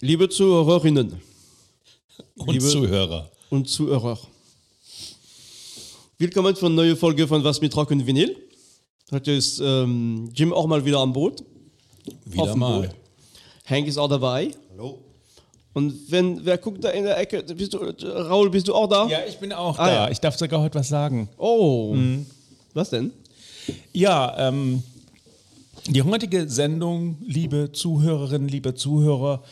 Liebe 0.00 0.28
Zuhörerinnen 0.28 1.20
Und 2.36 2.52
Liebe- 2.52 2.64
Zuhörer. 2.68 3.30
und 3.50 3.68
Zuhörer, 3.68 4.18
willkommen 6.18 6.54
für 6.56 6.66
eine 6.66 6.74
neue 6.74 6.96
Folge 6.96 7.26
von 7.26 7.42
Was 7.44 7.60
mit 7.60 7.74
Rock 7.76 7.90
und 7.90 8.06
Vinyl. 8.06 8.36
Heute 9.10 9.32
ist 9.32 9.60
ähm, 9.60 10.30
Jim 10.34 10.52
auch 10.52 10.66
mal 10.66 10.84
wieder 10.84 10.98
am 10.98 11.12
Boot. 11.12 11.42
Wieder 12.24 12.54
mal. 12.56 12.82
Boot. 12.82 12.90
Hank 13.66 13.86
ist 13.86 13.98
auch 13.98 14.08
dabei. 14.08 14.50
Hallo. 14.72 14.98
Und 15.72 16.10
wenn, 16.10 16.44
wer 16.44 16.58
guckt 16.58 16.82
da 16.84 16.90
in 16.90 17.04
der 17.04 17.18
Ecke? 17.18 17.42
Bist 17.42 17.74
du, 17.74 17.78
Raul, 17.78 18.50
bist 18.50 18.66
du 18.68 18.74
auch 18.74 18.88
da? 18.88 19.06
Ja, 19.08 19.18
ich 19.28 19.36
bin 19.38 19.52
auch 19.52 19.78
Ah, 19.78 19.86
da. 19.86 19.92
ja. 20.06 20.10
Ich 20.10 20.20
darf 20.20 20.36
sogar 20.36 20.60
heute 20.62 20.78
was 20.78 20.88
sagen. 20.88 21.28
Oh. 21.36 21.94
Was 22.74 22.90
denn? 22.90 23.12
Ja, 23.92 24.48
ähm, 24.48 24.82
die 25.88 26.02
heutige 26.02 26.48
Sendung, 26.48 27.18
liebe 27.26 27.70
Zuhörerinnen, 27.72 28.48
liebe 28.48 28.74
Zuhörer 28.74 29.42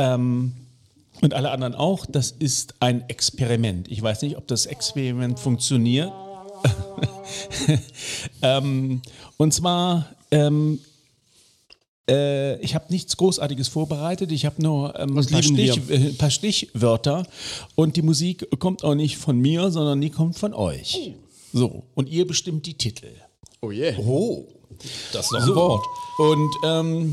ähm, 0.00 0.52
und 1.20 1.34
alle 1.34 1.50
anderen 1.50 1.74
auch, 1.74 2.06
das 2.06 2.30
ist 2.30 2.74
ein 2.80 3.06
Experiment. 3.08 3.90
Ich 3.90 4.02
weiß 4.02 4.22
nicht, 4.22 4.36
ob 4.38 4.46
das 4.46 4.64
Experiment 4.64 5.38
funktioniert. 5.38 6.10
ähm, 8.42 9.02
und 9.36 9.52
zwar, 9.52 10.06
ähm, 10.30 10.80
äh, 12.08 12.58
ich 12.60 12.74
habe 12.74 12.86
nichts 12.88 13.16
Großartiges 13.18 13.68
vorbereitet. 13.68 14.32
Ich 14.32 14.46
habe 14.46 14.62
nur 14.62 14.98
ähm, 14.98 15.18
ein 15.18 15.26
paar? 15.26 15.42
Stich, 15.42 15.90
äh, 15.90 16.12
paar 16.14 16.30
Stichwörter. 16.30 17.26
Und 17.74 17.96
die 17.96 18.02
Musik 18.02 18.48
kommt 18.58 18.82
auch 18.82 18.94
nicht 18.94 19.18
von 19.18 19.38
mir, 19.38 19.70
sondern 19.70 20.00
die 20.00 20.10
kommt 20.10 20.38
von 20.38 20.54
euch. 20.54 21.12
So, 21.52 21.82
und 21.94 22.08
ihr 22.08 22.26
bestimmt 22.26 22.64
die 22.64 22.74
Titel. 22.74 23.08
Oh 23.60 23.70
yeah. 23.70 23.98
Oh, 23.98 24.46
Das 25.12 25.26
ist 25.26 25.32
noch 25.32 25.40
ein 25.40 25.46
so. 25.46 25.54
Wort. 25.54 25.84
Und 26.18 26.50
ähm, 26.64 27.12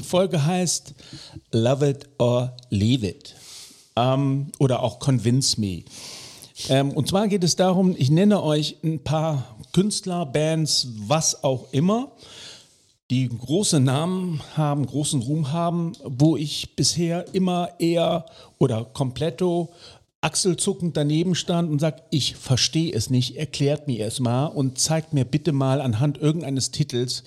diese 0.00 0.08
Folge 0.08 0.44
heißt 0.44 0.94
Love 1.52 1.90
It 1.90 2.08
or 2.18 2.56
Leave 2.70 3.06
It. 3.06 3.34
Ähm, 3.96 4.50
oder 4.58 4.82
auch 4.82 4.98
Convince 4.98 5.60
Me. 5.60 5.82
Ähm, 6.68 6.90
und 6.92 7.08
zwar 7.08 7.28
geht 7.28 7.44
es 7.44 7.56
darum, 7.56 7.94
ich 7.98 8.10
nenne 8.10 8.42
euch 8.42 8.76
ein 8.82 9.02
paar 9.04 9.56
Künstler, 9.72 10.24
Bands, 10.24 10.88
was 11.06 11.44
auch 11.44 11.66
immer, 11.72 12.12
die 13.10 13.28
große 13.28 13.80
Namen 13.80 14.40
haben, 14.56 14.86
großen 14.86 15.20
Ruhm 15.20 15.52
haben, 15.52 15.92
wo 16.04 16.36
ich 16.36 16.76
bisher 16.76 17.26
immer 17.34 17.70
eher 17.78 18.24
oder 18.58 18.84
kompletto 18.84 19.70
achselzuckend 20.22 20.96
daneben 20.96 21.34
stand 21.34 21.70
und 21.70 21.78
sagt, 21.78 22.04
ich 22.10 22.36
verstehe 22.36 22.92
es 22.94 23.10
nicht, 23.10 23.36
erklärt 23.36 23.86
mir 23.86 24.06
es 24.06 24.20
mal 24.20 24.46
und 24.46 24.78
zeigt 24.78 25.12
mir 25.12 25.24
bitte 25.24 25.52
mal 25.52 25.80
anhand 25.80 26.18
irgendeines 26.18 26.70
Titels, 26.70 27.24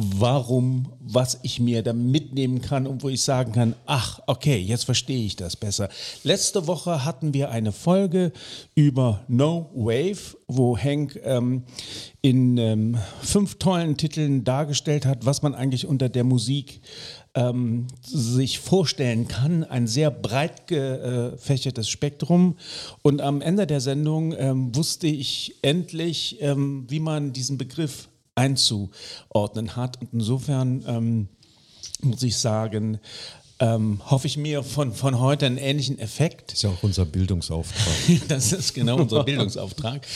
warum, 0.00 0.92
was 1.00 1.40
ich 1.42 1.58
mir 1.58 1.82
da 1.82 1.92
mitnehmen 1.92 2.62
kann 2.62 2.86
und 2.86 3.02
wo 3.02 3.08
ich 3.08 3.20
sagen 3.20 3.50
kann, 3.50 3.74
ach, 3.84 4.20
okay, 4.28 4.56
jetzt 4.56 4.84
verstehe 4.84 5.26
ich 5.26 5.34
das 5.34 5.56
besser. 5.56 5.88
Letzte 6.22 6.68
Woche 6.68 7.04
hatten 7.04 7.34
wir 7.34 7.50
eine 7.50 7.72
Folge 7.72 8.30
über 8.76 9.24
No 9.26 9.70
Wave, 9.74 10.36
wo 10.46 10.78
Hank 10.78 11.20
ähm, 11.24 11.64
in 12.22 12.58
ähm, 12.58 12.96
fünf 13.22 13.56
tollen 13.58 13.96
Titeln 13.96 14.44
dargestellt 14.44 15.04
hat, 15.04 15.26
was 15.26 15.42
man 15.42 15.56
eigentlich 15.56 15.84
unter 15.84 16.08
der 16.08 16.22
Musik 16.22 16.80
ähm, 17.34 17.88
sich 18.00 18.60
vorstellen 18.60 19.26
kann. 19.26 19.64
Ein 19.64 19.88
sehr 19.88 20.12
breit 20.12 20.68
gefächertes 20.68 21.88
Spektrum. 21.88 22.56
Und 23.02 23.20
am 23.20 23.40
Ende 23.40 23.66
der 23.66 23.80
Sendung 23.80 24.32
ähm, 24.38 24.72
wusste 24.76 25.08
ich 25.08 25.56
endlich, 25.62 26.36
ähm, 26.40 26.86
wie 26.88 27.00
man 27.00 27.32
diesen 27.32 27.58
Begriff 27.58 28.08
einzuordnen 28.38 29.76
hat. 29.76 30.00
Und 30.00 30.08
insofern 30.12 30.84
ähm, 30.86 31.28
muss 32.02 32.22
ich 32.22 32.36
sagen, 32.36 33.00
ähm, 33.60 34.00
hoffe 34.08 34.28
ich 34.28 34.36
mir 34.36 34.62
von, 34.62 34.92
von 34.92 35.18
heute 35.18 35.46
einen 35.46 35.58
ähnlichen 35.58 35.98
Effekt. 35.98 36.52
Das 36.52 36.58
ist 36.58 36.62
ja 36.62 36.70
auch 36.70 36.82
unser 36.82 37.04
Bildungsauftrag. 37.04 37.94
Das 38.28 38.52
ist 38.52 38.74
genau 38.74 38.98
unser 38.98 39.24
Bildungsauftrag. 39.24 40.06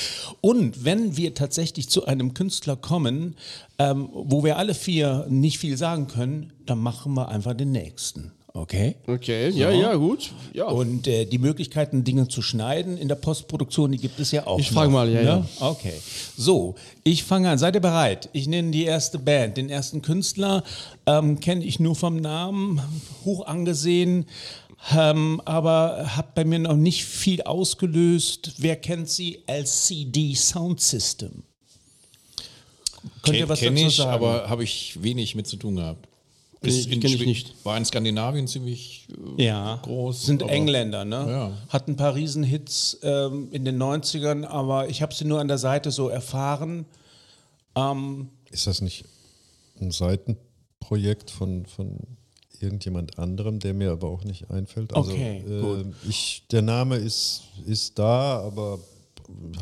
Und 0.40 0.84
wenn 0.84 1.16
wir 1.16 1.34
tatsächlich 1.34 1.88
zu 1.88 2.06
einem 2.06 2.34
Künstler 2.34 2.76
kommen, 2.76 3.36
ähm, 3.78 4.08
wo 4.12 4.44
wir 4.44 4.58
alle 4.58 4.74
vier 4.74 5.26
nicht 5.28 5.58
viel 5.58 5.76
sagen 5.76 6.06
können, 6.06 6.52
dann 6.66 6.78
machen 6.78 7.14
wir 7.14 7.28
einfach 7.28 7.54
den 7.54 7.72
nächsten. 7.72 8.32
Okay? 8.54 8.96
Okay, 9.06 9.48
ja, 9.48 9.70
ja, 9.70 9.94
gut. 9.94 10.30
Ja. 10.52 10.66
Und 10.66 11.06
äh, 11.06 11.24
die 11.24 11.38
Möglichkeiten, 11.38 12.04
Dinge 12.04 12.28
zu 12.28 12.42
schneiden 12.42 12.98
in 12.98 13.08
der 13.08 13.14
Postproduktion, 13.14 13.92
die 13.92 13.98
gibt 13.98 14.20
es 14.20 14.30
ja 14.30 14.46
auch. 14.46 14.58
Ich 14.58 14.70
frage 14.70 14.90
mal, 14.90 15.08
ja, 15.08 15.22
ne? 15.22 15.26
ja. 15.26 15.66
Okay. 15.66 15.94
So, 16.36 16.74
ich 17.02 17.24
fange 17.24 17.48
an. 17.48 17.56
Seid 17.56 17.76
ihr 17.76 17.80
bereit? 17.80 18.28
Ich 18.34 18.46
nenne 18.46 18.70
die 18.70 18.84
erste 18.84 19.18
Band. 19.18 19.56
Den 19.56 19.70
ersten 19.70 20.02
Künstler 20.02 20.64
ähm, 21.06 21.40
kenne 21.40 21.64
ich 21.64 21.80
nur 21.80 21.96
vom 21.96 22.16
Namen, 22.16 22.82
hoch 23.24 23.46
angesehen, 23.46 24.26
ähm, 24.94 25.40
aber 25.46 26.14
hat 26.16 26.34
bei 26.34 26.44
mir 26.44 26.58
noch 26.58 26.76
nicht 26.76 27.06
viel 27.06 27.40
ausgelöst. 27.42 28.56
Wer 28.58 28.76
kennt 28.76 29.08
sie? 29.08 29.42
LCD 29.46 30.34
Sound 30.34 30.82
System. 30.82 31.42
Könnt 33.22 33.38
ihr 33.38 33.48
was 33.48 33.60
Kenn 33.60 33.74
dazu 33.74 33.86
ich, 33.86 33.96
sagen? 33.96 34.10
aber 34.10 34.50
habe 34.50 34.62
ich 34.62 35.02
wenig 35.02 35.34
mit 35.34 35.46
zu 35.46 35.56
tun 35.56 35.76
gehabt. 35.76 36.06
Ist 36.62 36.88
kenn 36.90 37.00
in 37.00 37.06
ich 37.06 37.26
nicht. 37.26 37.54
War 37.64 37.76
in 37.76 37.84
Skandinavien 37.84 38.46
ziemlich 38.46 39.08
äh, 39.38 39.44
ja, 39.44 39.80
groß. 39.82 40.26
Sind 40.26 40.42
aber- 40.42 40.52
Engländer, 40.52 41.04
ne? 41.04 41.26
Ja. 41.28 41.52
Hat 41.68 41.88
ein 41.88 41.96
paar 41.96 42.14
Riesenhits 42.14 42.98
ähm, 43.02 43.48
in 43.52 43.64
den 43.64 43.82
90ern, 43.82 44.44
aber 44.44 44.88
ich 44.88 45.02
habe 45.02 45.14
sie 45.14 45.24
nur 45.24 45.40
an 45.40 45.48
der 45.48 45.58
Seite 45.58 45.90
so 45.90 46.08
erfahren. 46.08 46.86
Ähm, 47.74 48.28
Ist 48.50 48.66
das 48.66 48.80
nicht 48.80 49.04
ein 49.80 49.90
Seitenprojekt 49.90 51.30
von, 51.30 51.66
von 51.66 51.98
irgendjemand 52.60 53.18
anderem, 53.18 53.58
der 53.58 53.74
mir 53.74 53.90
aber 53.92 54.08
auch 54.08 54.24
nicht 54.24 54.50
einfällt? 54.50 54.94
Also, 54.94 55.10
Okay, 55.10 55.42
äh, 55.48 55.84
ich, 56.08 56.44
der 56.50 56.62
Name 56.62 56.96
ist, 56.96 57.42
ist 57.66 57.98
da, 57.98 58.38
aber 58.40 58.78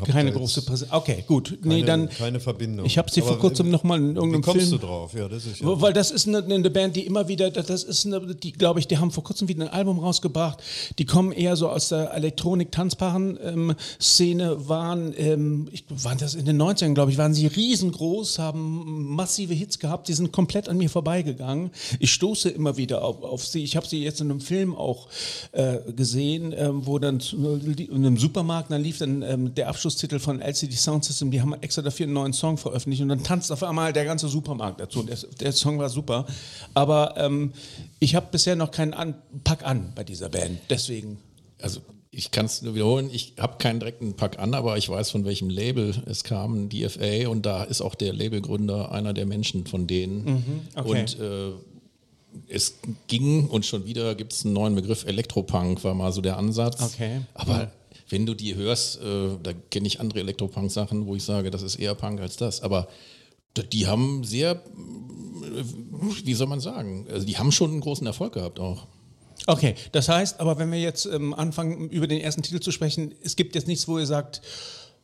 keine 0.05 0.31
große 0.31 0.61
Präsenz. 0.63 0.91
Okay, 0.91 1.23
gut. 1.27 1.57
keine, 1.61 1.75
nee, 1.75 1.83
dann. 1.83 2.09
keine 2.09 2.39
Verbindung. 2.39 2.85
Ich 2.85 2.97
habe 2.97 3.11
sie 3.11 3.21
vor 3.21 3.37
kurzem 3.39 3.69
noch 3.69 3.83
mal 3.83 3.97
in 3.97 4.11
Wie 4.11 4.15
irgendeinem 4.15 4.41
kommst 4.41 4.67
Film. 4.67 4.79
du 4.79 4.87
drauf? 4.87 5.13
Ja, 5.13 5.27
das 5.27 5.45
ist 5.45 5.59
ja. 5.61 5.81
Weil 5.81 5.91
das 5.93 6.09
ist 6.11 6.27
eine, 6.27 6.43
eine 6.43 6.69
Band, 6.69 6.95
die 6.95 7.05
immer 7.05 7.27
wieder, 7.27 7.51
das 7.51 7.83
ist 7.83 8.05
eine, 8.05 8.35
die 8.35 8.51
glaube 8.51 8.79
ich, 8.79 8.87
die 8.87 8.97
haben 8.97 9.11
vor 9.11 9.23
kurzem 9.23 9.47
wieder 9.47 9.65
ein 9.65 9.69
Album 9.69 9.99
rausgebracht. 9.99 10.59
Die 10.97 11.05
kommen 11.05 11.31
eher 11.31 11.55
so 11.55 11.69
aus 11.69 11.89
der 11.89 12.11
Elektronik-Tanzbaren-Szene, 12.13 14.67
waren, 14.67 15.13
ähm, 15.17 15.67
ich, 15.71 15.85
waren 15.89 16.17
das 16.17 16.33
in 16.35 16.45
den 16.45 16.61
90ern, 16.61 16.93
glaube 16.93 17.11
ich, 17.11 17.17
waren 17.17 17.33
sie 17.33 17.47
riesengroß, 17.47 18.39
haben 18.39 19.15
massive 19.15 19.53
Hits 19.53 19.79
gehabt, 19.79 20.07
die 20.07 20.13
sind 20.13 20.31
komplett 20.31 20.69
an 20.69 20.77
mir 20.77 20.89
vorbeigegangen. 20.89 21.71
Ich 21.99 22.13
stoße 22.13 22.49
immer 22.49 22.77
wieder 22.77 23.03
auf, 23.03 23.21
auf 23.23 23.45
sie. 23.45 23.63
Ich 23.63 23.75
habe 23.75 23.85
sie 23.87 24.03
jetzt 24.03 24.21
in 24.21 24.31
einem 24.31 24.41
Film 24.41 24.75
auch 24.75 25.07
äh, 25.51 25.79
gesehen, 25.95 26.53
ähm, 26.55 26.85
wo 26.85 26.99
dann 26.99 27.19
in 27.19 27.93
einem 27.93 28.17
Supermarkt, 28.17 28.71
dann 28.71 28.81
lief 28.81 28.97
dann 28.97 29.21
ähm, 29.21 29.53
der 29.55 29.60
Abschlusstitel 29.67 30.19
von 30.19 30.41
LCD 30.41 30.75
Sound 30.75 31.05
System, 31.05 31.31
die 31.31 31.41
haben 31.41 31.53
extra 31.61 31.81
dafür 31.81 32.05
einen 32.05 32.13
neuen 32.13 32.33
Song 32.33 32.57
veröffentlicht 32.57 33.01
und 33.01 33.09
dann 33.09 33.23
tanzt 33.23 33.51
auf 33.51 33.63
einmal 33.63 33.93
der 33.93 34.05
ganze 34.05 34.27
Supermarkt 34.27 34.79
dazu. 34.79 35.01
Und 35.01 35.09
der, 35.09 35.17
der 35.39 35.51
Song 35.51 35.79
war 35.79 35.89
super. 35.89 36.25
Aber 36.73 37.15
ähm, 37.17 37.53
ich 37.99 38.15
habe 38.15 38.27
bisher 38.31 38.55
noch 38.55 38.71
keinen 38.71 38.93
an 38.93 39.15
Pack 39.43 39.65
an 39.65 39.93
bei 39.95 40.03
dieser 40.03 40.29
Band. 40.29 40.59
Deswegen. 40.69 41.19
Also 41.61 41.81
ich 42.11 42.31
kann 42.31 42.45
es 42.45 42.61
nur 42.61 42.75
wiederholen, 42.75 43.09
ich 43.11 43.35
habe 43.39 43.57
keinen 43.57 43.79
direkten 43.79 44.15
Pack 44.15 44.37
an, 44.37 44.53
aber 44.53 44.77
ich 44.77 44.89
weiß, 44.89 45.11
von 45.11 45.23
welchem 45.23 45.49
Label 45.49 45.95
es 46.05 46.25
kam, 46.25 46.67
DFA, 46.67 47.29
und 47.29 47.45
da 47.45 47.63
ist 47.63 47.79
auch 47.81 47.95
der 47.95 48.11
Labelgründer 48.11 48.91
einer 48.91 49.13
der 49.13 49.25
Menschen 49.25 49.65
von 49.65 49.87
denen. 49.87 50.67
okay. 50.75 50.89
Und 50.89 51.19
äh, 51.19 51.51
es 52.49 52.79
ging, 53.07 53.47
und 53.47 53.65
schon 53.65 53.85
wieder 53.85 54.15
gibt 54.15 54.33
es 54.33 54.45
einen 54.45 54.53
neuen 54.53 54.75
Begriff, 54.75 55.05
Elektropunk 55.05 55.83
war 55.83 55.93
mal 55.93 56.11
so 56.11 56.21
der 56.21 56.37
Ansatz. 56.37 56.81
Okay. 56.81 57.21
Aber 57.33 57.71
wenn 58.11 58.25
du 58.25 58.33
die 58.33 58.55
hörst, 58.55 59.01
äh, 59.01 59.37
da 59.41 59.53
kenne 59.53 59.87
ich 59.87 59.99
andere 59.99 60.19
Elektropunk-Sachen, 60.19 61.05
wo 61.05 61.15
ich 61.15 61.23
sage, 61.23 61.49
das 61.49 61.61
ist 61.61 61.77
eher 61.77 61.95
Punk 61.95 62.19
als 62.19 62.37
das. 62.37 62.61
Aber 62.61 62.87
die 63.71 63.87
haben 63.87 64.23
sehr, 64.23 64.51
äh, 64.51 65.63
wie 66.23 66.33
soll 66.33 66.47
man 66.47 66.59
sagen, 66.59 67.07
also 67.11 67.25
die 67.25 67.37
haben 67.37 67.51
schon 67.51 67.71
einen 67.71 67.81
großen 67.81 68.05
Erfolg 68.05 68.33
gehabt 68.33 68.59
auch. 68.59 68.87
Okay, 69.47 69.75
das 69.91 70.07
heißt, 70.07 70.39
aber 70.39 70.59
wenn 70.59 70.71
wir 70.71 70.79
jetzt 70.79 71.05
ähm, 71.05 71.33
anfangen, 71.33 71.89
über 71.89 72.05
den 72.05 72.21
ersten 72.21 72.43
Titel 72.43 72.59
zu 72.59 72.71
sprechen, 72.71 73.15
es 73.23 73.35
gibt 73.35 73.55
jetzt 73.55 73.67
nichts, 73.67 73.87
wo 73.87 73.97
ihr 73.97 74.05
sagt, 74.05 74.41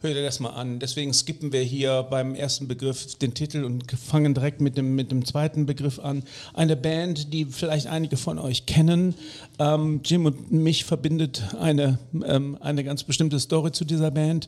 hör 0.08 0.14
dir 0.14 0.24
das 0.24 0.40
mal 0.40 0.52
an. 0.52 0.80
Deswegen 0.80 1.14
skippen 1.14 1.52
wir 1.52 1.62
hier 1.62 2.04
beim 2.04 2.34
ersten 2.34 2.68
Begriff 2.68 3.16
den 3.16 3.34
Titel 3.34 3.64
und 3.64 3.92
fangen 3.92 4.34
direkt 4.34 4.62
mit 4.62 4.78
dem, 4.78 4.96
mit 4.96 5.12
dem 5.12 5.26
zweiten 5.26 5.66
Begriff 5.66 6.00
an. 6.00 6.24
Eine 6.54 6.78
Band, 6.78 7.34
die 7.34 7.46
vielleicht 7.46 7.88
einige 7.88 8.16
von 8.16 8.40
euch 8.40 8.66
kennen. 8.66 9.16
Ähm, 9.60 10.02
Jim 10.06 10.26
und 10.26 10.52
mich 10.52 10.86
verbindet 10.86 11.44
eine, 11.60 12.00
ähm, 12.26 12.58
eine 12.62 12.84
ganz 12.84 13.04
bestimmte 13.04 13.40
Story 13.40 13.74
zu 13.74 13.84
dieser 13.84 14.12
Band. 14.12 14.48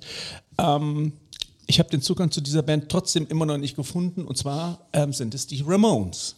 Ähm, 0.58 1.12
ich 1.68 1.80
habe 1.80 1.90
den 1.90 2.02
Zugang 2.02 2.32
zu 2.32 2.42
dieser 2.42 2.64
Band 2.64 2.90
trotzdem 2.90 3.28
immer 3.28 3.46
noch 3.46 3.58
nicht 3.58 3.76
gefunden. 3.76 4.24
Und 4.24 4.38
zwar 4.38 4.88
ähm, 4.94 5.12
sind 5.12 5.34
es 5.34 5.46
die 5.46 5.64
Ramones. 5.68 6.36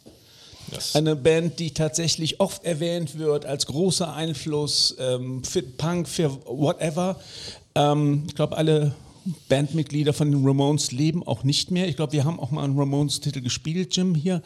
Das 0.72 0.96
Eine 0.96 1.16
Band, 1.16 1.60
die 1.60 1.74
tatsächlich 1.74 2.40
oft 2.40 2.64
erwähnt 2.64 3.20
wird 3.20 3.46
als 3.46 3.68
großer 3.68 4.14
Einfluss 4.14 4.96
ähm, 5.00 5.44
für 5.44 5.62
Punk, 5.62 6.08
für 6.08 6.32
whatever. 6.46 7.20
Ähm, 7.76 8.24
ich 8.28 8.36
glaube, 8.36 8.58
alle 8.58 8.94
Bandmitglieder 9.50 10.14
von 10.14 10.32
den 10.32 10.46
Ramones 10.46 10.92
leben 10.92 11.26
auch 11.26 11.44
nicht 11.44 11.72
mehr. 11.72 11.88
Ich 11.88 11.96
glaube, 11.96 12.14
wir 12.14 12.26
haben 12.26 12.40
auch 12.40 12.52
mal 12.52 12.64
einen 12.64 12.78
Ramones-Titel 12.78 13.42
gespielt, 13.42 13.96
Jim, 13.96 14.16
hier. 14.16 14.42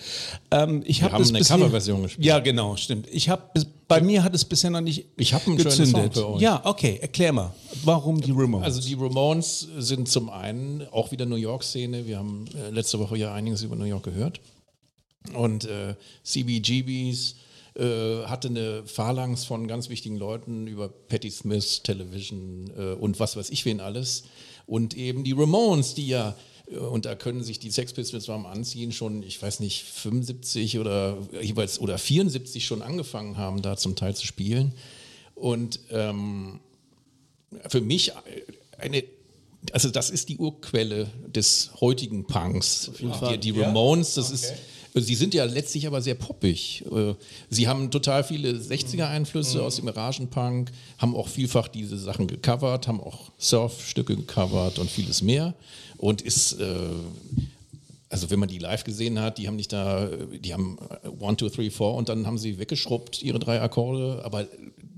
Ähm, 0.52 0.84
ich 0.86 1.04
hab 1.04 1.14
haben 1.14 1.22
das 1.24 1.30
eine 1.30 1.44
Coverversion 1.44 2.04
gespielt. 2.04 2.26
Ja, 2.26 2.40
genau, 2.40 2.76
stimmt. 2.76 3.08
Ich 3.12 3.30
habe 3.30 3.44
bei 3.88 4.02
mir 4.02 4.24
hat 4.24 4.34
es 4.34 4.46
bisher 4.46 4.72
noch 4.72 4.82
nicht 4.82 5.06
Ich 5.18 5.34
hab 5.34 5.48
einen 5.48 5.58
schönen 5.58 5.70
gezündet. 5.70 6.16
Song 6.16 6.24
für 6.24 6.30
euch. 6.36 6.42
Ja, 6.42 6.62
okay, 6.66 6.98
erklär 7.02 7.32
mal, 7.34 7.54
warum 7.84 8.20
die 8.20 8.32
Ramones? 8.32 8.66
Also 8.66 8.82
die 8.82 8.96
Ramones 8.96 9.68
sind 9.78 10.10
zum 10.10 10.30
einen 10.30 10.88
auch 10.92 11.12
wieder 11.12 11.26
New 11.26 11.36
York-Szene. 11.36 12.06
Wir 12.08 12.18
haben 12.18 12.46
äh, 12.56 12.70
letzte 12.72 13.00
Woche 13.00 13.18
ja 13.18 13.34
einiges 13.34 13.62
über 13.62 13.76
New 13.76 13.86
York 13.86 14.04
gehört. 14.04 14.42
Und 15.34 15.66
äh, 15.66 15.96
CBGBs 16.24 17.36
äh, 17.76 18.24
hatte 18.26 18.48
eine 18.48 18.84
Phalanx 18.86 19.44
von 19.44 19.68
ganz 19.68 19.90
wichtigen 19.90 20.16
Leuten 20.16 20.68
über 20.68 20.88
Patti 20.88 21.30
Smith, 21.30 21.82
Television 21.84 22.72
äh, 22.78 22.94
und 22.94 23.20
was 23.20 23.36
weiß 23.36 23.50
ich 23.50 23.66
wen 23.66 23.80
alles. 23.80 24.24
Und 24.66 24.96
eben 24.96 25.24
die 25.24 25.34
Ramones, 25.34 25.94
die 25.94 26.08
ja, 26.08 26.36
äh, 26.70 26.78
und 26.78 27.06
da 27.06 27.16
können 27.16 27.44
sich 27.44 27.60
die 27.60 27.72
Sex 27.72 27.94
Pistols 27.94 28.28
beim 28.28 28.46
Anziehen 28.46 28.92
schon, 28.92 29.24
ich 29.24 29.42
weiß 29.42 29.60
nicht, 29.60 29.84
75 29.84 30.80
oder 30.80 31.18
jeweils 31.42 31.80
oder 31.80 31.98
74 31.98 32.66
schon 32.66 32.82
angefangen 32.82 33.38
haben, 33.38 33.62
da 33.62 33.78
zum 33.78 33.96
Teil 33.96 34.16
zu 34.16 34.26
spielen. 34.26 34.74
Und 35.36 35.80
ähm, 35.92 36.60
für 37.68 37.82
mich 37.82 38.14
eine, 38.78 39.04
also 39.72 39.90
das 39.90 40.10
ist 40.10 40.30
die 40.30 40.38
Urquelle 40.38 41.10
des 41.28 41.72
heutigen 41.82 42.26
Punks. 42.26 42.92
Die, 43.32 43.38
die 43.38 43.52
Ramones, 43.52 44.16
das 44.16 44.32
ist, 44.32 44.54
sie 45.02 45.16
sind 45.16 45.34
ja 45.34 45.44
letztlich 45.46 45.88
aber 45.88 46.02
sehr 46.02 46.16
poppig. 46.16 46.84
Äh, 46.92 47.16
Sie 47.50 47.68
haben 47.68 47.92
total 47.92 48.24
viele 48.24 48.52
60er-Einflüsse 48.52 49.62
aus 49.62 49.76
dem 49.76 49.86
Garagenpunk, 49.88 50.72
haben 50.98 51.16
auch 51.16 51.28
vielfach 51.28 51.68
diese 51.68 51.98
Sachen 51.98 52.28
gecovert, 52.28 52.88
haben 52.88 53.02
auch 53.02 53.32
Surf-Stücke 53.38 54.16
gecovert 54.16 54.80
und 54.80 54.90
vieles 54.90 55.22
mehr. 55.22 55.54
Und 55.98 56.22
ist, 56.22 56.60
äh, 56.60 56.76
also 58.10 58.30
wenn 58.30 58.40
man 58.40 58.50
die 58.50 58.60
live 58.60 58.84
gesehen 58.84 59.20
hat, 59.20 59.38
die 59.38 59.48
haben 59.48 59.58
nicht 59.58 59.74
da, 59.74 60.08
die 60.08 60.54
haben 60.54 60.78
äh, 61.04 61.10
One, 61.20 61.36
Two, 61.36 61.50
Three, 61.50 61.70
Four 61.70 61.96
und 61.96 62.08
dann 62.08 62.26
haben 62.26 62.38
sie 62.38 62.58
weggeschrubbt, 62.58 63.22
ihre 63.22 63.40
drei 63.40 63.62
Akkorde, 63.62 64.22
aber 64.24 64.48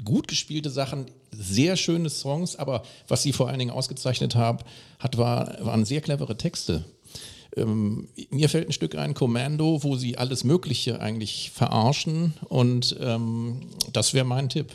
gut 0.03 0.27
gespielte 0.27 0.69
Sachen, 0.69 1.07
sehr 1.31 1.75
schöne 1.75 2.09
Songs, 2.09 2.55
aber 2.55 2.83
was 3.07 3.23
sie 3.23 3.33
vor 3.33 3.49
allen 3.49 3.59
Dingen 3.59 3.71
ausgezeichnet 3.71 4.35
haben, 4.35 4.59
hat, 4.99 5.17
war, 5.17 5.57
waren 5.65 5.85
sehr 5.85 6.01
clevere 6.01 6.37
Texte. 6.37 6.85
Ähm, 7.57 8.07
mir 8.29 8.49
fällt 8.49 8.67
ein 8.69 8.73
Stück 8.73 8.95
ein, 8.95 9.13
Commando, 9.13 9.83
wo 9.83 9.95
sie 9.95 10.17
alles 10.17 10.43
Mögliche 10.43 10.99
eigentlich 10.99 11.51
verarschen 11.51 12.33
und 12.49 12.95
ähm, 13.01 13.61
das 13.93 14.13
wäre 14.13 14.25
mein 14.25 14.49
Tipp. 14.49 14.73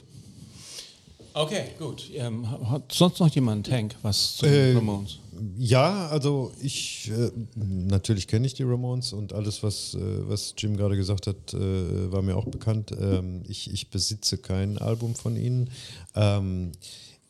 okay, 1.34 1.64
gut. 1.78 2.10
Ähm, 2.14 2.48
hat 2.70 2.92
sonst 2.92 3.20
noch 3.20 3.32
jemand, 3.34 3.70
Hank, 3.70 3.94
was 4.02 4.36
zu 4.36 4.46
Äh, 4.46 4.68
den 4.68 4.76
Ramones? 4.78 5.18
Ja, 5.58 6.08
also 6.08 6.52
ich, 6.62 7.10
äh, 7.10 7.30
natürlich 7.56 8.28
kenne 8.28 8.46
ich 8.46 8.54
die 8.54 8.62
Ramones 8.64 9.12
und 9.12 9.32
alles, 9.32 9.62
was, 9.62 9.94
äh, 9.94 9.98
was 10.28 10.54
Jim 10.58 10.76
gerade 10.76 10.96
gesagt 10.96 11.26
hat, 11.26 11.54
äh, 11.54 12.12
war 12.12 12.22
mir 12.22 12.36
auch 12.36 12.44
bekannt. 12.46 12.92
Ähm, 13.00 13.42
ich, 13.48 13.72
ich 13.72 13.88
besitze 13.88 14.38
kein 14.38 14.78
Album 14.78 15.14
von 15.14 15.36
ihnen. 15.36 15.70
Ähm, 16.14 16.72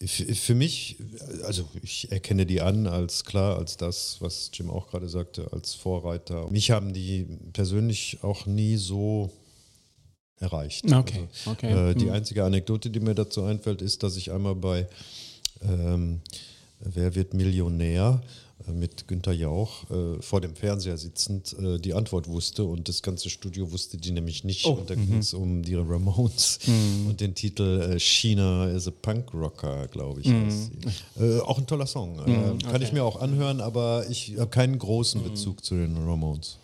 für 0.07 0.55
mich, 0.55 0.97
also 1.45 1.69
ich 1.83 2.11
erkenne 2.11 2.47
die 2.47 2.61
an 2.61 2.87
als 2.87 3.25
klar, 3.25 3.59
als 3.59 3.77
das, 3.77 4.17
was 4.21 4.51
Jim 4.53 4.71
auch 4.71 4.89
gerade 4.89 5.09
sagte, 5.09 5.53
als 5.53 5.75
Vorreiter. 5.75 6.51
Mich 6.51 6.71
haben 6.71 6.93
die 6.93 7.27
persönlich 7.53 8.19
auch 8.23 8.47
nie 8.47 8.77
so 8.77 9.31
erreicht. 10.41 10.93
Okay, 10.93 11.29
okay. 11.47 11.91
Äh, 11.91 11.95
die 11.95 12.11
einzige 12.11 12.45
Anekdote, 12.45 12.91
die 12.91 13.01
mir 13.01 13.15
dazu 13.15 13.45
einfällt, 13.45 13.83
ist, 13.83 14.03
dass 14.03 14.17
ich 14.17 14.33
einmal 14.33 14.57
bei 14.57 14.89
ähm, 15.63 16.21
Wer 16.85 17.15
wird 17.15 17.35
Millionär 17.35 18.21
mit 18.73 19.09
Günter 19.09 19.33
Jauch 19.33 19.91
äh, 19.91 20.21
vor 20.21 20.41
dem 20.41 20.55
Fernseher 20.55 20.97
sitzend 20.97 21.57
äh, 21.59 21.79
die 21.79 21.95
Antwort 21.95 22.29
wusste 22.29 22.65
und 22.65 22.89
das 22.89 23.03
ganze 23.03 23.31
Studio 23.31 23.71
wusste 23.73 23.97
die 23.97 24.11
nämlich 24.11 24.45
nicht. 24.45 24.67
Und 24.67 24.91
da 24.91 24.95
ging 24.95 25.19
es 25.19 25.35
um 25.35 25.63
die 25.63 25.75
Ramones 25.75 26.59
und 27.09 27.21
den 27.21 27.35
Titel 27.35 27.93
äh, 27.95 27.99
China 27.99 28.69
is 28.71 28.87
a 28.89 28.91
Punk 28.91 29.33
Rocker, 29.35 29.89
glaube 29.89 30.21
ich. 30.21 30.27
sie. 30.27 31.23
Äh, 31.23 31.41
auch 31.41 31.59
ein 31.59 31.67
toller 31.67 31.87
Song. 31.87 32.19
Äh, 32.21 32.65
Kann 32.71 32.83
ich 32.83 32.93
mir 32.93 33.05
auch 33.05 33.21
anhören, 33.21 33.61
aber 33.61 34.07
ich 34.09 34.35
habe 34.39 34.51
keinen 34.51 34.79
großen 34.79 35.23
Bezug 35.23 35.65
zu 35.65 35.75
den 35.75 35.97
Ramones. 35.97 36.59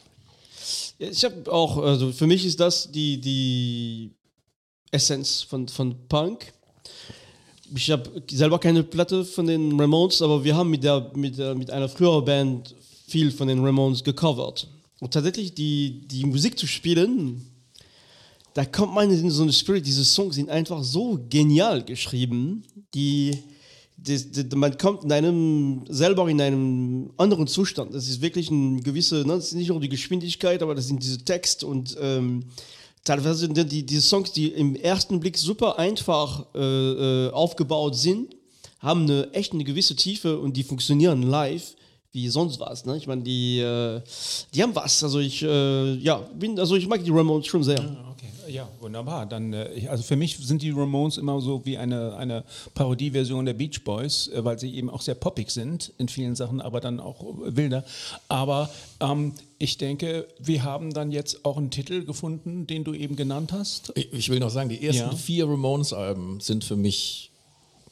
Ich 0.98 1.24
habe 1.24 1.50
auch, 1.50 1.78
also 1.78 2.12
für 2.12 2.26
mich 2.26 2.44
ist 2.44 2.60
das 2.60 2.90
die, 2.90 3.20
die 3.20 4.10
Essenz 4.90 5.42
von, 5.42 5.68
von 5.68 5.94
Punk. 6.08 6.52
Ich 7.74 7.90
habe 7.90 8.22
selber 8.30 8.58
keine 8.58 8.82
Platte 8.82 9.24
von 9.24 9.46
den 9.46 9.78
Ramones, 9.78 10.22
aber 10.22 10.42
wir 10.42 10.56
haben 10.56 10.70
mit, 10.70 10.84
der, 10.84 11.10
mit, 11.14 11.38
der, 11.38 11.54
mit 11.54 11.70
einer 11.70 11.88
früheren 11.88 12.24
Band 12.24 12.74
viel 13.06 13.30
von 13.30 13.48
den 13.48 13.64
Ramones 13.64 14.02
gecovert. 14.04 14.68
Und 15.00 15.12
tatsächlich 15.12 15.54
die, 15.54 16.06
die 16.06 16.24
Musik 16.24 16.58
zu 16.58 16.66
spielen, 16.66 17.44
da 18.54 18.64
kommt 18.64 18.94
man 18.94 19.10
in 19.10 19.30
so 19.30 19.42
eine 19.42 19.52
Spirit. 19.52 19.86
Diese 19.86 20.04
Songs 20.04 20.34
sind 20.34 20.50
einfach 20.50 20.82
so 20.82 21.18
genial 21.30 21.84
geschrieben, 21.84 22.64
die, 22.94 23.38
die, 23.96 24.18
die 24.32 24.56
man 24.56 24.76
kommt 24.78 25.04
in 25.04 25.12
einem 25.12 25.84
selber 25.88 26.28
in 26.28 26.40
einem 26.40 27.10
anderen 27.16 27.46
Zustand. 27.46 27.94
Das 27.94 28.08
ist 28.08 28.20
wirklich 28.20 28.50
ein 28.50 28.82
gewisse, 28.82 29.26
ne, 29.26 29.34
das 29.34 29.48
ist 29.48 29.54
nicht 29.54 29.68
nur 29.68 29.80
die 29.80 29.88
Geschwindigkeit, 29.88 30.62
aber 30.62 30.74
das 30.74 30.88
sind 30.88 31.02
diese 31.02 31.18
Text 31.18 31.62
und 31.62 31.96
ähm, 32.00 32.44
teilweise 33.08 33.40
sind 33.40 33.72
die, 33.72 33.84
die 33.84 34.00
Songs, 34.00 34.32
die 34.32 34.48
im 34.48 34.76
ersten 34.76 35.18
Blick 35.18 35.38
super 35.38 35.78
einfach 35.78 36.44
äh, 36.54 36.58
äh, 36.60 37.30
aufgebaut 37.32 37.96
sind, 37.96 38.36
haben 38.80 39.02
eine 39.02 39.32
echt 39.32 39.52
eine 39.52 39.64
gewisse 39.64 39.96
Tiefe 39.96 40.38
und 40.38 40.56
die 40.56 40.62
funktionieren 40.62 41.22
live 41.22 41.74
wie 42.12 42.28
sonst 42.28 42.60
was. 42.60 42.84
Ne? 42.84 42.96
Ich 42.96 43.06
meine, 43.06 43.22
die, 43.22 43.60
äh, 43.60 44.00
die 44.54 44.62
haben 44.62 44.74
was. 44.74 45.02
Also 45.02 45.20
ich, 45.20 45.42
äh, 45.42 45.94
ja, 45.94 46.16
bin, 46.38 46.58
also 46.58 46.76
ich 46.76 46.86
mag 46.86 47.02
die 47.02 47.10
Ramones 47.10 47.46
schon 47.46 47.64
sehr. 47.64 47.78
Okay, 47.78 48.07
ja, 48.48 48.68
wunderbar. 48.80 49.26
Dann, 49.26 49.52
äh, 49.52 49.72
ich, 49.72 49.90
also 49.90 50.02
für 50.02 50.16
mich 50.16 50.36
sind 50.38 50.62
die 50.62 50.70
Ramones 50.70 51.16
immer 51.18 51.40
so 51.40 51.64
wie 51.64 51.78
eine, 51.78 52.16
eine 52.16 52.44
Parodieversion 52.74 53.44
der 53.46 53.54
Beach 53.54 53.84
Boys, 53.84 54.28
äh, 54.28 54.44
weil 54.44 54.58
sie 54.58 54.74
eben 54.74 54.90
auch 54.90 55.00
sehr 55.02 55.14
poppig 55.14 55.50
sind 55.50 55.92
in 55.98 56.08
vielen 56.08 56.34
Sachen, 56.34 56.60
aber 56.60 56.80
dann 56.80 57.00
auch 57.00 57.22
äh, 57.22 57.56
wilder. 57.56 57.84
Aber 58.28 58.70
ähm, 59.00 59.34
ich 59.58 59.78
denke, 59.78 60.26
wir 60.38 60.62
haben 60.64 60.92
dann 60.92 61.12
jetzt 61.12 61.44
auch 61.44 61.56
einen 61.56 61.70
Titel 61.70 62.04
gefunden, 62.04 62.66
den 62.66 62.84
du 62.84 62.94
eben 62.94 63.16
genannt 63.16 63.52
hast. 63.52 63.92
Ich, 63.94 64.12
ich 64.12 64.28
will 64.28 64.40
noch 64.40 64.50
sagen, 64.50 64.68
die 64.68 64.84
ersten 64.84 65.10
Ja. 65.10 65.16
vier 65.16 65.46
Ramones-Alben 65.48 66.40
sind 66.40 66.64
für 66.64 66.76
mich 66.76 67.30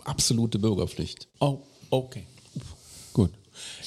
absolute 0.05 0.59
Bürgerpflicht. 0.59 1.29
Oh, 1.41 1.59
okay. 1.91 2.25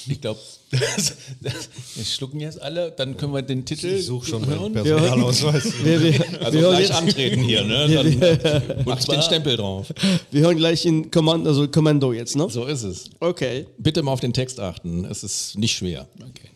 Ich 0.07 0.21
glaube, 0.21 0.39
wir 1.41 2.05
schlucken 2.05 2.39
jetzt 2.39 2.61
alle, 2.61 2.91
dann 2.91 3.17
können 3.17 3.33
wir 3.33 3.41
den 3.41 3.65
Titel 3.65 3.88
Ich 3.88 4.05
suche 4.05 4.29
schon 4.29 4.41
meinen. 4.47 4.73
Personalausweis. 4.73 5.73
Wir, 5.83 6.01
wir, 6.01 6.13
Also 6.43 6.53
wir, 6.53 6.61
hören 6.61 6.71
gleich 6.77 6.88
jetzt, 6.89 6.97
antreten 6.97 7.41
hier, 7.43 7.63
ne? 7.63 8.39
Dann 8.41 8.85
machst 8.85 9.11
den 9.11 9.21
Stempel 9.21 9.57
drauf. 9.57 9.93
wir 10.31 10.41
hören 10.41 10.57
gleich 10.57 10.85
in 10.85 11.11
Command, 11.11 11.47
also 11.47 11.67
Kommando 11.67 12.13
jetzt, 12.13 12.35
ne? 12.35 12.49
So 12.49 12.65
ist 12.65 12.83
es. 12.83 13.09
Okay. 13.19 13.65
Bitte 13.77 14.03
mal 14.03 14.11
auf 14.11 14.19
den 14.19 14.33
Text 14.33 14.59
achten. 14.59 15.05
Es 15.05 15.23
ist 15.23 15.57
nicht 15.57 15.75
schwer. 15.75 16.07
Okay. 16.19 16.49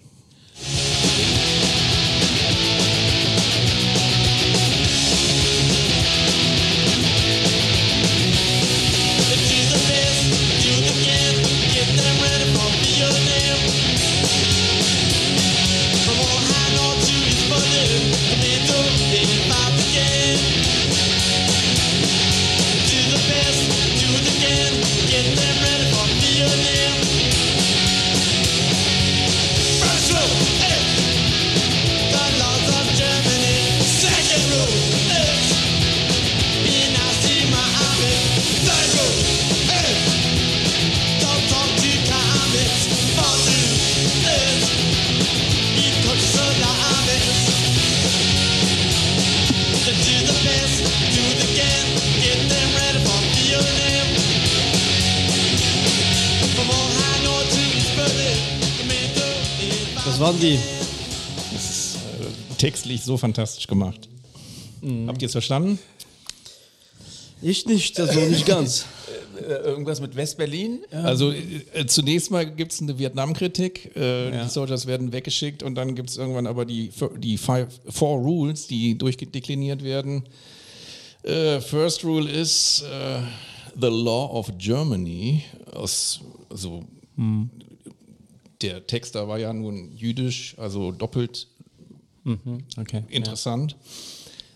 Waren 60.23 60.39
die. 60.39 60.57
Das 61.51 61.69
ist 61.69 61.95
äh, 61.97 62.55
textlich 62.57 63.01
so 63.03 63.17
fantastisch 63.17 63.67
gemacht. 63.67 64.07
Habt 65.05 65.21
ihr 65.21 65.25
es 65.25 65.33
verstanden? 65.33 65.79
Ich 67.41 67.65
nicht, 67.65 67.99
also 67.99 68.21
nicht 68.21 68.45
ganz. 68.45 68.85
Äh, 69.37 69.51
irgendwas 69.51 69.99
mit 69.99 70.15
West-Berlin? 70.15 70.79
Ja. 70.93 71.01
Also 71.01 71.33
äh, 71.33 71.85
zunächst 71.87 72.31
mal 72.31 72.49
gibt 72.49 72.71
es 72.71 72.81
eine 72.81 72.97
Vietnam-Kritik, 72.97 73.97
äh, 73.97 74.29
Ja. 74.29 74.43
die 74.45 74.49
Soldiers 74.49 74.85
werden 74.85 75.11
weggeschickt 75.11 75.61
und 75.61 75.75
dann 75.75 75.93
gibt 75.93 76.09
es 76.11 76.15
irgendwann 76.15 76.47
aber 76.47 76.63
die, 76.63 76.89
die 77.17 77.37
five, 77.37 77.67
Four 77.89 78.19
Rules, 78.19 78.67
die 78.67 78.97
durchdekliniert 78.97 79.83
werden. 79.83 80.23
Äh, 81.23 81.59
first 81.59 82.05
Rule 82.05 82.31
ist 82.31 82.83
äh, 82.83 83.19
The 83.75 83.87
Law 83.87 84.27
of 84.31 84.53
Germany. 84.57 85.43
Aus, 85.73 86.21
also, 86.49 86.85
Der 88.63 88.87
Text 88.87 89.15
da 89.15 89.27
war 89.27 89.37
ja 89.37 89.53
nun 89.53 89.91
jüdisch, 89.95 90.55
also 90.57 90.91
doppelt 90.91 91.47
okay. 92.77 93.03
interessant. 93.09 93.75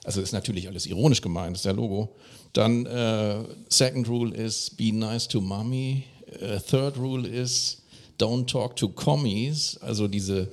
Also 0.03 0.21
ist 0.21 0.31
natürlich 0.31 0.67
alles 0.69 0.85
ironisch 0.85 1.21
gemeint, 1.21 1.57
ist 1.57 1.65
der 1.65 1.73
Logo. 1.73 2.15
Dann 2.53 2.85
äh, 2.85 3.43
second 3.67 4.07
rule 4.07 4.33
is 4.33 4.69
be 4.69 4.93
nice 4.93 5.27
to 5.27 5.41
mommy. 5.41 6.05
Äh, 6.39 6.59
third 6.59 6.97
rule 6.97 7.27
is 7.27 7.83
don't 8.17 8.47
talk 8.47 8.75
to 8.77 8.89
commies. 8.89 9.77
Also 9.81 10.07
diese, 10.07 10.49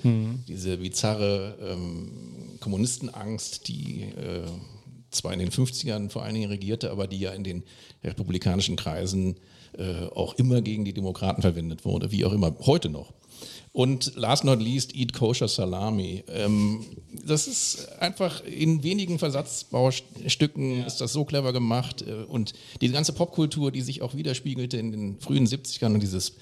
diese 0.49 0.79
bizarre 0.79 1.57
ähm, 1.63 2.59
Kommunistenangst, 2.61 3.69
die 3.69 4.03
äh, 4.03 4.43
zwar 5.11 5.33
in 5.33 5.39
den 5.39 5.51
50ern 5.51 6.11
vor 6.11 6.25
allen 6.25 6.35
Dingen 6.35 6.51
regierte, 6.51 6.91
aber 6.91 7.07
die 7.07 7.21
ja 7.21 7.33
in 7.33 7.45
den 7.45 7.63
republikanischen 8.03 8.77
Kreisen 8.77 9.37
äh, 9.79 10.07
auch 10.15 10.35
immer 10.35 10.61
gegen 10.63 10.85
die 10.85 10.93
Demokraten 10.93 11.43
verwendet 11.43 11.85
wurde, 11.85 12.11
wie 12.11 12.25
auch 12.25 12.33
immer, 12.33 12.55
heute 12.67 12.89
noch. 12.91 13.13
Und 13.75 14.13
last 14.15 14.45
not 14.45 14.63
least, 14.63 14.95
Eat 14.95 15.13
Kosher 15.13 15.49
Salami. 15.49 16.23
Ähm, 16.29 16.87
das 17.27 17.49
ist 17.49 17.89
einfach 17.99 18.45
in 18.45 18.85
wenigen 18.85 19.19
Versatzbaustücken 19.19 20.85
ist 20.85 21.01
das 21.01 21.13
so 21.13 21.25
clever 21.25 21.53
gemacht. 21.53 22.03
Äh, 22.03 22.23
und 22.29 22.53
die 22.81 22.89
ganze 22.91 23.13
Popkultur, 23.13 23.73
die 23.73 23.81
sich 23.81 24.01
auch 24.01 24.15
widerspiegelte 24.15 24.77
in 24.77 24.93
den 24.93 25.21
frühen 25.21 25.45
70ern 25.45 25.95
und 25.95 26.01
dieses 26.01 26.35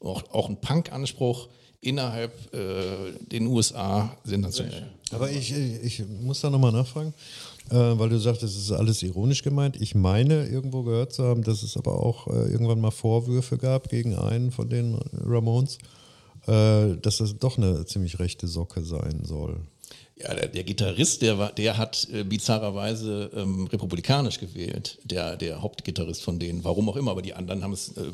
auch, 0.00 0.32
auch 0.32 0.48
ein 0.48 0.62
Punk-Anspruch 0.62 1.48
innerhalb 1.82 2.32
äh, 2.54 3.12
den 3.20 3.48
USA 3.48 4.16
sensationell. 4.24 4.88
Aber 5.10 5.30
ich, 5.30 5.52
ich 5.52 6.02
muss 6.22 6.40
da 6.40 6.48
nochmal 6.48 6.72
nachfragen, 6.72 7.12
äh, 7.68 7.74
weil 7.74 8.08
du 8.08 8.18
sagst, 8.18 8.42
es 8.42 8.56
ist 8.56 8.72
alles 8.72 9.02
ironisch 9.02 9.42
gemeint. 9.42 9.76
Ich 9.78 9.94
meine, 9.94 10.46
irgendwo 10.46 10.84
gehört 10.84 11.12
zu 11.12 11.24
haben, 11.24 11.44
dass 11.44 11.62
es 11.62 11.76
aber 11.76 12.02
auch 12.02 12.28
äh, 12.28 12.50
irgendwann 12.50 12.80
mal 12.80 12.92
Vorwürfe 12.92 13.58
gab 13.58 13.90
gegen 13.90 14.14
einen 14.14 14.52
von 14.52 14.70
den 14.70 14.98
Ramones, 15.22 15.76
dass 16.48 17.18
das 17.18 17.38
doch 17.38 17.58
eine 17.58 17.84
ziemlich 17.86 18.18
rechte 18.18 18.46
Socke 18.46 18.82
sein 18.82 19.20
soll. 19.24 19.60
Ja, 20.20 20.34
der, 20.34 20.48
der 20.48 20.64
Gitarrist, 20.64 21.22
der, 21.22 21.38
war, 21.38 21.52
der 21.52 21.78
hat 21.78 22.08
äh, 22.12 22.24
bizarrerweise 22.24 23.30
ähm, 23.36 23.66
republikanisch 23.66 24.40
gewählt, 24.40 24.98
der, 25.04 25.36
der 25.36 25.62
Hauptgitarrist 25.62 26.22
von 26.22 26.40
denen, 26.40 26.64
warum 26.64 26.88
auch 26.88 26.96
immer, 26.96 27.12
aber 27.12 27.22
die 27.22 27.34
anderen 27.34 27.62
haben 27.62 27.72
es, 27.72 27.96
äh, 27.96 28.10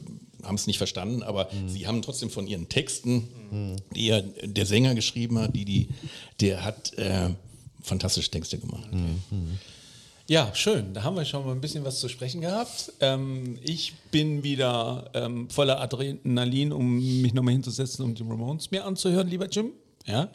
nicht 0.67 0.77
verstanden, 0.77 1.23
aber 1.23 1.49
sie 1.67 1.87
haben 1.87 2.03
trotzdem 2.03 2.29
von 2.29 2.47
ihren 2.47 2.69
Texten, 2.69 3.29
die 3.95 4.09
ja 4.09 4.21
der 4.21 4.67
Sänger 4.67 4.95
geschrieben 4.95 5.39
hat, 5.39 5.57
die, 5.57 5.65
die, 5.65 5.89
der 6.41 6.63
hat 6.63 6.93
äh, 6.99 7.31
fantastische 7.83 8.31
Texte 8.31 8.59
gemacht. 8.59 8.89
Ja, 10.27 10.51
schön. 10.55 10.95
Da 10.95 11.03
haben 11.03 11.17
wir 11.17 11.25
schon 11.27 11.45
mal 11.45 11.53
ein 11.53 11.61
bisschen 11.61 11.85
was 11.85 12.01
zu 12.01 12.09
sprechen 12.09 12.41
gehabt. 12.41 12.93
Ähm, 13.01 13.59
ich 13.63 13.93
bin 14.11 14.43
wieder 14.43 15.11
ähm, 15.13 15.51
voller 15.51 15.81
Adrenalin, 15.81 16.73
um 16.73 17.21
mich 17.21 17.35
nochmal 17.35 17.53
hinzusetzen, 17.53 18.05
um 18.05 18.15
die 18.15 18.23
Ramones 18.23 18.71
mir 18.71 18.87
anzuhören, 18.87 19.29
lieber 19.29 19.49
Jim. 19.49 19.73
Ja. 20.07 20.31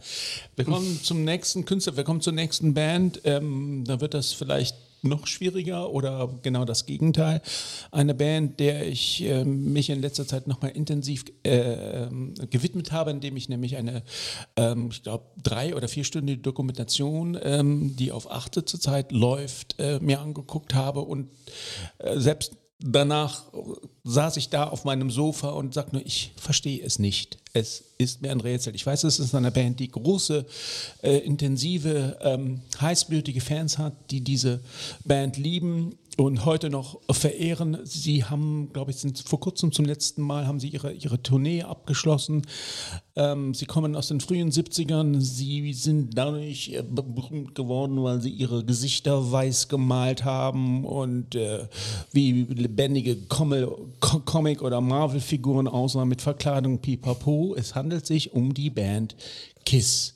Wir 0.55 0.65
kommen 0.65 0.99
zum 1.03 1.23
nächsten 1.23 1.65
Künstler, 1.65 1.97
wir 1.97 2.03
kommen 2.03 2.21
zur 2.21 2.33
nächsten 2.33 2.75
Band. 2.75 3.21
Ähm, 3.23 3.83
da 3.87 3.99
wird 3.99 4.13
das 4.13 4.31
vielleicht 4.31 4.75
noch 5.03 5.27
schwieriger 5.27 5.91
oder 5.91 6.29
genau 6.41 6.65
das 6.65 6.85
Gegenteil. 6.85 7.41
Eine 7.91 8.13
Band, 8.13 8.59
der 8.59 8.87
ich 8.87 9.23
äh, 9.23 9.43
mich 9.43 9.89
in 9.89 10.01
letzter 10.01 10.27
Zeit 10.27 10.47
nochmal 10.47 10.71
intensiv 10.71 11.25
äh, 11.43 12.03
ähm, 12.03 12.33
gewidmet 12.49 12.91
habe, 12.91 13.11
indem 13.11 13.37
ich 13.37 13.49
nämlich 13.49 13.77
eine, 13.77 14.03
ähm, 14.55 14.89
ich 14.91 15.03
glaube, 15.03 15.25
drei- 15.41 15.75
oder 15.75 15.87
vierstündige 15.87 16.41
Dokumentation, 16.41 17.37
ähm, 17.41 17.95
die 17.95 18.11
auf 18.11 18.29
Achte 18.31 18.65
zurzeit 18.65 19.11
läuft, 19.11 19.75
äh, 19.79 19.99
mir 19.99 20.19
angeguckt 20.19 20.73
habe 20.73 21.01
und 21.01 21.29
äh, 21.99 22.19
selbst 22.19 22.57
danach 22.79 23.43
saß 24.03 24.37
ich 24.37 24.49
da 24.49 24.65
auf 24.65 24.85
meinem 24.85 25.11
Sofa 25.11 25.49
und 25.49 25.73
sagte 25.73 25.95
nur, 25.95 26.05
ich 26.05 26.31
verstehe 26.37 26.81
es 26.81 26.97
nicht. 26.97 27.37
Es 27.53 27.83
ist 27.97 28.21
mir 28.21 28.31
ein 28.31 28.41
Rätsel. 28.41 28.75
Ich 28.75 28.85
weiß, 28.85 29.03
es 29.03 29.19
ist 29.19 29.35
eine 29.35 29.51
Band, 29.51 29.79
die 29.79 29.91
große, 29.91 30.45
äh, 31.01 31.17
intensive, 31.17 32.17
ähm, 32.21 32.61
heißblütige 32.79 33.41
Fans 33.41 33.77
hat, 33.77 33.93
die 34.11 34.21
diese 34.21 34.61
Band 35.03 35.37
lieben 35.37 35.97
und 36.25 36.45
heute 36.45 36.69
noch 36.69 36.99
verehren. 37.09 37.77
Sie 37.83 38.23
haben, 38.23 38.69
glaube 38.73 38.91
ich, 38.91 38.97
sind 38.97 39.19
vor 39.19 39.39
kurzem 39.39 39.71
zum 39.71 39.85
letzten 39.85 40.21
Mal 40.21 40.47
haben 40.47 40.59
sie 40.59 40.67
ihre, 40.69 40.91
ihre 40.93 41.21
Tournee 41.21 41.63
abgeschlossen. 41.63 42.41
Ähm, 43.15 43.53
sie 43.53 43.65
kommen 43.65 43.95
aus 43.95 44.09
den 44.09 44.19
frühen 44.19 44.51
70ern. 44.51 45.19
Sie 45.21 45.73
sind 45.73 46.17
dadurch 46.17 46.69
äh, 46.73 46.83
berühmt 46.83 47.55
geworden, 47.55 48.03
weil 48.03 48.21
sie 48.21 48.31
ihre 48.31 48.63
Gesichter 48.63 49.31
weiß 49.31 49.67
gemalt 49.67 50.23
haben 50.25 50.85
und 50.85 51.35
äh, 51.35 51.67
wie 52.11 52.43
lebendige 52.43 53.15
Comic- 53.15 53.69
Co- 53.99 54.19
Comic- 54.19 54.61
oder 54.61 54.81
Marvel-Figuren 54.81 55.67
aussahen 55.67 56.09
mit 56.09 56.21
Verkleidung 56.21 56.79
pipapo. 56.79 57.55
Es 57.57 57.75
handelt 57.75 58.05
sich 58.05 58.33
um 58.33 58.53
die 58.53 58.69
Band 58.69 59.15
Kiss. 59.69 60.15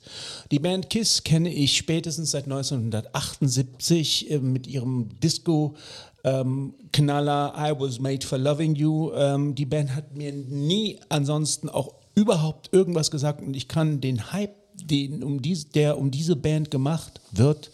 Die 0.50 0.58
Band 0.58 0.90
Kiss 0.90 1.22
kenne 1.22 1.54
ich 1.54 1.76
spätestens 1.76 2.32
seit 2.32 2.46
1978 2.46 4.28
äh, 4.28 4.38
mit 4.40 4.66
ihrem 4.66 5.10
Disco. 5.20 5.76
Ähm, 6.24 6.74
Knaller, 6.92 7.54
I 7.56 7.70
Was 7.78 8.00
Made 8.00 8.26
for 8.26 8.36
Loving 8.36 8.74
You. 8.74 9.12
Ähm, 9.12 9.54
die 9.54 9.64
Band 9.64 9.94
hat 9.94 10.16
mir 10.16 10.32
nie 10.32 10.98
ansonsten 11.08 11.68
auch 11.68 11.94
überhaupt 12.16 12.72
irgendwas 12.72 13.12
gesagt 13.12 13.42
und 13.42 13.54
ich 13.54 13.68
kann 13.68 14.00
den 14.00 14.32
Hype, 14.32 14.56
den 14.74 15.22
um 15.22 15.40
dies, 15.40 15.68
der 15.68 15.98
um 15.98 16.10
diese 16.10 16.34
Band 16.34 16.72
gemacht 16.72 17.20
wird, 17.30 17.70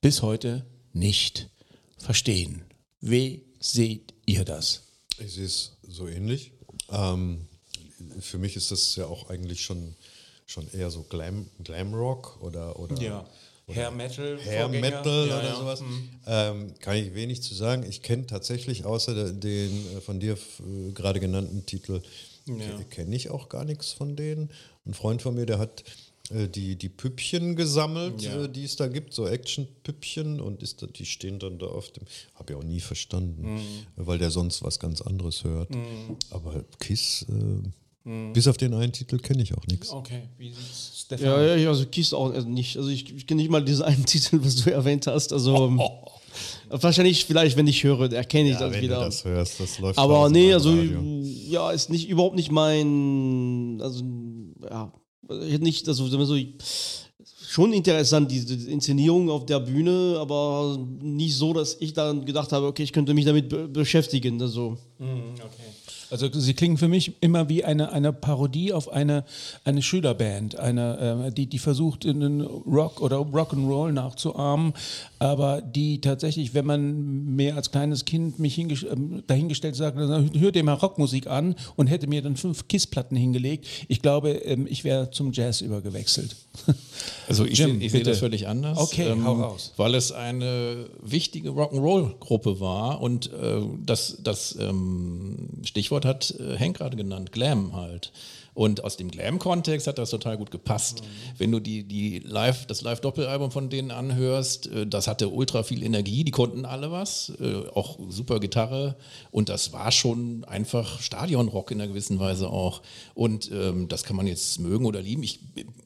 bis 0.00 0.22
heute 0.22 0.66
nicht 0.92 1.50
verstehen. 1.98 2.62
Wie 3.00 3.44
seht 3.60 4.12
ihr 4.26 4.44
das? 4.44 4.82
Ich 5.20 5.34
sehe 5.34 5.44
es 5.44 5.76
so 5.86 6.08
ähnlich. 6.08 6.50
Ähm, 6.90 7.46
für 8.18 8.38
mich 8.38 8.56
ist 8.56 8.72
das 8.72 8.96
ja 8.96 9.06
auch 9.06 9.30
eigentlich 9.30 9.62
schon, 9.62 9.94
schon 10.46 10.66
eher 10.72 10.90
so 10.90 11.02
Glam, 11.02 11.46
Glamrock 11.62 12.38
oder, 12.42 12.78
oder 12.78 12.94
Hair 13.68 13.90
Metal. 13.92 14.38
Hair 14.44 14.68
Metal 14.80 15.28
oder 15.38 15.56
sowas. 15.56 15.82
Ähm, 16.26 16.74
kann 16.80 16.96
ich 16.96 17.14
wenig 17.14 17.42
zu 17.42 17.54
sagen. 17.54 17.84
Ich 17.88 18.02
kenne 18.02 18.26
tatsächlich 18.26 18.84
außer 18.84 19.32
den 19.32 19.70
äh, 19.96 20.00
von 20.00 20.20
dir 20.20 20.34
äh, 20.34 20.92
gerade 20.92 21.20
genannten 21.20 21.64
Titel, 21.64 22.00
ke- 22.78 22.84
kenne 22.90 23.14
ich 23.16 23.30
auch 23.30 23.48
gar 23.48 23.64
nichts 23.64 23.92
von 23.92 24.16
denen. 24.16 24.50
Ein 24.84 24.94
Freund 24.94 25.22
von 25.22 25.34
mir, 25.36 25.46
der 25.46 25.58
hat 25.60 25.84
äh, 26.30 26.48
die, 26.48 26.74
die 26.76 26.88
Püppchen 26.88 27.54
gesammelt, 27.54 28.20
äh, 28.44 28.48
die 28.48 28.64
es 28.64 28.74
da 28.76 28.88
gibt, 28.88 29.14
so 29.14 29.26
Action-Püppchen 29.28 30.40
und 30.40 30.60
ist 30.62 30.82
da, 30.82 30.86
die 30.88 31.06
stehen 31.06 31.38
dann 31.38 31.58
da 31.60 31.66
auf 31.66 31.92
dem, 31.92 32.02
habe 32.34 32.52
ich 32.52 32.58
auch 32.58 32.64
nie 32.64 32.80
verstanden, 32.80 33.60
weil 33.96 34.18
der 34.18 34.30
sonst 34.32 34.62
was 34.64 34.80
ganz 34.80 35.00
anderes 35.00 35.44
hört. 35.44 35.68
Aber 36.30 36.64
Kiss, 36.80 37.26
äh, 37.28 37.68
bis 38.04 38.48
auf 38.48 38.56
den 38.56 38.74
einen 38.74 38.92
Titel 38.92 39.18
kenne 39.18 39.42
ich 39.42 39.56
auch 39.56 39.66
nichts. 39.68 39.90
Okay, 39.90 40.22
wie 40.38 40.48
sieht's 40.48 41.02
Stefan? 41.06 41.26
Ja, 41.26 41.42
ja, 41.42 41.56
ja, 41.56 41.68
also 41.68 41.86
Kiss 41.86 42.12
auch 42.12 42.32
also 42.32 42.48
nicht. 42.48 42.76
Also 42.76 42.88
ich, 42.88 43.14
ich 43.14 43.26
kenne 43.26 43.40
nicht 43.42 43.50
mal 43.50 43.64
diesen 43.64 43.82
einen 43.84 44.04
Titel, 44.06 44.40
was 44.42 44.56
du 44.56 44.70
erwähnt 44.72 45.06
hast. 45.06 45.32
Also 45.32 45.54
ähm, 45.56 45.80
wahrscheinlich, 46.68 47.24
vielleicht, 47.24 47.56
wenn 47.56 47.66
ich 47.66 47.84
höre, 47.84 48.12
erkenne 48.12 48.48
ich 48.50 48.54
Ja, 48.54 48.60
das 48.60 48.72
wenn 48.74 48.82
wieder. 48.82 48.98
du 48.98 49.04
das 49.04 49.24
hörst, 49.24 49.60
das 49.60 49.78
läuft 49.78 49.98
Aber 49.98 50.28
nee, 50.30 50.52
also 50.52 50.70
Radio. 50.70 51.00
ja, 51.48 51.70
ist 51.70 51.90
nicht 51.90 52.08
überhaupt 52.08 52.36
nicht 52.36 52.50
mein, 52.50 53.78
also 53.80 54.04
ja, 54.68 54.92
ich 55.28 55.52
hätte 55.52 55.62
nicht, 55.64 55.86
also 55.88 56.06
so, 56.08 56.36
schon 57.52 57.72
interessant 57.72 58.30
diese 58.30 58.54
Inszenierung 58.70 59.28
auf 59.30 59.44
der 59.46 59.60
Bühne, 59.60 60.16
aber 60.18 60.78
nicht 61.00 61.36
so, 61.36 61.52
dass 61.52 61.76
ich 61.80 61.92
dann 61.92 62.24
gedacht 62.24 62.50
habe, 62.52 62.66
okay, 62.66 62.82
ich 62.82 62.92
könnte 62.92 63.12
mich 63.14 63.26
damit 63.26 63.48
be 63.50 63.68
beschäftigen. 63.68 64.40
Also 64.40 64.78
Also 66.12 66.28
sie 66.32 66.54
klingen 66.54 66.76
für 66.78 66.88
mich 66.88 67.14
immer 67.22 67.48
wie 67.48 67.64
eine, 67.64 67.90
eine 67.90 68.12
Parodie 68.12 68.72
auf 68.72 68.92
eine, 68.92 69.24
eine 69.64 69.82
Schülerband, 69.82 70.56
eine, 70.58 71.26
äh, 71.28 71.32
die, 71.32 71.46
die 71.46 71.58
versucht, 71.58 72.04
in 72.04 72.20
den 72.20 72.40
Rock 72.42 73.00
oder 73.00 73.16
Rock'n'Roll 73.16 73.92
nachzuahmen, 73.92 74.74
aber 75.18 75.62
die 75.62 76.00
tatsächlich, 76.00 76.52
wenn 76.54 76.66
man 76.66 77.34
mir 77.34 77.56
als 77.56 77.70
kleines 77.70 78.04
Kind 78.04 78.38
mich 78.38 78.58
ähm, 78.58 79.22
dahingestellt 79.26 79.74
sagt, 79.74 79.96
hört 79.98 80.54
dir 80.54 80.62
mal 80.64 80.74
Rockmusik 80.74 81.26
an 81.26 81.54
und 81.76 81.86
hätte 81.86 82.06
mir 82.06 82.20
dann 82.22 82.36
fünf 82.36 82.68
Kissplatten 82.68 83.16
hingelegt, 83.16 83.66
ich 83.88 84.02
glaube, 84.02 84.30
ähm, 84.32 84.66
ich 84.68 84.84
wäre 84.84 85.10
zum 85.10 85.32
Jazz 85.32 85.60
übergewechselt. 85.62 86.36
Also 87.28 87.44
ich, 87.46 87.58
Jim, 87.58 87.78
seh- 87.80 87.86
ich 87.86 87.92
sehe 87.92 88.02
das 88.02 88.18
völlig 88.18 88.46
anders. 88.46 88.76
ähm, 88.78 88.84
Okay, 88.84 89.14
hau 89.24 89.34
raus. 89.34 89.72
Weil 89.76 89.94
es 89.94 90.12
eine 90.12 90.86
wichtige 91.02 91.50
Rock'n'Roll-Gruppe 91.50 92.60
war 92.60 93.00
und 93.00 93.32
äh, 93.32 93.60
das, 93.86 94.18
das 94.22 94.56
ähm, 94.60 95.48
Stichwort 95.64 96.01
hat 96.04 96.34
äh, 96.38 96.56
Henk 96.56 96.78
gerade 96.78 96.96
genannt, 96.96 97.32
Glam 97.32 97.74
halt. 97.74 98.12
Und 98.54 98.84
aus 98.84 98.98
dem 98.98 99.10
Glam-Kontext 99.10 99.86
hat 99.86 99.96
das 99.96 100.10
total 100.10 100.36
gut 100.36 100.50
gepasst. 100.50 101.02
Wenn 101.38 101.50
du 101.50 101.58
die, 101.58 101.84
die 101.84 102.18
Live, 102.18 102.66
das 102.66 102.82
Live-Doppelalbum 102.82 103.50
von 103.50 103.70
denen 103.70 103.90
anhörst, 103.90 104.66
äh, 104.66 104.86
das 104.86 105.08
hatte 105.08 105.30
ultra 105.30 105.62
viel 105.62 105.82
Energie, 105.82 106.22
die 106.22 106.32
konnten 106.32 106.66
alle 106.66 106.90
was, 106.90 107.32
äh, 107.40 107.66
auch 107.74 107.98
super 108.08 108.40
Gitarre 108.40 108.96
und 109.30 109.48
das 109.48 109.72
war 109.72 109.90
schon 109.90 110.44
einfach 110.44 111.00
Stadionrock 111.00 111.70
in 111.70 111.80
einer 111.80 111.88
gewissen 111.88 112.18
Weise 112.18 112.50
auch. 112.50 112.82
Und 113.14 113.50
ähm, 113.50 113.88
das 113.88 114.04
kann 114.04 114.16
man 114.16 114.26
jetzt 114.26 114.58
mögen 114.58 114.84
oder 114.84 115.00
lieben. 115.00 115.22
Ich 115.22 115.40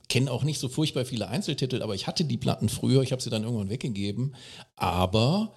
kenne 0.08 0.30
auch 0.32 0.42
nicht 0.42 0.58
so 0.58 0.68
furchtbar 0.68 1.04
viele 1.04 1.28
Einzeltitel, 1.28 1.82
aber 1.82 1.94
ich 1.94 2.08
hatte 2.08 2.25
die 2.25 2.37
Platten 2.37 2.68
früher, 2.68 3.02
ich 3.02 3.12
habe 3.12 3.23
sie 3.23 3.30
dann 3.30 3.44
irgendwann 3.44 3.70
weggegeben. 3.70 4.35
Aber 4.75 5.52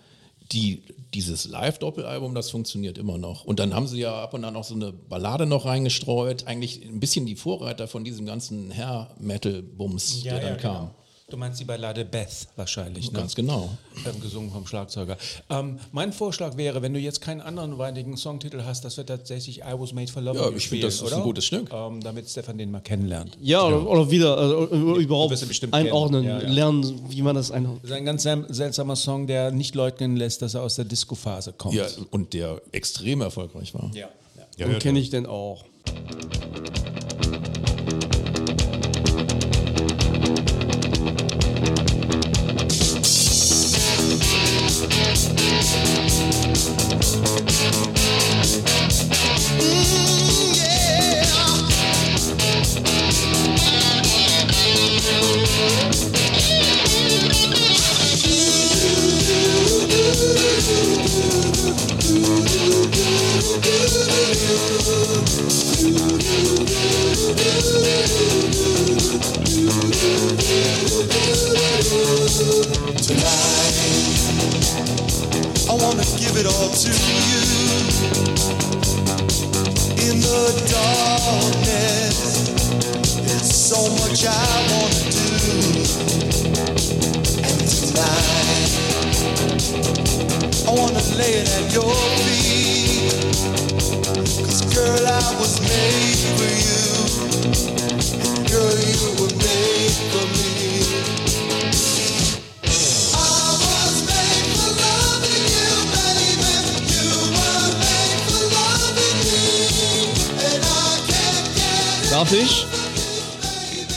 die, 0.52 0.84
dieses 1.14 1.48
Live-Doppelalbum, 1.48 2.34
das 2.34 2.50
funktioniert 2.50 2.98
immer 2.98 3.18
noch. 3.18 3.46
Und 3.46 3.60
dann 3.60 3.74
haben 3.74 3.88
sie 3.88 4.00
ja 4.00 4.22
ab 4.22 4.34
und 4.34 4.44
an 4.46 4.56
auch 4.56 4.64
so 4.64 4.76
eine 4.76 4.92
Ballade 4.92 5.46
noch 5.46 5.66
reingestreut, 5.66 6.48
eigentlich 6.48 6.84
ein 6.84 7.00
bisschen 7.00 7.26
die 7.26 7.36
Vorreiter 7.36 7.88
von 7.88 8.04
diesem 8.04 8.26
ganzen 8.26 8.76
Hair-Metal-Bums, 8.76 10.24
der 10.24 10.40
dann 10.40 10.58
kam. 10.58 10.92
Du 11.30 11.38
meinst 11.38 11.60
die 11.60 11.66
Ballade 11.66 12.06
Beth 12.06 12.48
wahrscheinlich, 12.56 13.12
ne? 13.12 13.20
Ganz 13.20 13.36
genau. 13.36 13.70
Ähm, 14.06 14.20
gesungen 14.20 14.50
vom 14.52 14.66
Schlagzeuger. 14.66 15.16
Ähm, 15.50 15.78
mein 15.92 16.12
Vorschlag 16.12 16.58
wäre, 16.58 16.82
wenn 16.82 16.94
du 16.94 17.00
jetzt 17.00 17.22
keinen 17.22 17.42
anderen 17.42 17.78
weitigen 17.78 18.18
Songtitel 18.18 18.64
hast, 18.66 18.84
dass 18.84 18.98
wir 18.98 19.06
tatsächlich 19.06 19.60
I 19.60 19.74
Was 19.78 19.94
Made 19.94 20.12
for 20.12 20.22
Love 20.24 20.40
Ja, 20.40 20.50
ich 20.50 20.68
finde, 20.70 20.88
das 20.88 20.96
ist 20.96 21.04
oder? 21.04 21.18
ein 21.18 21.24
gutes 21.24 21.46
Stück. 21.46 21.72
Ähm, 21.72 22.02
damit 22.02 22.28
Stefan 22.30 22.58
den 22.58 22.72
mal 22.72 22.80
kennenlernt. 22.82 23.38
Ja, 23.42 23.64
oder, 23.64 23.88
oder 23.88 24.10
wieder 24.10 24.38
also, 24.38 24.72
äh, 24.72 25.02
überhaupt 25.04 25.34
einordnen, 25.72 26.24
kennen. 26.24 26.40
Ja, 26.42 26.48
ja. 26.48 26.50
lernen, 26.54 27.00
wie 27.10 27.22
man 27.22 27.36
das 27.36 27.52
einordnet. 27.52 27.84
Das 27.84 27.92
ist 27.92 27.98
ein 27.98 28.06
ganz 28.06 28.24
sel- 28.24 28.46
seltsamer 28.50 28.96
Song, 28.96 29.28
der 29.28 29.52
nicht 29.52 29.76
leugnen 29.76 30.16
lässt, 30.16 30.42
dass 30.42 30.56
er 30.56 30.64
aus 30.64 30.76
der 30.76 30.86
Disco-Phase 30.86 31.54
kommt. 31.54 31.76
Ja, 31.76 31.86
und 32.10 32.34
der 32.34 32.62
extrem 32.72 33.22
erfolgreich 33.22 33.74
war. 33.74 33.92
ja. 33.94 34.08
Ja, 34.58 34.68
ja, 34.68 34.78
kenne 34.78 35.00
ich 35.00 35.10
den 35.10 35.26
auch. 35.26 35.64
tonight. 73.10 75.09
I 75.70 75.74
wanna 75.74 76.04
give 76.18 76.36
it 76.36 76.48
all 76.48 76.70
to 76.70 76.90
you. 76.90 77.42
In 80.10 80.20
the 80.20 80.50
darkness, 80.74 82.18
there's 83.22 83.54
so 83.54 83.78
much 84.02 84.26
I 84.26 84.32
wanna 84.72 85.12
do. 85.14 85.30
And 87.46 87.60
tonight, 87.70 88.72
I 90.66 90.72
wanna 90.74 91.04
lay 91.20 91.34
it 91.38 91.48
at 91.60 91.72
your 91.72 91.89
ich? 112.32 112.66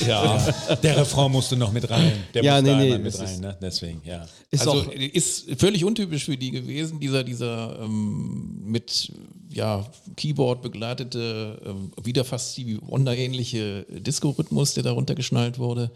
Ja, 0.07 0.37
der 0.83 0.97
Refrain 0.97 1.31
musste 1.31 1.57
noch 1.57 1.73
mit 1.73 1.89
rein. 1.89 2.13
Der 2.35 2.43
Ja, 2.43 2.61
musste 2.61 2.77
nee, 2.77 2.91
nee, 2.91 2.99
mit 2.99 3.19
rein, 3.19 3.41
ne? 3.41 3.57
deswegen, 3.61 4.01
ja. 4.05 4.27
Ist 4.51 4.67
also 4.67 4.91
ist 4.91 5.61
völlig 5.61 5.85
untypisch 5.85 6.25
für 6.25 6.37
die 6.37 6.51
gewesen, 6.51 6.99
dieser, 6.99 7.23
dieser 7.23 7.79
ähm, 7.81 8.63
mit 8.65 9.13
ja, 9.51 9.87
Keyboard 10.17 10.63
begleitete, 10.63 11.61
ähm, 11.65 11.93
wieder 12.03 12.25
fast 12.25 12.53
Stevie 12.53 12.79
Wonder-ähnliche 12.83 13.87
Disco-Rhythmus, 13.91 14.75
der 14.75 14.83
darunter 14.83 15.15
geschnallt 15.15 15.59
wurde. 15.59 15.91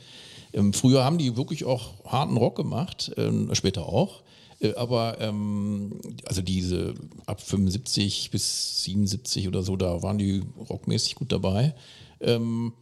Ähm, 0.53 0.73
früher 0.73 1.05
haben 1.05 1.19
die 1.19 1.37
wirklich 1.37 1.65
auch 1.65 1.95
harten 2.05 2.37
Rock 2.37 2.57
gemacht, 2.57 3.13
ähm, 3.17 3.55
später 3.55 3.87
auch. 3.87 4.23
Äh, 4.61 4.75
aber 4.75 5.21
ähm, 5.21 6.01
also 6.25 6.43
diese 6.43 6.95
ab 7.27 7.41
75 7.41 8.31
bis 8.31 8.85
77 8.85 9.49
oder 9.49 9.63
so, 9.63 9.77
da 9.77 10.03
waren 10.03 10.19
die 10.19 10.43
rockmäßig 10.69 11.15
gut 11.17 11.33
dabei. 11.33 11.75
Ähm, 12.21 12.73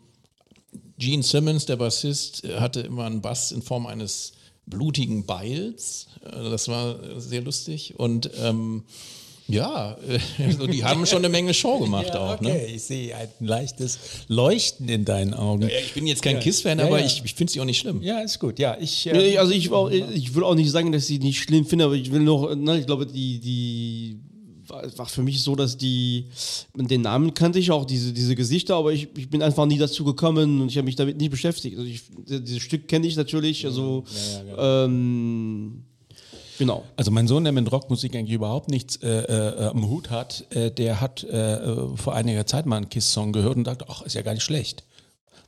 Gene 0.98 1.22
Simmons, 1.22 1.66
der 1.66 1.76
Bassist, 1.76 2.42
hatte 2.58 2.80
immer 2.80 3.04
einen 3.06 3.20
Bass 3.20 3.50
in 3.52 3.62
Form 3.62 3.86
eines 3.86 4.32
blutigen 4.66 5.26
Beils. 5.26 6.06
Äh, 6.24 6.50
Das 6.50 6.68
war 6.68 6.96
sehr 7.20 7.42
lustig. 7.42 7.94
Und 7.98 8.30
ähm, 8.40 8.84
ja, 9.46 9.98
also 10.38 10.66
die 10.66 10.84
haben 10.84 11.04
schon 11.04 11.18
eine 11.18 11.28
Menge 11.28 11.52
Show 11.52 11.78
gemacht 11.80 12.06
ja, 12.08 12.18
auch. 12.20 12.34
okay, 12.40 12.44
Ne? 12.44 12.66
ich 12.66 12.82
sehe 12.84 13.14
ein 13.14 13.28
leichtes 13.40 13.98
Leuchten 14.28 14.88
in 14.88 15.04
deinen 15.04 15.34
Augen. 15.34 15.62
Ja, 15.62 15.68
ich 15.68 15.92
bin 15.92 16.06
jetzt 16.06 16.22
kein 16.22 16.36
Ja. 16.36 16.40
Kiss-Fan, 16.42 16.80
aber 16.80 17.04
ich, 17.04 17.22
ich 17.24 17.34
finde 17.34 17.52
sie 17.52 17.60
auch 17.60 17.66
nicht 17.66 17.78
schlimm. 17.78 18.00
Ja, 18.00 18.20
ist 18.20 18.38
gut. 18.38 18.58
Ja, 18.58 18.78
ich. 18.80 19.06
äh, 19.06 19.12
Nee, 19.12 19.36
also 19.38 19.52
ich, 19.52 19.68
will 19.68 19.76
auch, 19.76 19.90
ich 19.90 20.34
will 20.34 20.44
auch 20.44 20.54
nicht 20.54 20.70
sagen, 20.70 20.92
dass 20.92 21.10
ich 21.10 21.18
die 21.18 21.26
nicht 21.26 21.40
schlimm 21.42 21.66
finde, 21.66 21.84
aber 21.86 21.94
ich 21.94 22.10
will 22.10 22.20
noch, 22.20 22.54
ne, 22.54 22.78
ich 22.78 22.86
glaube, 22.86 23.04
die, 23.06 23.38
die 23.40 24.18
war, 24.74 24.98
war 24.98 25.06
für 25.06 25.22
mich 25.22 25.42
so, 25.42 25.54
dass 25.56 25.76
die, 25.76 26.26
den 26.74 27.02
Namen 27.02 27.34
kannte 27.34 27.58
ich 27.58 27.70
auch, 27.70 27.84
diese, 27.84 28.12
diese 28.12 28.34
Gesichter, 28.34 28.76
aber 28.76 28.92
ich, 28.92 29.08
ich 29.16 29.30
bin 29.30 29.42
einfach 29.42 29.66
nie 29.66 29.78
dazu 29.78 30.04
gekommen 30.04 30.62
und 30.62 30.68
ich 30.68 30.76
habe 30.76 30.86
mich 30.86 30.96
damit 30.96 31.16
nicht 31.16 31.30
beschäftigt. 31.30 31.78
Also 31.78 31.88
ich, 31.88 32.02
dieses 32.26 32.62
Stück 32.62 32.88
kenne 32.88 33.06
ich 33.06 33.16
natürlich, 33.16 33.64
also 33.64 34.04
ähm, 34.56 35.84
genau. 36.58 36.84
Also 36.96 37.10
mein 37.10 37.28
Sohn, 37.28 37.44
der 37.44 37.52
mit 37.52 37.70
Rockmusik 37.70 38.14
eigentlich 38.14 38.34
überhaupt 38.34 38.68
nichts 38.68 38.96
äh, 38.96 39.08
äh, 39.08 39.66
am 39.66 39.88
Hut 39.88 40.10
hat, 40.10 40.46
äh, 40.50 40.70
der 40.70 41.00
hat 41.00 41.24
äh, 41.24 41.54
äh, 41.54 41.96
vor 41.96 42.14
einiger 42.14 42.46
Zeit 42.46 42.66
mal 42.66 42.76
einen 42.76 42.88
Kiss-Song 42.88 43.32
gehört 43.32 43.56
und 43.56 43.64
dachte, 43.64 43.86
ach, 43.88 44.02
ist 44.02 44.14
ja 44.14 44.22
gar 44.22 44.34
nicht 44.34 44.44
schlecht. 44.44 44.84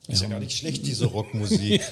Ist 0.07 0.21
ja 0.21 0.29
gar 0.29 0.39
nicht 0.39 0.57
schlecht, 0.57 0.85
diese 0.85 1.05
Rockmusik. 1.07 1.81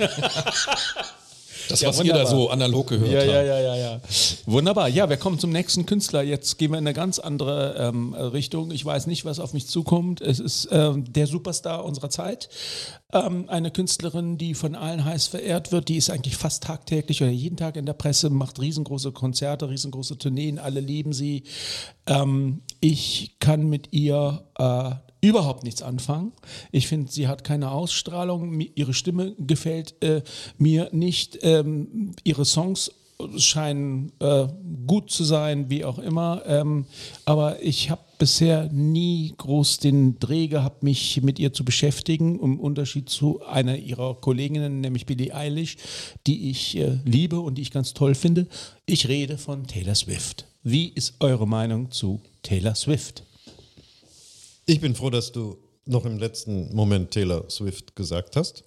Das, 1.69 1.81
Ja, 1.81 1.89
was 1.89 1.97
ihr 1.99 2.13
da 2.13 2.19
wunderbar. 2.19 2.31
so 2.31 2.49
analog 2.49 2.87
gehört 2.87 3.11
Ja, 3.11 3.19
habt. 3.19 3.27
ja, 3.29 3.41
ja, 3.43 3.59
ja, 3.59 3.75
ja. 3.75 4.01
Wunderbar. 4.45 4.87
Ja, 4.89 5.09
wir 5.09 5.17
kommen 5.17 5.39
zum 5.39 5.51
nächsten 5.51 5.85
Künstler. 5.85 6.23
Jetzt 6.23 6.57
gehen 6.57 6.71
wir 6.71 6.77
in 6.77 6.85
eine 6.85 6.93
ganz 6.93 7.19
andere 7.19 7.75
ähm, 7.77 8.13
Richtung. 8.13 8.71
Ich 8.71 8.83
weiß 8.85 9.07
nicht, 9.07 9.25
was 9.25 9.39
auf 9.39 9.53
mich 9.53 9.67
zukommt. 9.67 10.21
Es 10.21 10.39
ist 10.39 10.67
ähm, 10.71 11.11
der 11.11 11.27
Superstar 11.27 11.85
unserer 11.85 12.09
Zeit. 12.09 12.49
Ähm, 13.13 13.45
eine 13.49 13.71
Künstlerin, 13.71 14.37
die 14.37 14.53
von 14.53 14.75
allen 14.75 15.05
heiß 15.05 15.27
verehrt 15.27 15.71
wird. 15.71 15.87
Die 15.89 15.97
ist 15.97 16.09
eigentlich 16.09 16.35
fast 16.37 16.63
tagtäglich 16.63 17.21
oder 17.21 17.31
jeden 17.31 17.57
Tag 17.57 17.75
in 17.75 17.85
der 17.85 17.93
Presse, 17.93 18.29
macht 18.29 18.59
riesengroße 18.59 19.11
Konzerte, 19.11 19.69
riesengroße 19.69 20.17
Tourneen. 20.17 20.59
Alle 20.59 20.79
lieben 20.79 21.13
sie. 21.13 21.43
Ähm, 22.07 22.61
ich 22.81 23.37
kann 23.39 23.67
mit 23.67 23.93
ihr 23.93 24.43
äh, 24.57 24.91
überhaupt 25.25 25.63
nichts 25.63 25.81
anfangen. 25.81 26.31
Ich 26.71 26.87
finde, 26.87 27.11
sie 27.11 27.27
hat 27.27 27.43
keine 27.43 27.71
Ausstrahlung. 27.71 28.59
Ihre 28.75 28.93
Stimme 28.93 29.33
gefällt 29.39 29.95
äh, 30.03 30.21
mir 30.57 30.89
nicht. 30.91 31.39
Ähm, 31.41 32.11
ihre 32.23 32.45
Songs 32.45 32.91
scheinen 33.37 34.11
äh, 34.19 34.47
gut 34.85 35.09
zu 35.09 35.23
sein, 35.23 35.69
wie 35.69 35.85
auch 35.85 35.99
immer. 35.99 36.43
Ähm, 36.45 36.85
aber 37.23 37.61
ich 37.63 37.89
habe 37.89 38.01
bisher 38.17 38.69
nie 38.71 39.33
groß 39.37 39.79
den 39.79 40.19
Dreh 40.19 40.47
gehabt, 40.47 40.83
mich 40.83 41.21
mit 41.21 41.39
ihr 41.39 41.53
zu 41.53 41.65
beschäftigen, 41.65 42.39
im 42.39 42.59
Unterschied 42.59 43.09
zu 43.09 43.41
einer 43.45 43.77
ihrer 43.77 44.15
Kolleginnen, 44.15 44.81
nämlich 44.81 45.05
Billie 45.05 45.33
Eilish, 45.33 45.77
die 46.27 46.49
ich 46.49 46.77
äh, 46.77 46.99
liebe 47.05 47.39
und 47.39 47.55
die 47.55 47.61
ich 47.61 47.71
ganz 47.71 47.93
toll 47.93 48.15
finde. 48.15 48.47
Ich 48.85 49.07
rede 49.07 49.37
von 49.37 49.65
Taylor 49.65 49.95
Swift. 49.95 50.45
Wie 50.63 50.87
ist 50.87 51.15
eure 51.19 51.47
Meinung 51.47 51.91
zu 51.91 52.21
Taylor 52.43 52.75
Swift? 52.75 53.23
Ich 54.67 54.81
bin 54.81 54.95
froh, 54.95 55.11
dass 55.11 55.31
du 55.31 55.57
noch 55.85 56.05
im 56.05 56.17
letzten 56.17 56.73
Moment 56.73 57.11
Taylor 57.11 57.47
Swift 57.49 57.95
gesagt 57.95 58.35
hast, 58.35 58.63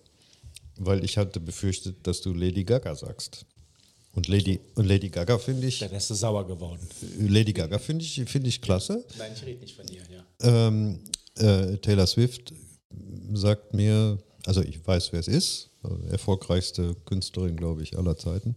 weil 0.76 1.04
ich 1.04 1.18
hatte 1.18 1.40
befürchtet, 1.40 2.06
dass 2.06 2.20
du 2.20 2.32
Lady 2.32 2.62
Gaga 2.62 2.94
sagst. 2.94 3.44
Und 4.14 4.28
Lady, 4.28 4.60
und 4.76 4.86
Lady 4.86 5.08
Gaga 5.08 5.38
finde 5.38 5.66
ich, 5.66 5.82
Rest 5.82 6.10
ist 6.10 6.20
sauer 6.20 6.46
geworden. 6.46 6.88
Lady 7.18 7.52
Gaga 7.52 7.78
finde 7.78 8.04
ich, 8.04 8.22
finde 8.26 8.48
ich 8.48 8.62
klasse. 8.62 9.04
Nein, 9.18 9.32
ich 9.34 9.44
rede 9.44 9.60
nicht 9.60 9.74
von 9.74 9.86
ihr, 9.88 10.02
ja. 10.08 10.68
Ähm, 10.68 11.00
äh, 11.36 11.76
Taylor 11.78 12.06
Swift 12.06 12.52
sagt 13.32 13.74
mir, 13.74 14.18
also 14.46 14.62
ich 14.62 14.84
weiß, 14.86 15.12
wer 15.12 15.20
es 15.20 15.28
ist, 15.28 15.70
erfolgreichste 16.10 16.94
Künstlerin, 17.06 17.56
glaube 17.56 17.82
ich, 17.82 17.98
aller 17.98 18.16
Zeiten. 18.16 18.54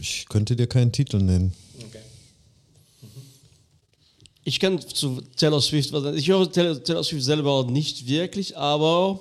Ich 0.00 0.26
könnte 0.28 0.56
dir 0.56 0.66
keinen 0.66 0.92
Titel 0.92 1.18
nennen. 1.18 1.52
Ich 4.48 4.58
kann 4.58 4.80
zu 4.80 5.20
Taylor 5.36 5.60
Swift, 5.60 5.92
was- 5.92 6.16
ich 6.16 6.26
höre 6.26 6.50
Taylor, 6.50 6.82
Taylor 6.82 7.04
Swift 7.04 7.22
selber 7.22 7.66
nicht 7.68 8.08
wirklich, 8.08 8.56
aber 8.56 9.20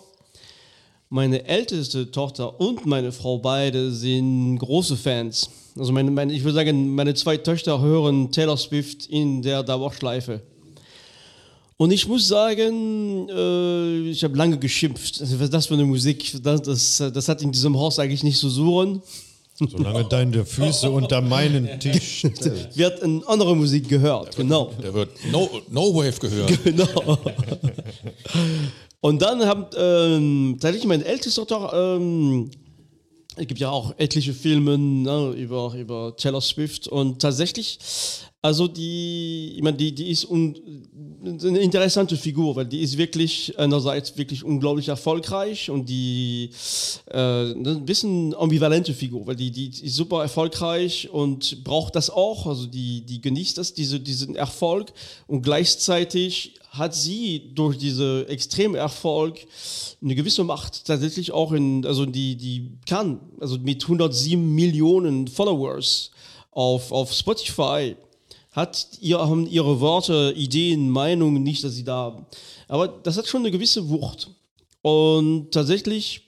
meine 1.09 1.43
älteste 1.45 2.09
Tochter 2.09 2.57
und 2.61 2.85
meine 2.85 3.11
Frau 3.11 3.37
beide 3.37 3.91
sind 3.91 4.57
große 4.57 4.95
Fans. 4.95 5.49
Also 5.77 5.91
meine, 5.91 6.11
meine, 6.11 6.31
ich 6.31 6.45
würde 6.45 6.55
sagen, 6.55 6.95
meine 6.95 7.13
zwei 7.13 7.35
Töchter 7.35 7.81
hören 7.81 8.31
Taylor 8.31 8.55
Swift 8.55 9.07
in 9.07 9.41
der 9.41 9.63
Dauerschleife. 9.63 10.39
Und 11.75 11.91
ich 11.91 12.07
muss 12.07 12.25
sagen, 12.25 13.27
äh, 13.27 14.09
ich 14.09 14.23
habe 14.23 14.37
lange 14.37 14.57
geschimpft. 14.57 15.19
Was 15.19 15.29
ist 15.29 15.53
das 15.53 15.65
für 15.67 15.73
eine 15.73 15.83
Musik? 15.83 16.41
Das, 16.41 16.61
das, 16.61 17.11
das 17.13 17.27
hat 17.27 17.41
in 17.41 17.51
diesem 17.51 17.77
Haus 17.77 17.99
eigentlich 17.99 18.23
nicht 18.23 18.37
zu 18.39 18.49
suchen. 18.49 19.01
Solange 19.59 20.05
deine 20.05 20.45
Füße 20.45 20.89
unter 20.89 21.21
meinen 21.21 21.79
Tisch. 21.79 22.23
Wird 22.75 23.01
eine 23.01 23.21
andere 23.27 23.55
Musik 23.55 23.89
gehört, 23.89 24.35
genau. 24.35 24.71
Da 24.81 24.93
wird 24.93 25.09
No, 25.31 25.49
no 25.69 25.95
Wave 25.95 26.19
gehört. 26.19 26.63
genau. 26.63 27.17
Und 28.99 29.21
dann 29.21 29.45
haben 29.45 29.65
ähm, 29.77 30.57
tatsächlich 30.59 30.85
meine 30.87 31.05
älteste 31.05 31.45
Tochter, 31.45 31.95
ähm, 31.97 32.51
es 33.35 33.47
gibt 33.47 33.59
ja 33.59 33.69
auch 33.69 33.93
etliche 33.97 34.33
Filme 34.33 34.77
ne, 34.77 35.33
über, 35.37 35.73
über 35.75 36.15
Taylor 36.17 36.41
Swift 36.41 36.87
und 36.87 37.21
tatsächlich, 37.21 37.79
also 38.47 38.69
die, 38.69 39.55
ich 39.57 39.61
meine, 39.61 39.75
die, 39.75 39.93
die 39.93 40.09
ist 40.09 40.23
un, 40.23 40.55
eine 41.21 41.59
interessante 41.59 42.15
Figur, 42.15 42.55
weil 42.55 42.65
die 42.65 42.79
ist 42.79 42.97
wirklich 42.97 43.59
einerseits 43.59 44.17
wirklich 44.17 44.41
unglaublich 44.41 44.87
erfolgreich 44.87 45.69
und 45.69 45.89
die 45.89 46.51
äh, 47.11 47.51
ein 47.51 47.85
bisschen 47.85 48.33
ambivalente 48.35 48.93
Figur, 48.93 49.27
weil 49.27 49.35
die, 49.35 49.51
die 49.51 49.67
ist 49.67 49.95
super 49.95 50.21
erfolgreich 50.21 51.09
und 51.11 51.61
braucht 51.65 51.97
das 51.97 52.09
auch, 52.09 52.47
also 52.47 52.67
die, 52.67 53.01
die 53.01 53.19
genießt 53.19 53.57
das, 53.57 53.73
diese, 53.73 53.99
diesen 53.99 54.37
Erfolg. 54.37 54.93
Und 55.27 55.41
gleichzeitig 55.41 56.53
hat 56.69 56.95
sie 56.95 57.51
durch 57.53 57.77
diesen 57.77 58.29
extremen 58.29 58.75
Erfolg 58.75 59.39
eine 60.01 60.15
gewisse 60.15 60.45
Macht 60.45 60.85
tatsächlich 60.85 61.33
auch 61.33 61.51
in, 61.51 61.85
also 61.85 62.05
die, 62.05 62.37
die 62.37 62.77
kann, 62.87 63.19
also 63.41 63.57
mit 63.57 63.83
107 63.83 64.55
Millionen 64.55 65.27
Followers 65.27 66.11
auf, 66.51 66.93
auf 66.93 67.11
Spotify 67.11 67.97
hat 68.57 68.97
ihr, 69.01 69.19
haben 69.19 69.45
ihre 69.45 69.79
Worte, 69.79 70.33
Ideen, 70.35 70.89
Meinungen 70.89 71.43
nicht, 71.43 71.63
dass 71.63 71.75
sie 71.75 71.83
da, 71.83 72.25
aber 72.67 72.87
das 72.87 73.15
hat 73.15 73.27
schon 73.27 73.41
eine 73.41 73.51
gewisse 73.51 73.87
Wucht. 73.87 74.31
Und 74.81 75.51
tatsächlich 75.51 76.27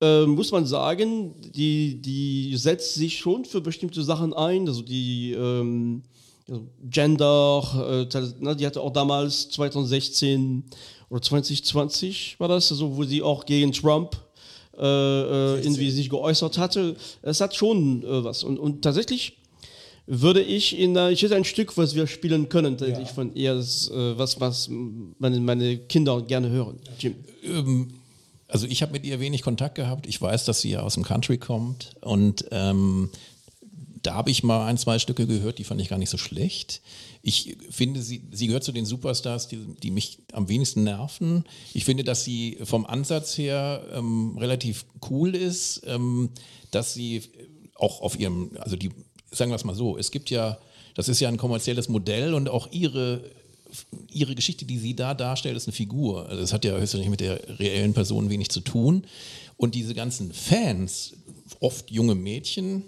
äh, 0.00 0.24
muss 0.24 0.50
man 0.50 0.64
sagen, 0.64 1.34
die, 1.54 2.00
die 2.00 2.56
setzt 2.56 2.94
sich 2.94 3.18
schon 3.18 3.44
für 3.44 3.60
bestimmte 3.60 4.02
Sachen 4.02 4.32
ein, 4.32 4.66
also 4.66 4.80
die 4.80 5.32
ähm, 5.32 6.04
also 6.48 6.62
Gender, 6.88 8.08
äh, 8.10 8.56
die 8.56 8.66
hatte 8.66 8.80
auch 8.80 8.92
damals 8.92 9.50
2016 9.50 10.64
oder 11.10 11.20
2020 11.20 12.36
war 12.40 12.48
das, 12.48 12.72
also 12.72 12.96
wo 12.96 13.04
sie 13.04 13.22
auch 13.22 13.44
gegen 13.44 13.72
Trump 13.72 14.16
äh, 14.78 14.84
äh, 14.84 15.60
irgendwie 15.60 15.90
sich 15.90 16.08
geäußert 16.08 16.56
hatte. 16.56 16.96
Es 17.20 17.42
hat 17.42 17.54
schon 17.54 18.04
äh, 18.04 18.24
was. 18.24 18.42
Und, 18.42 18.58
und 18.58 18.80
tatsächlich 18.80 19.37
würde 20.10 20.42
ich 20.42 20.78
in 20.78 20.94
der, 20.94 21.10
ich 21.10 21.22
hätte 21.22 21.36
ein 21.36 21.44
Stück, 21.44 21.76
was 21.76 21.94
wir 21.94 22.06
spielen 22.06 22.48
können, 22.48 22.78
tatsächlich 22.78 23.10
von 23.10 23.34
ihr, 23.34 23.54
das, 23.54 23.90
äh, 23.90 24.18
was, 24.18 24.40
was 24.40 24.68
meine, 25.18 25.38
meine 25.40 25.76
Kinder 25.76 26.22
gerne 26.22 26.48
hören. 26.48 26.80
Jim. 26.98 27.14
Ähm, 27.44 27.88
also 28.48 28.66
ich 28.66 28.80
habe 28.80 28.92
mit 28.92 29.04
ihr 29.04 29.20
wenig 29.20 29.42
Kontakt 29.42 29.74
gehabt. 29.74 30.06
Ich 30.06 30.20
weiß, 30.20 30.46
dass 30.46 30.62
sie 30.62 30.70
ja 30.70 30.80
aus 30.80 30.94
dem 30.94 31.02
Country 31.02 31.36
kommt 31.36 31.90
und 32.00 32.46
ähm, 32.50 33.10
da 34.02 34.14
habe 34.14 34.30
ich 34.30 34.42
mal 34.42 34.66
ein, 34.66 34.78
zwei 34.78 34.98
Stücke 34.98 35.26
gehört, 35.26 35.58
die 35.58 35.64
fand 35.64 35.80
ich 35.82 35.90
gar 35.90 35.98
nicht 35.98 36.08
so 36.08 36.16
schlecht. 36.16 36.80
Ich 37.20 37.58
finde, 37.68 38.00
sie, 38.00 38.22
sie 38.30 38.46
gehört 38.46 38.64
zu 38.64 38.72
den 38.72 38.86
Superstars, 38.86 39.48
die, 39.48 39.58
die 39.82 39.90
mich 39.90 40.20
am 40.32 40.48
wenigsten 40.48 40.84
nerven. 40.84 41.44
Ich 41.74 41.84
finde, 41.84 42.04
dass 42.04 42.24
sie 42.24 42.56
vom 42.62 42.86
Ansatz 42.86 43.36
her 43.36 43.84
ähm, 43.92 44.38
relativ 44.38 44.86
cool 45.10 45.34
ist, 45.34 45.82
ähm, 45.84 46.30
dass 46.70 46.94
sie 46.94 47.22
auch 47.74 48.00
auf 48.00 48.18
ihrem, 48.18 48.52
also 48.60 48.76
die, 48.76 48.90
sagen 49.30 49.50
wir 49.50 49.56
es 49.56 49.64
mal 49.64 49.74
so, 49.74 49.98
es 49.98 50.10
gibt 50.10 50.30
ja, 50.30 50.58
das 50.94 51.08
ist 51.08 51.20
ja 51.20 51.28
ein 51.28 51.36
kommerzielles 51.36 51.88
Modell 51.88 52.34
und 52.34 52.48
auch 52.48 52.68
ihre 52.70 53.22
ihre 54.10 54.34
Geschichte, 54.34 54.64
die 54.64 54.78
sie 54.78 54.94
da 54.94 55.14
darstellt, 55.14 55.56
ist 55.56 55.66
eine 55.66 55.74
Figur. 55.74 56.26
Also 56.26 56.40
das 56.40 56.52
hat 56.52 56.64
ja 56.64 56.72
höchstwahrscheinlich 56.72 57.10
mit 57.10 57.20
der 57.20 57.58
reellen 57.58 57.92
Person 57.92 58.30
wenig 58.30 58.48
zu 58.48 58.60
tun. 58.60 59.04
Und 59.56 59.74
diese 59.74 59.94
ganzen 59.94 60.32
Fans, 60.32 61.14
oft 61.60 61.90
junge 61.90 62.14
Mädchen, 62.14 62.84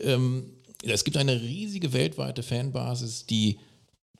ähm, 0.00 0.50
es 0.82 1.04
gibt 1.04 1.16
eine 1.16 1.40
riesige 1.40 1.92
weltweite 1.92 2.42
Fanbasis, 2.42 3.26
die 3.26 3.58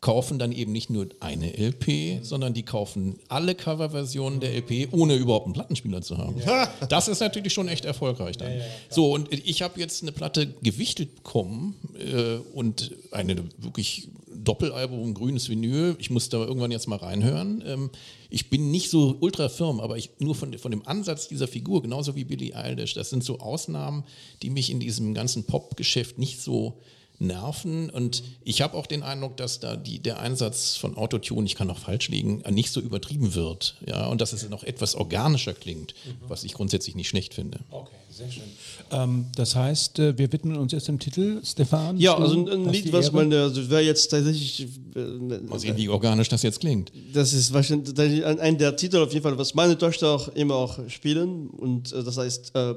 kaufen 0.01 0.39
dann 0.39 0.53
eben 0.53 0.71
nicht 0.71 0.91
nur 0.91 1.09
eine 1.19 1.57
LP, 1.57 2.25
sondern 2.25 2.55
die 2.55 2.63
kaufen 2.63 3.19
alle 3.29 3.55
Coverversionen 3.57 4.39
der 4.39 4.55
LP, 4.55 4.93
ohne 4.93 5.17
überhaupt 5.17 5.47
einen 5.47 5.55
Plattenspieler 5.55 6.03
zu 6.03 6.19
haben. 6.19 6.37
Das 6.89 7.09
ist 7.09 7.21
natürlich 7.21 7.53
schon 7.53 7.69
echt 7.69 7.85
erfolgreich 7.85 8.37
dann. 8.37 8.53
so, 8.89 9.13
und 9.13 9.33
ich 9.33 9.63
habe 9.63 9.81
jetzt 9.81 10.03
eine 10.03 10.13
Platte 10.13 10.47
gewichtet 10.63 11.17
bekommen 11.17 11.75
äh, 11.99 12.37
und 12.55 12.93
eine 13.11 13.37
wirklich 13.59 14.09
Doppelalbum, 14.45 15.15
grünes 15.15 15.49
Vinyl. 15.49 15.97
Ich 15.99 16.11
muss 16.11 16.29
da 16.29 16.39
irgendwann 16.39 16.71
jetzt 16.71 16.87
mal 16.87 16.97
reinhören. 16.97 17.63
Ähm, 17.67 17.91
ich 18.31 18.51
bin 18.51 18.71
nicht 18.71 18.91
so 18.91 19.17
ultra 19.21 19.49
firm, 19.49 19.81
aber 19.81 19.97
ich 19.97 20.11
nur 20.19 20.35
von, 20.35 20.57
von 20.59 20.71
dem 20.71 20.87
Ansatz 20.87 21.29
dieser 21.29 21.49
Figur, 21.49 21.83
genauso 21.83 22.15
wie 22.15 22.25
Billie 22.25 22.55
Eilish, 22.55 22.95
das 22.95 23.11
sind 23.11 23.25
so 23.25 23.41
Ausnahmen, 23.41 24.05
die 24.43 24.51
mich 24.51 24.71
in 24.71 24.81
diesem 24.81 25.15
ganzen 25.15 25.45
Pop-Geschäft 25.45 26.19
nicht 26.19 26.41
so 26.41 26.81
nerven. 27.21 27.91
Und 27.91 28.23
ich 28.45 28.63
habe 28.63 28.77
auch 28.77 28.87
den 28.87 29.03
Eindruck, 29.03 29.37
dass 29.37 29.61
da 29.61 29.77
die, 29.77 29.99
der 29.99 30.21
Einsatz 30.21 30.77
von 30.77 30.97
Autotune, 30.97 31.47
ich 31.47 31.55
kann 31.55 31.71
auch 31.71 31.79
falsch 31.79 32.09
liegen, 32.09 32.43
nicht 32.51 32.71
so 32.71 32.81
übertrieben 32.81 33.35
wird. 33.35 33.77
Ja, 33.87 34.07
und 34.07 34.21
dass 34.21 34.33
es 34.33 34.49
noch 34.49 34.63
etwas 34.63 34.95
organischer 34.95 35.55
klingt, 35.55 35.95
was 36.27 36.45
ich 36.45 36.55
grundsätzlich 36.55 36.95
nicht 36.95 37.09
schlecht 37.09 37.35
finde. 37.35 37.61
Okay, 37.71 37.91
sehr 38.11 38.31
schön. 38.31 38.45
Ähm, 38.91 39.27
das 39.37 39.55
heißt, 39.55 39.99
äh, 39.99 40.19
wir 40.19 40.33
widmen 40.33 40.57
uns 40.57 40.73
jetzt 40.73 40.89
dem 40.89 40.99
Titel, 40.99 41.41
Stefan. 41.45 41.99
Ja, 41.99 42.17
also 42.17 42.47
ein, 42.47 42.71
Lied, 42.71 42.93
was 42.93 43.13
man, 43.13 43.33
also 43.33 43.69
wäre 43.69 43.83
jetzt 43.83 44.09
tatsächlich, 44.09 44.67
äh, 44.95 45.01
Mal 45.01 45.59
sehen, 45.59 45.77
wie 45.77 45.89
organisch 45.89 46.29
das 46.29 46.43
jetzt 46.43 46.61
klingt. 46.61 46.93
das 47.13 47.33
ist 47.33 47.53
wahrscheinlich 47.53 48.25
ein 48.25 48.59
der 48.59 48.77
Titel 48.77 48.99
auf 48.99 49.13
jeden 49.13 49.23
Fall, 49.23 49.37
was 49.39 49.55
meine 49.55 49.77
Töchter 49.77 50.09
auch 50.09 50.29
immer 50.29 50.55
auch 50.55 50.79
spielen 50.89 51.49
und 51.49 51.93
äh, 51.93 52.03
das 52.03 52.17
heißt 52.17 52.53
äh, 52.55 52.75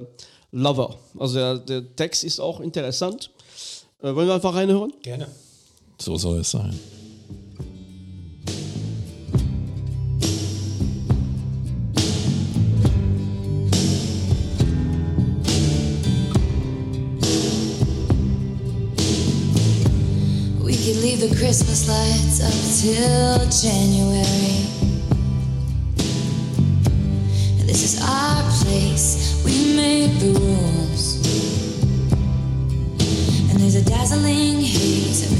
Lover. 0.51 0.97
Also 1.17 1.35
der, 1.35 1.57
der 1.59 1.95
Text 1.95 2.23
ist 2.23 2.39
auch 2.39 2.59
interessant. 2.59 3.31
Äh, 4.03 4.15
wollen 4.15 4.27
wir 4.27 4.33
einfach 4.33 4.55
reinhören? 4.55 4.91
Gerne. 5.03 5.27
So 5.99 6.17
soll 6.17 6.39
es 6.39 6.49
sein. 6.49 6.73
We 20.63 20.75
could 20.77 20.97
leave 21.03 21.19
the 21.19 21.35
Christmas 21.35 21.87
lights 21.87 22.41
up 22.41 22.51
till 22.81 23.49
January. 23.51 24.65
This 27.67 27.83
is 27.83 28.01
our 28.01 28.43
place, 28.63 29.43
we 29.45 29.75
make 29.75 30.19
the 30.19 30.39
rules. 30.39 30.80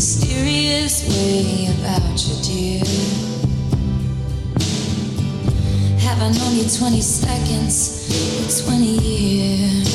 Mysterious 0.02 1.08
way 1.10 1.68
about 1.78 2.18
you, 2.26 2.34
dear. 2.42 2.84
Have 6.00 6.20
I 6.24 6.32
known 6.32 6.56
you 6.56 6.68
20 6.68 7.02
seconds 7.02 8.10
or 8.42 8.66
20 8.66 8.84
years? 8.84 9.91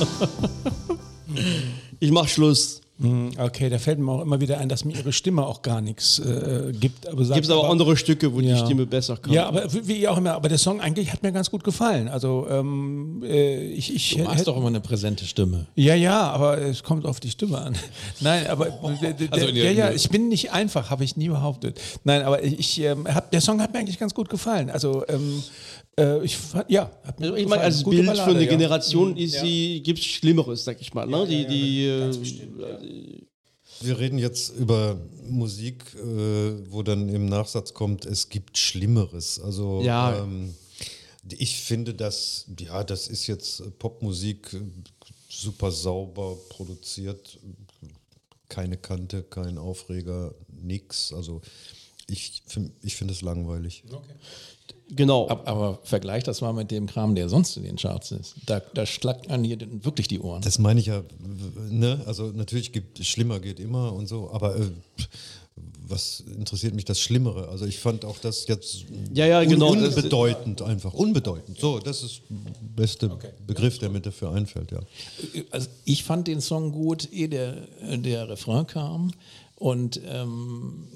Ich 1.98 2.10
mach 2.10 2.28
Schluss. 2.28 2.80
Hm, 3.00 3.30
Okay, 3.38 3.68
da 3.68 3.78
fällt 3.78 3.98
mir 3.98 4.10
auch 4.10 4.22
immer 4.22 4.40
wieder 4.40 4.56
ein, 4.58 4.70
dass 4.70 4.84
mir 4.86 4.94
ihre 4.96 5.12
Stimme 5.12 5.44
auch 5.46 5.60
gar 5.60 5.82
nichts 5.82 6.18
äh, 6.18 6.72
gibt. 6.72 7.06
Aber 7.06 7.24
sagt 7.24 7.34
Gibt 7.34 7.46
es 7.46 7.50
aber 7.52 7.68
andere 7.68 7.94
Stücke, 7.96 8.32
wo 8.34 8.40
die 8.40 8.48
Ja. 8.48 8.56
Stimme 8.64 8.86
besser 8.86 9.18
kann. 9.18 9.32
Ja, 9.34 9.46
aber 9.48 9.66
wie 9.86 10.08
auch 10.08 10.16
immer, 10.16 10.32
aber 10.32 10.48
der 10.48 10.56
Song 10.56 10.80
eigentlich 10.80 11.12
hat 11.12 11.22
mir 11.22 11.30
ganz 11.32 11.50
gut 11.50 11.62
gefallen. 11.62 12.08
Also 12.08 12.46
ähm, 12.50 13.22
äh, 13.22 13.66
ich, 13.72 13.94
ich 13.94 14.14
Du 14.16 14.24
magst 14.24 14.46
doch 14.46 14.56
immer 14.56 14.68
eine 14.68 14.80
präsente 14.80 15.26
Stimme. 15.26 15.66
Ja, 15.74 15.94
ja, 15.94 16.30
aber 16.30 16.56
es 16.58 16.82
kommt 16.82 17.04
auf 17.04 17.20
die 17.20 17.30
Stimme 17.30 17.58
an. 17.58 17.76
Nein, 18.20 18.46
aber 18.46 18.66
der, 19.02 19.12
der, 19.12 19.32
Also 19.32 19.46
der- 19.52 19.64
ja, 19.64 19.70
ja, 19.72 19.90
ich 19.90 20.08
bin 20.08 20.28
nicht 20.28 20.52
einfach, 20.52 20.88
habe 20.88 21.04
ich 21.04 21.16
nie 21.18 21.28
behauptet. 21.28 21.78
Nein, 22.04 22.22
aber 22.22 22.42
ich 22.44 22.80
ähm, 22.80 23.06
hab, 23.12 23.30
der 23.30 23.42
Song 23.42 23.60
hat 23.60 23.72
mir 23.74 23.80
eigentlich 23.80 23.98
ganz 23.98 24.14
gut 24.14 24.30
gefallen. 24.30 24.70
Also 24.70 25.04
ähm, 25.08 25.42
äh, 25.98 26.24
ich 26.24 26.36
fand, 26.36 26.70
ja, 26.70 26.90
hat 27.04 27.18
mir 27.20 27.26
Also 27.26 27.36
ich 27.38 27.48
meine, 27.48 27.62
als 27.62 27.82
Gute 27.82 27.96
Bild 27.96 28.06
Ballade, 28.08 28.30
von 28.30 28.34
der 28.34 28.44
ja. 28.44 28.50
Generation 28.50 29.16
ist 29.16 29.40
sie, 29.40 29.80
gibt 29.82 29.98
es 29.98 30.04
Schlimmeres, 30.04 30.64
sag 30.64 30.80
ich 30.80 30.92
mal. 30.94 31.06
Ne? 31.06 31.26
die, 31.26 31.46
die, 31.46 31.84
äh, 31.86 33.22
Wir 33.80 33.98
reden 33.98 34.18
jetzt 34.18 34.54
über 34.56 34.98
Musik, 35.28 35.84
äh, 35.94 36.70
wo 36.70 36.82
dann 36.82 37.08
im 37.08 37.26
Nachsatz 37.26 37.74
kommt, 37.74 38.06
es 38.06 38.28
gibt 38.28 38.56
Schlimmeres. 38.58 39.40
Also 39.40 39.80
Ja. 39.82 40.18
ähm, 40.22 40.54
ich 41.38 41.56
finde, 41.56 41.92
dass, 41.94 42.46
ja, 42.60 42.84
das 42.84 43.08
ist 43.08 43.26
jetzt 43.26 43.62
Popmusik 43.78 44.52
äh, 44.54 44.60
super 45.28 45.70
sauber 45.72 46.36
produziert, 46.48 47.38
keine 48.48 48.76
Kante, 48.76 49.22
kein 49.24 49.58
Aufreger, 49.58 50.34
nix. 50.62 51.12
Also 51.12 51.42
ich, 52.06 52.42
find- 52.46 52.70
ich 52.82 52.94
finde 52.94 53.12
es 53.12 53.22
langweilig. 53.22 53.82
Genau. 54.90 55.28
Ab- 55.28 55.42
Aber 55.48 55.78
vergleich 55.84 56.22
das 56.24 56.40
mal 56.40 56.52
mit 56.52 56.70
dem 56.70 56.86
Kram, 56.86 57.14
der 57.14 57.28
sonst 57.28 57.56
in 57.56 57.64
den 57.64 57.76
Charts 57.76 58.12
ist. 58.12 58.34
Da, 58.46 58.60
da 58.74 58.86
schlagt 58.86 59.30
an 59.30 59.44
hier 59.44 59.58
wirklich 59.82 60.08
die 60.08 60.20
Ohren. 60.20 60.42
Das 60.42 60.58
meine 60.58 60.80
ich 60.80 60.86
ja, 60.86 61.02
ne? 61.70 62.00
Also 62.06 62.26
natürlich 62.34 62.72
gibt 62.72 63.04
schlimmer 63.04 63.40
geht 63.40 63.60
immer 63.60 63.92
und 63.92 64.06
so, 64.08 64.30
aber 64.30 64.56
äh, 64.56 64.62
was 65.88 66.20
interessiert 66.36 66.74
mich 66.74 66.84
das 66.84 66.98
Schlimmere? 67.00 67.48
Also 67.48 67.64
ich 67.64 67.78
fand 67.78 68.04
auch 68.04 68.18
das 68.18 68.46
jetzt 68.48 68.84
Ja, 69.14 69.24
ja, 69.26 69.44
genau, 69.44 69.70
un 69.70 69.80
das- 69.80 69.94
unbedeutend 69.96 70.60
einfach, 70.62 70.92
unbedeutend. 70.92 71.58
So, 71.60 71.78
das 71.78 72.02
ist 72.02 72.22
der 72.28 72.50
beste 72.82 73.16
Begriff, 73.46 73.78
der 73.78 73.88
mir 73.90 74.00
dafür 74.00 74.32
einfällt, 74.32 74.72
ja. 74.72 74.80
Also 75.50 75.68
ich 75.84 76.02
fand 76.02 76.26
den 76.26 76.40
Song 76.40 76.72
gut, 76.72 77.10
ehe 77.12 77.28
der, 77.28 77.68
der 77.98 78.28
Refrain 78.28 78.66
kam. 78.66 79.12
Und 79.54 80.00
ähm, 80.06 80.88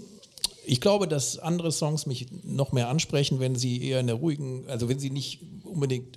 ich 0.70 0.80
glaube, 0.80 1.08
dass 1.08 1.36
andere 1.38 1.72
Songs 1.72 2.06
mich 2.06 2.26
noch 2.44 2.70
mehr 2.70 2.88
ansprechen, 2.88 3.40
wenn 3.40 3.56
sie 3.56 3.82
eher 3.82 3.98
in 3.98 4.06
der 4.06 4.14
ruhigen, 4.16 4.64
also 4.68 4.88
wenn 4.88 5.00
sie 5.00 5.10
nicht 5.10 5.40
unbedingt 5.64 6.16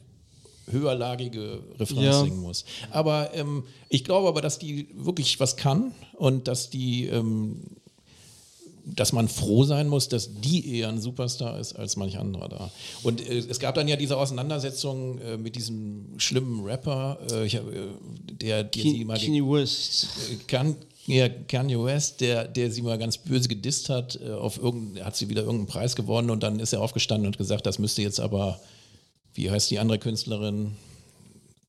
höherlagige 0.69 1.63
Refrains 1.79 2.03
Ja. 2.03 2.23
singen 2.23 2.39
muss. 2.39 2.63
Aber 2.91 3.33
ähm, 3.33 3.63
ich 3.89 4.03
glaube 4.03 4.27
aber, 4.27 4.41
dass 4.41 4.59
die 4.59 4.87
wirklich 4.93 5.39
was 5.39 5.57
kann 5.57 5.91
und 6.17 6.47
dass 6.47 6.69
die 6.69 7.07
ähm, 7.07 7.61
dass 8.85 9.13
man 9.13 9.27
froh 9.29 9.63
sein 9.63 9.87
muss, 9.87 10.09
dass 10.09 10.29
die 10.41 10.77
eher 10.77 10.89
ein 10.89 11.01
Superstar 11.01 11.57
ist 11.57 11.73
als 11.73 11.95
manch 11.95 12.19
anderer 12.19 12.49
da. 12.49 12.71
Und 13.01 13.27
äh, 13.27 13.37
es 13.37 13.59
gab 13.59 13.75
dann 13.75 13.87
ja 13.87 13.95
diese 13.95 14.17
Auseinandersetzung 14.17 15.19
äh, 15.19 15.37
mit 15.37 15.55
diesem 15.55 16.05
schlimmen 16.17 16.63
Rapper, 16.65 17.17
äh, 17.31 17.45
ich, 17.45 17.55
äh, 17.55 17.61
der, 18.41 18.63
der 18.65 18.83
sie 18.83 19.05
mal 19.05 19.17
Kanye 19.17 19.41
West. 19.41 20.09
Kan 20.47 20.75
ja, 21.05 21.27
Kanye 21.29 21.83
West, 21.83 22.21
der, 22.21 22.47
der 22.47 22.71
sie 22.71 22.81
mal 22.81 22.97
ganz 22.97 23.17
böse 23.17 23.47
gedisst 23.49 23.89
hat, 23.89 24.19
äh, 24.25 24.31
auf 24.31 24.57
irgendein, 24.57 25.03
hat 25.05 25.15
sie 25.17 25.29
wieder 25.29 25.41
irgendeinen 25.41 25.67
Preis 25.67 25.95
gewonnen 25.95 26.29
und 26.29 26.43
dann 26.43 26.59
ist 26.59 26.73
er 26.73 26.81
aufgestanden 26.81 27.27
und 27.27 27.37
gesagt, 27.37 27.65
das 27.65 27.77
müsste 27.79 28.01
jetzt 28.01 28.19
aber, 28.19 28.59
wie 29.33 29.49
heißt 29.51 29.69
die 29.71 29.79
andere 29.79 29.99
Künstlerin? 29.99 30.75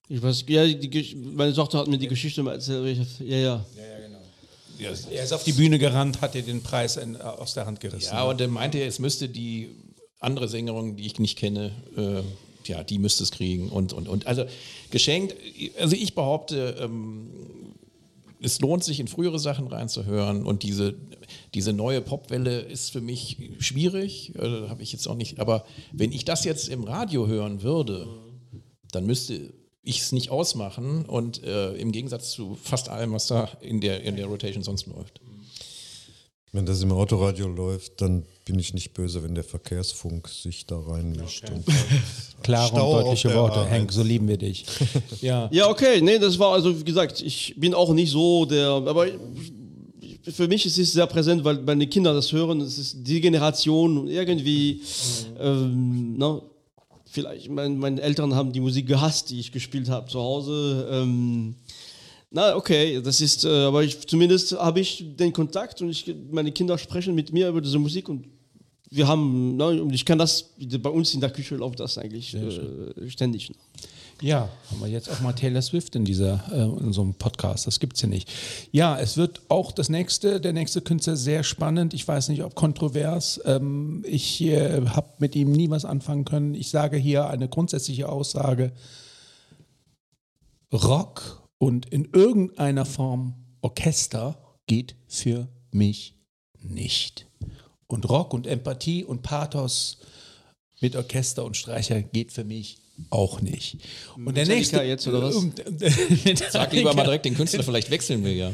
Ich 0.08 0.22
weiß, 0.22 0.44
ja, 0.48 0.66
die, 0.66 1.16
meine 1.34 1.52
Tochter 1.54 1.78
hat 1.78 1.88
mir 1.88 1.98
die 1.98 2.08
Geschichte 2.08 2.42
mal 2.42 2.52
erzählt. 2.54 2.98
Ich- 3.20 3.28
Ja, 3.28 3.36
ja. 3.38 3.64
Ja, 4.76 4.90
Er 5.12 5.22
ist 5.22 5.32
auf 5.32 5.44
die 5.44 5.52
Bühne 5.52 5.78
gerannt, 5.78 6.20
hat 6.20 6.34
ihr 6.34 6.42
den 6.42 6.60
Preis 6.60 6.96
in, 6.96 7.16
aus 7.20 7.54
der 7.54 7.64
Hand 7.64 7.78
gerissen. 7.78 8.12
ja 8.12 8.24
und 8.24 8.40
dann 8.40 8.50
meinte 8.50 8.78
er, 8.78 8.88
es 8.88 8.98
müsste 8.98 9.28
die 9.28 9.70
andere 10.18 10.48
Sängerin, 10.48 10.96
die 10.96 11.06
ich 11.06 11.18
nicht 11.20 11.38
kenne, 11.38 11.70
äh, 11.96 12.22
ja, 12.68 12.82
die 12.82 12.98
müsste 12.98 13.22
es 13.22 13.30
kriegen 13.30 13.68
und, 13.68 13.92
und, 13.92 14.08
und. 14.08 14.26
Also 14.26 14.44
geschenkt, 14.90 15.36
also 15.78 15.94
ich 15.94 16.14
behaupte, 16.16 16.76
ähm, 16.80 17.28
es 18.44 18.60
lohnt 18.60 18.84
sich, 18.84 19.00
in 19.00 19.08
frühere 19.08 19.38
Sachen 19.38 19.66
reinzuhören. 19.66 20.44
Und 20.44 20.62
diese, 20.62 20.94
diese 21.54 21.72
neue 21.72 22.00
Popwelle 22.00 22.60
ist 22.60 22.90
für 22.90 23.00
mich 23.00 23.38
schwierig, 23.58 24.34
äh, 24.36 24.68
habe 24.68 24.82
ich 24.82 24.92
jetzt 24.92 25.06
auch 25.08 25.16
nicht, 25.16 25.40
aber 25.40 25.64
wenn 25.92 26.12
ich 26.12 26.24
das 26.24 26.44
jetzt 26.44 26.68
im 26.68 26.84
Radio 26.84 27.26
hören 27.26 27.62
würde, 27.62 28.06
dann 28.92 29.06
müsste 29.06 29.52
ich 29.82 30.00
es 30.00 30.12
nicht 30.12 30.30
ausmachen. 30.30 31.04
Und 31.06 31.42
äh, 31.42 31.74
im 31.74 31.92
Gegensatz 31.92 32.30
zu 32.30 32.56
fast 32.60 32.88
allem, 32.88 33.12
was 33.12 33.26
da 33.26 33.48
in 33.60 33.80
der, 33.80 34.02
in 34.02 34.16
der 34.16 34.26
Rotation 34.26 34.62
sonst 34.62 34.86
läuft. 34.86 35.20
Wenn 36.54 36.66
das 36.66 36.80
im 36.82 36.92
Autoradio 36.92 37.48
läuft, 37.48 38.00
dann 38.00 38.22
bin 38.44 38.60
ich 38.60 38.74
nicht 38.74 38.94
böse, 38.94 39.24
wenn 39.24 39.34
der 39.34 39.42
Verkehrsfunk 39.42 40.28
sich 40.28 40.64
da 40.66 40.78
reinmischt. 40.78 41.50
Und 41.50 41.64
Klare 42.44 42.68
Stau 42.68 42.96
und 42.96 43.02
deutliche 43.02 43.34
Worte. 43.34 43.58
A1. 43.58 43.70
Hank, 43.70 43.92
so 43.92 44.04
lieben 44.04 44.28
wir 44.28 44.36
dich. 44.36 44.64
ja. 45.20 45.48
Ja, 45.50 45.68
okay, 45.68 46.00
nee, 46.00 46.16
das 46.16 46.38
war 46.38 46.52
also, 46.52 46.78
wie 46.78 46.84
gesagt, 46.84 47.20
ich 47.22 47.56
bin 47.56 47.74
auch 47.74 47.92
nicht 47.92 48.12
so 48.12 48.44
der, 48.44 48.68
aber 48.68 49.08
für 50.22 50.46
mich 50.46 50.64
ist 50.64 50.78
es 50.78 50.92
sehr 50.92 51.08
präsent, 51.08 51.42
weil 51.42 51.58
meine 51.58 51.88
Kinder 51.88 52.14
das 52.14 52.30
hören, 52.30 52.60
es 52.60 52.78
ist 52.78 52.98
die 53.02 53.20
Generation 53.20 53.98
und 53.98 54.08
irgendwie, 54.08 54.80
ähm, 55.40 56.16
ne, 56.16 56.40
vielleicht, 57.06 57.50
mein, 57.50 57.78
meine 57.78 58.00
Eltern 58.00 58.32
haben 58.32 58.52
die 58.52 58.60
Musik 58.60 58.86
gehasst, 58.86 59.28
die 59.30 59.40
ich 59.40 59.50
gespielt 59.50 59.88
habe 59.88 60.08
zu 60.08 60.20
Hause. 60.20 60.88
Ähm, 60.88 61.56
na, 62.34 62.56
okay, 62.56 63.00
das 63.00 63.20
ist, 63.20 63.44
äh, 63.44 63.48
aber 63.48 63.84
ich, 63.84 64.06
zumindest 64.08 64.52
habe 64.58 64.80
ich 64.80 65.04
den 65.16 65.32
Kontakt 65.32 65.80
und 65.80 65.90
ich, 65.90 66.12
meine 66.32 66.50
Kinder 66.50 66.76
sprechen 66.76 67.14
mit 67.14 67.32
mir 67.32 67.48
über 67.48 67.60
diese 67.60 67.78
Musik 67.78 68.08
und 68.08 68.26
wir 68.90 69.06
haben, 69.06 69.56
ne, 69.56 69.80
und 69.80 69.92
ich 69.92 70.04
kann 70.04 70.18
das, 70.18 70.50
bei 70.82 70.90
uns 70.90 71.14
in 71.14 71.20
der 71.20 71.30
Küche 71.30 71.54
läuft 71.54 71.78
das 71.78 71.96
eigentlich 71.96 72.34
äh, 72.34 73.08
ständig. 73.08 73.50
Ne? 73.50 73.56
Ja, 74.20 74.48
haben 74.70 74.80
wir 74.80 74.88
jetzt 74.88 75.08
auch 75.10 75.20
mal 75.20 75.32
Taylor 75.32 75.62
Swift 75.62 75.94
in 75.94 76.04
dieser 76.04 76.42
äh, 76.50 76.84
in 76.84 76.92
so 76.92 77.02
einem 77.02 77.14
Podcast. 77.14 77.68
Das 77.68 77.78
gibt's 77.78 78.02
ja 78.02 78.08
nicht. 78.08 78.28
Ja, 78.72 78.98
es 78.98 79.16
wird 79.16 79.42
auch 79.48 79.70
das 79.70 79.88
nächste, 79.88 80.40
der 80.40 80.52
nächste 80.52 80.80
Künstler 80.80 81.16
sehr 81.16 81.44
spannend. 81.44 81.94
Ich 81.94 82.06
weiß 82.06 82.30
nicht, 82.30 82.42
ob 82.42 82.56
kontrovers. 82.56 83.40
Ähm, 83.44 84.04
ich 84.06 84.42
äh, 84.42 84.86
habe 84.86 85.08
mit 85.18 85.36
ihm 85.36 85.52
nie 85.52 85.70
was 85.70 85.84
anfangen 85.84 86.24
können. 86.24 86.54
Ich 86.54 86.70
sage 86.70 86.96
hier 86.96 87.28
eine 87.28 87.48
grundsätzliche 87.48 88.08
Aussage: 88.08 88.72
Rock 90.72 91.43
und 91.64 91.86
in 91.86 92.10
irgendeiner 92.12 92.84
Form 92.84 93.36
Orchester 93.62 94.36
geht 94.66 94.96
für 95.08 95.48
mich 95.70 96.14
nicht. 96.60 97.26
Und 97.86 98.06
Rock 98.10 98.34
und 98.34 98.46
Empathie 98.46 99.02
und 99.02 99.22
Pathos 99.22 99.96
mit 100.82 100.94
Orchester 100.94 101.42
und 101.42 101.56
Streicher 101.56 102.02
geht 102.02 102.32
für 102.32 102.44
mich 102.44 102.82
auch 103.10 103.40
nicht. 103.40 103.78
Und 104.16 104.36
der 104.36 104.46
nächste 104.46 104.82
jetzt, 104.82 105.06
oder 105.08 105.22
was? 105.22 105.34
Sag 106.52 106.72
lieber 106.72 106.94
mal 106.94 107.04
direkt 107.04 107.24
den 107.24 107.34
Künstler, 107.34 107.62
vielleicht 107.64 107.90
wechseln 107.90 108.24
wir 108.24 108.32
ja. 108.32 108.52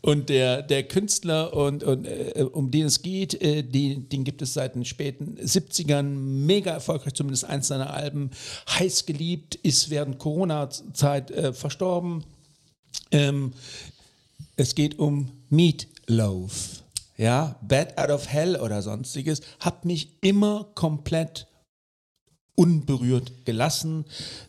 Und 0.00 0.28
der, 0.28 0.62
der 0.62 0.84
Künstler, 0.84 1.54
und, 1.54 1.82
und, 1.82 2.04
äh, 2.06 2.46
um 2.52 2.70
den 2.70 2.86
es 2.86 3.02
geht, 3.02 3.40
äh, 3.42 3.62
die, 3.62 4.08
den 4.08 4.24
gibt 4.24 4.42
es 4.42 4.54
seit 4.54 4.74
den 4.76 4.84
späten 4.84 5.36
70ern, 5.38 6.02
mega 6.02 6.70
erfolgreich, 6.70 7.14
zumindest 7.14 7.44
eins 7.44 7.68
seiner 7.68 7.92
Alben, 7.92 8.30
heiß 8.68 9.06
geliebt, 9.06 9.56
ist 9.56 9.90
während 9.90 10.18
Corona-Zeit 10.18 11.30
äh, 11.30 11.52
verstorben. 11.52 12.24
Ähm, 13.10 13.52
es 14.56 14.74
geht 14.74 14.98
um 14.98 15.30
Meatloaf. 15.50 16.82
Ja, 17.16 17.56
Bad 17.62 17.96
Out 17.98 18.10
of 18.10 18.28
Hell 18.28 18.56
oder 18.56 18.82
sonstiges, 18.82 19.40
hat 19.60 19.84
mich 19.84 20.08
immer 20.20 20.68
komplett 20.74 21.46
unberührt 22.54 23.44
gelassen. 23.44 24.04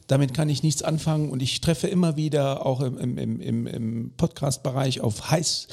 Damit 0.08 0.34
kann 0.34 0.50
ich 0.50 0.64
nichts 0.64 0.84
anfangen 0.84 1.30
und 1.30 1.42
ich 1.42 1.62
treffe 1.62 1.88
immer 1.88 2.18
wieder 2.18 2.66
auch 2.66 2.82
im, 2.82 2.98
im, 2.98 3.42
im, 3.42 3.68
im, 3.68 4.12
Podcast-Bereich 4.16 5.02
auf 5.02 5.32
heiß, 5.32 5.68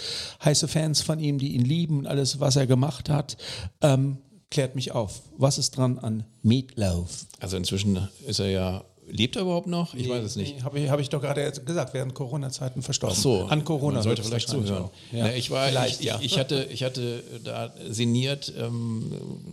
heiße 0.44 0.68
Fans 0.68 1.02
von 1.02 1.18
ihm, 1.18 1.38
die 1.38 1.54
ihn 1.54 1.64
lieben 1.64 1.98
und 1.98 2.06
alles, 2.06 2.40
was 2.40 2.56
er 2.56 2.66
gemacht 2.66 3.10
hat. 3.10 3.36
Ähm, 3.80 4.18
klärt 4.50 4.74
mich 4.74 4.92
auf. 4.92 5.22
Was 5.36 5.58
ist 5.58 5.76
dran 5.76 5.98
an 5.98 6.24
Meatloaf? 6.42 7.26
Also 7.40 7.56
inzwischen 7.56 8.08
ist 8.26 8.38
er 8.38 8.50
ja, 8.50 8.84
lebt 9.08 9.36
er 9.36 9.42
überhaupt 9.42 9.66
noch? 9.66 9.94
Ich 9.94 10.08
weiß 10.08 10.24
es 10.24 10.36
nicht. 10.36 10.62
Habe 10.64 10.80
ich, 10.80 10.90
hab 10.90 11.00
ich 11.00 11.08
doch 11.08 11.20
gerade 11.20 11.50
gesagt, 11.64 11.94
während 11.94 12.14
Corona-Zeiten 12.14 12.82
verstorben. 12.82 13.16
Ach 13.16 13.22
so, 13.22 13.44
An 13.44 13.64
Corona. 13.64 13.94
Man 13.94 14.02
sollte 14.02 14.22
vielleicht 14.22 14.48
zuhören. 14.48 14.84
auch. 14.84 14.92
Ja. 15.12 15.24
Na, 15.24 15.34
ich 15.34 15.50
war, 15.50 15.68
vielleicht, 15.68 16.00
ich, 16.00 16.06
ja. 16.06 16.18
ich, 16.20 16.38
hatte, 16.38 16.68
ich 16.70 16.82
hatte 16.82 17.22
da 17.44 17.72
sinniert, 17.88 18.52
ähm, 18.58 19.12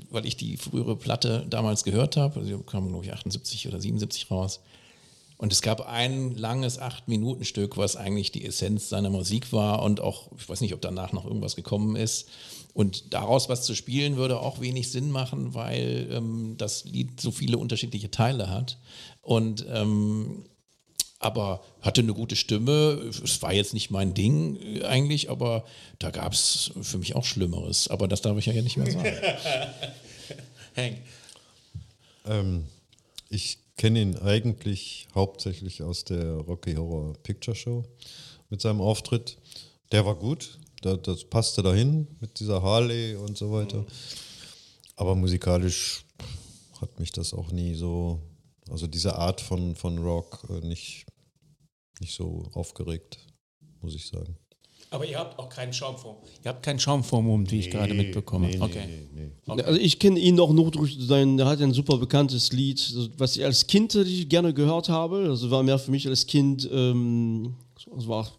weil 0.09 0.25
ich 0.25 0.37
die 0.37 0.57
frühere 0.57 0.95
Platte 0.95 1.45
damals 1.49 1.83
gehört 1.83 2.17
habe. 2.17 2.39
Also 2.39 2.57
die 2.57 2.63
kam, 2.63 2.87
glaube 2.89 3.05
ich, 3.05 3.13
78 3.13 3.67
oder 3.67 3.79
77 3.79 4.29
raus. 4.31 4.61
Und 5.37 5.53
es 5.53 5.61
gab 5.61 5.87
ein 5.87 6.35
langes 6.35 6.79
Acht-Minuten-Stück, 6.79 7.77
was 7.77 7.95
eigentlich 7.95 8.33
die 8.33 8.45
Essenz 8.45 8.89
seiner 8.89 9.09
Musik 9.09 9.53
war 9.53 9.81
und 9.83 10.01
auch, 10.01 10.27
ich 10.37 10.49
weiß 10.49 10.59
nicht, 10.59 10.73
ob 10.73 10.81
danach 10.81 11.13
noch 11.13 11.25
irgendwas 11.25 11.55
gekommen 11.55 11.95
ist. 11.95 12.27
Und 12.73 13.13
daraus 13.13 13.47
was 13.47 13.63
zu 13.63 13.73
spielen, 13.73 14.17
würde 14.17 14.39
auch 14.41 14.59
wenig 14.59 14.91
Sinn 14.91 15.11
machen, 15.11 15.53
weil 15.53 16.09
ähm, 16.11 16.55
das 16.57 16.83
Lied 16.83 17.19
so 17.21 17.31
viele 17.31 17.57
unterschiedliche 17.57 18.11
Teile 18.11 18.49
hat. 18.49 18.77
Und 19.21 19.65
ähm, 19.69 20.45
aber 21.19 21.61
hatte 21.81 22.01
eine 22.01 22.13
gute 22.13 22.37
Stimme. 22.37 23.11
Es 23.23 23.41
war 23.41 23.53
jetzt 23.53 23.73
nicht 23.73 23.91
mein 23.91 24.13
Ding 24.13 24.81
eigentlich, 24.83 25.29
aber 25.29 25.65
da 25.99 26.11
gab 26.11 26.31
es 26.33 26.71
für 26.81 26.97
mich 26.97 27.15
auch 27.15 27.25
Schlimmeres. 27.25 27.89
Aber 27.89 28.07
das 28.07 28.21
darf 28.21 28.37
ich 28.37 28.45
ja 28.45 28.53
nicht 28.53 28.77
mehr 28.77 28.89
sagen. 28.89 29.05
Hank. 30.75 30.97
Ähm, 32.25 32.65
ich 33.29 33.59
kenne 33.75 34.01
ihn 34.01 34.17
eigentlich 34.17 35.07
hauptsächlich 35.13 35.83
aus 35.83 36.05
der 36.05 36.33
Rocky 36.33 36.75
Horror 36.75 37.13
Picture 37.23 37.55
Show 37.55 37.83
mit 38.49 38.61
seinem 38.61 38.81
Auftritt. 38.81 39.37
Der 39.91 40.05
war 40.05 40.15
gut, 40.15 40.57
da, 40.81 40.95
das 40.95 41.25
passte 41.25 41.63
dahin 41.63 42.07
mit 42.19 42.39
dieser 42.39 42.61
Harley 42.61 43.15
und 43.15 43.37
so 43.37 43.51
weiter. 43.51 43.85
Aber 44.95 45.15
musikalisch 45.15 46.05
hat 46.81 46.99
mich 46.99 47.11
das 47.11 47.33
auch 47.33 47.51
nie 47.51 47.73
so, 47.75 48.19
also 48.69 48.87
diese 48.87 49.15
Art 49.15 49.41
von, 49.41 49.75
von 49.75 49.97
Rock 49.97 50.47
äh, 50.49 50.65
nicht, 50.65 51.05
nicht 51.99 52.13
so 52.13 52.49
aufgeregt, 52.53 53.19
muss 53.81 53.95
ich 53.95 54.07
sagen. 54.07 54.37
Aber 54.91 55.05
ihr 55.05 55.19
habt 55.19 55.37
auch 55.37 55.49
keinen 55.49 55.71
Schaumform. 55.71 56.17
Ihr 56.43 56.49
habt 56.49 56.63
keinen 56.63 56.79
Schaumform, 56.79 57.49
wie 57.51 57.59
ich 57.59 57.69
gerade 57.69 57.93
mitbekomme. 57.93 58.47
Nee, 58.47 58.57
nee, 58.57 58.63
okay. 58.63 58.87
nee, 59.13 59.31
nee. 59.45 59.61
Also 59.61 59.79
ich 59.79 59.99
kenne 59.99 60.19
ihn 60.19 60.39
auch 60.39 60.51
noch 60.51 60.71
durch 60.71 60.97
sein, 60.99 61.37
er 61.37 61.45
hat 61.45 61.61
ein 61.61 61.73
super 61.73 61.97
bekanntes 61.97 62.51
Lied, 62.51 62.91
was 63.17 63.35
ich 63.35 63.45
als 63.45 63.67
Kind 63.67 63.95
gerne 64.27 64.53
gehört 64.53 64.89
habe. 64.89 65.27
Also 65.29 65.51
war 65.51 65.61
mehr 65.61 65.77
für 65.77 65.91
mich 65.91 66.07
als 66.07 66.25
Kind, 66.25 66.67
ähm, 66.71 67.53
es 67.97 68.07
war 68.07 68.31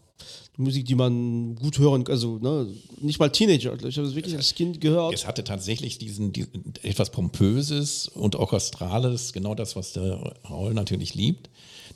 Musik, 0.57 0.85
die 0.85 0.95
man 0.95 1.55
gut 1.55 1.79
hören, 1.79 2.05
also 2.07 2.37
ne, 2.37 2.67
nicht 2.99 3.19
mal 3.19 3.29
Teenager, 3.29 3.73
ich 3.85 3.97
habe 3.97 4.07
es 4.07 4.15
wirklich 4.15 4.35
als 4.35 4.53
Kind 4.53 4.81
gehört. 4.81 5.13
Es 5.13 5.25
hatte 5.25 5.43
tatsächlich 5.43 5.97
diesen, 5.97 6.33
diesen 6.33 6.73
etwas 6.83 7.11
Pompöses 7.11 8.07
und 8.09 8.35
Orchestrales, 8.35 9.33
genau 9.33 9.55
das, 9.55 9.75
was 9.75 9.93
der 9.93 10.35
Raul 10.49 10.73
natürlich 10.73 11.15
liebt. 11.15 11.49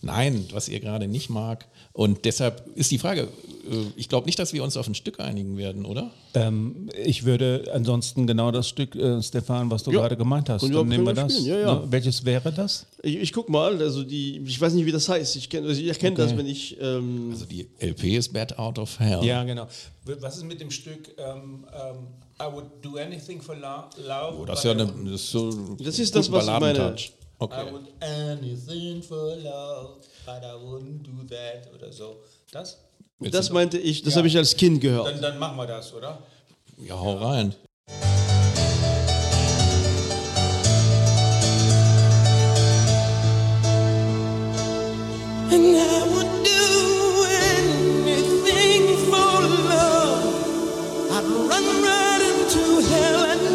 Nein, 0.06 0.46
was 0.52 0.70
ihr 0.70 0.80
gerade 0.80 1.08
nicht 1.08 1.30
mag. 1.32 1.66
Und 1.92 2.26
deshalb 2.26 2.68
ist 2.76 2.92
die 2.92 3.00
Frage, 3.00 3.22
äh, 3.24 3.76
ich 3.96 4.08
glaube 4.08 4.28
nicht, 4.28 4.38
dass 4.38 4.54
wir 4.54 4.64
uns 4.64 4.78
auf 4.78 4.88
ein 4.88 4.94
Stück 4.94 5.20
einigen 5.20 5.58
werden, 5.58 5.84
oder? 5.86 6.12
Ähm, 6.36 6.90
ich 7.04 7.26
würde 7.26 7.72
ansonsten 7.74 8.28
genau 8.28 8.52
das 8.52 8.70
Stück, 8.70 8.96
äh, 8.96 9.22
Stefan, 9.24 9.72
was 9.72 9.82
du 9.84 9.92
Ja. 9.92 10.02
gerade 10.02 10.16
gemeint 10.16 10.48
hast, 10.50 10.62
dann 10.62 10.88
nehmen 10.88 11.06
wir 11.08 11.14
das. 11.14 11.44
ja, 11.44 11.60
ja. 11.60 11.84
Welches 11.92 12.24
wäre 12.24 12.52
das? 12.52 12.86
Ich, 13.02 13.16
ich 13.16 13.34
guck 13.34 13.50
mal, 13.50 13.78
also 13.82 14.04
die, 14.04 14.38
ich 14.46 14.62
weiß 14.62 14.74
nicht, 14.74 14.86
wie 14.86 14.92
das 14.92 15.10
heißt. 15.10 15.36
Ich 15.38 15.50
kenne 15.50 15.68
also 15.70 15.82
ich 15.82 15.88
erkenne 15.88 16.16
das, 16.16 16.38
wenn 16.38 16.46
ich. 16.46 16.78
Ähm, 16.80 17.30
Also 17.32 17.46
die 17.46 17.68
LP 17.80 18.16
ist 18.16 18.32
Bad 18.32 18.60
Out 18.60 18.78
of 18.78 19.00
Hell. 19.00 19.24
Ja, 19.24 19.44
genau. 19.44 19.68
Was 20.22 20.38
ist 20.38 20.44
mit 20.44 20.62
dem 20.62 20.70
Stück 20.70 21.16
ähm, 21.18 21.66
ähm, 21.74 22.08
I 22.40 22.54
would 22.54 22.66
do 22.84 22.98
anything 22.98 23.42
for 23.42 23.56
lo 23.56 23.86
love? 24.06 24.38
Oh, 24.42 24.46
das 24.46 24.60
ist 24.60 24.66
ja 24.66 24.72
eine, 24.72 24.86
das 24.86 25.22
ist 25.22 25.32
so 25.32 25.50
Das 25.80 25.98
ist 25.98 26.16
das, 26.16 26.32
was 26.32 26.46
ich 26.46 26.60
meine. 26.60 26.96
Balladentouch. 27.40 27.52
I 27.52 27.62
Okay. 27.62 27.72
would 27.72 27.88
anything 28.02 29.02
for 29.02 29.36
love, 29.38 30.06
but 30.26 30.44
I 30.44 30.54
wouldn't 30.56 31.04
do 31.04 31.24
that 31.30 31.70
oder 31.74 31.92
so. 31.92 32.18
Das? 32.52 32.78
das 33.20 33.50
meinte 33.50 33.78
ich, 33.78 34.02
das 34.04 34.16
habe 34.16 34.28
ich 34.28 34.38
als 34.38 34.56
Kind 34.56 34.82
gehört. 34.82 35.08
Dann, 35.08 35.22
dann 35.22 35.40
machen 35.40 35.58
wir 35.58 35.68
das, 35.68 35.94
oder? 35.94 36.20
Ja, 36.78 36.96
hau 37.00 37.14
rein. 37.18 37.54
And 45.56 45.76
I 45.78 46.02
would 46.12 46.32
do 46.44 46.66
anything 47.54 48.84
for 49.10 49.36
love. 49.70 50.24
I'd 51.16 51.28
run 51.50 51.66
right 51.88 52.22
into 52.32 52.82
hell 52.90 53.20
and 53.32 53.55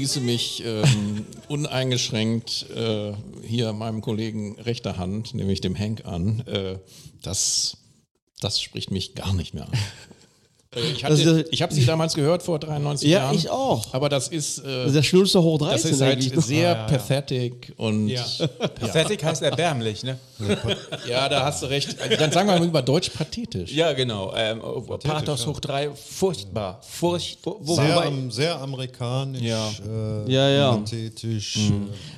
schließe 0.00 0.20
mich 0.22 0.64
ähm, 0.64 1.26
uneingeschränkt 1.48 2.70
äh, 2.74 3.12
hier 3.42 3.74
meinem 3.74 4.00
Kollegen 4.00 4.58
rechter 4.58 4.96
Hand, 4.96 5.34
nämlich 5.34 5.60
dem 5.60 5.78
Hank, 5.78 6.06
an. 6.06 6.40
Äh, 6.46 6.78
das, 7.20 7.76
das 8.40 8.62
spricht 8.62 8.90
mich 8.90 9.14
gar 9.14 9.34
nicht 9.34 9.52
mehr 9.52 9.64
an. 9.64 9.72
Äh, 10.74 10.80
Ich, 10.92 11.02
hatte- 11.02 11.12
Also 11.14 11.34
das- 11.38 11.46
ich 11.50 11.62
habe 11.62 11.74
sie 11.74 11.84
damals 11.84 12.14
gehört 12.14 12.44
vor 12.44 12.60
93 12.60 13.08
Ja, 13.10 13.18
Jahren. 13.24 13.34
ich 13.34 13.50
auch. 13.50 13.92
Aber 13.92 14.08
das 14.08 14.28
ist, 14.28 14.58
äh, 14.58 14.62
Das 14.62 14.86
ist 14.88 14.94
der 14.96 15.02
Schnulze 15.02 15.42
hoch 15.42 15.58
13 15.58 15.72
das 15.82 15.84
ist 15.96 16.00
halt 16.00 16.12
eigentlich. 16.24 16.44
sehr 16.44 16.74
pathetic 16.86 17.72
und 17.76 18.06
Ja. 18.08 18.24
Pathetic 18.80 19.24
heißt 19.24 19.42
erbärmlich, 19.42 20.04
ne? 20.04 20.18
ja, 21.08 21.28
da 21.28 21.44
hast 21.44 21.62
du 21.62 21.66
recht. 21.66 21.96
Also 22.00 22.16
Dann 22.16 22.30
sagen 22.30 22.48
wir 22.48 22.56
mal 22.58 22.64
über 22.66 22.82
Deutsch 22.82 23.10
pathetisch. 23.10 23.72
Ja, 23.72 23.92
genau. 23.94 24.32
Ähm, 24.36 24.60
Pathos 25.02 25.44
hoch 25.46 25.58
drei, 25.58 25.90
furchtbar. 25.90 26.80
Furchtbar. 26.88 27.56
Sehr, 27.62 27.74
wobei- 27.96 28.06
am- 28.06 28.30
sehr 28.30 28.60
amerikanisch, 28.60 29.42
Ja. 29.42 29.68
Äh, 30.26 30.32
Ja, 30.32 30.48
ja. 30.50 30.72
pathetisch. 30.76 31.58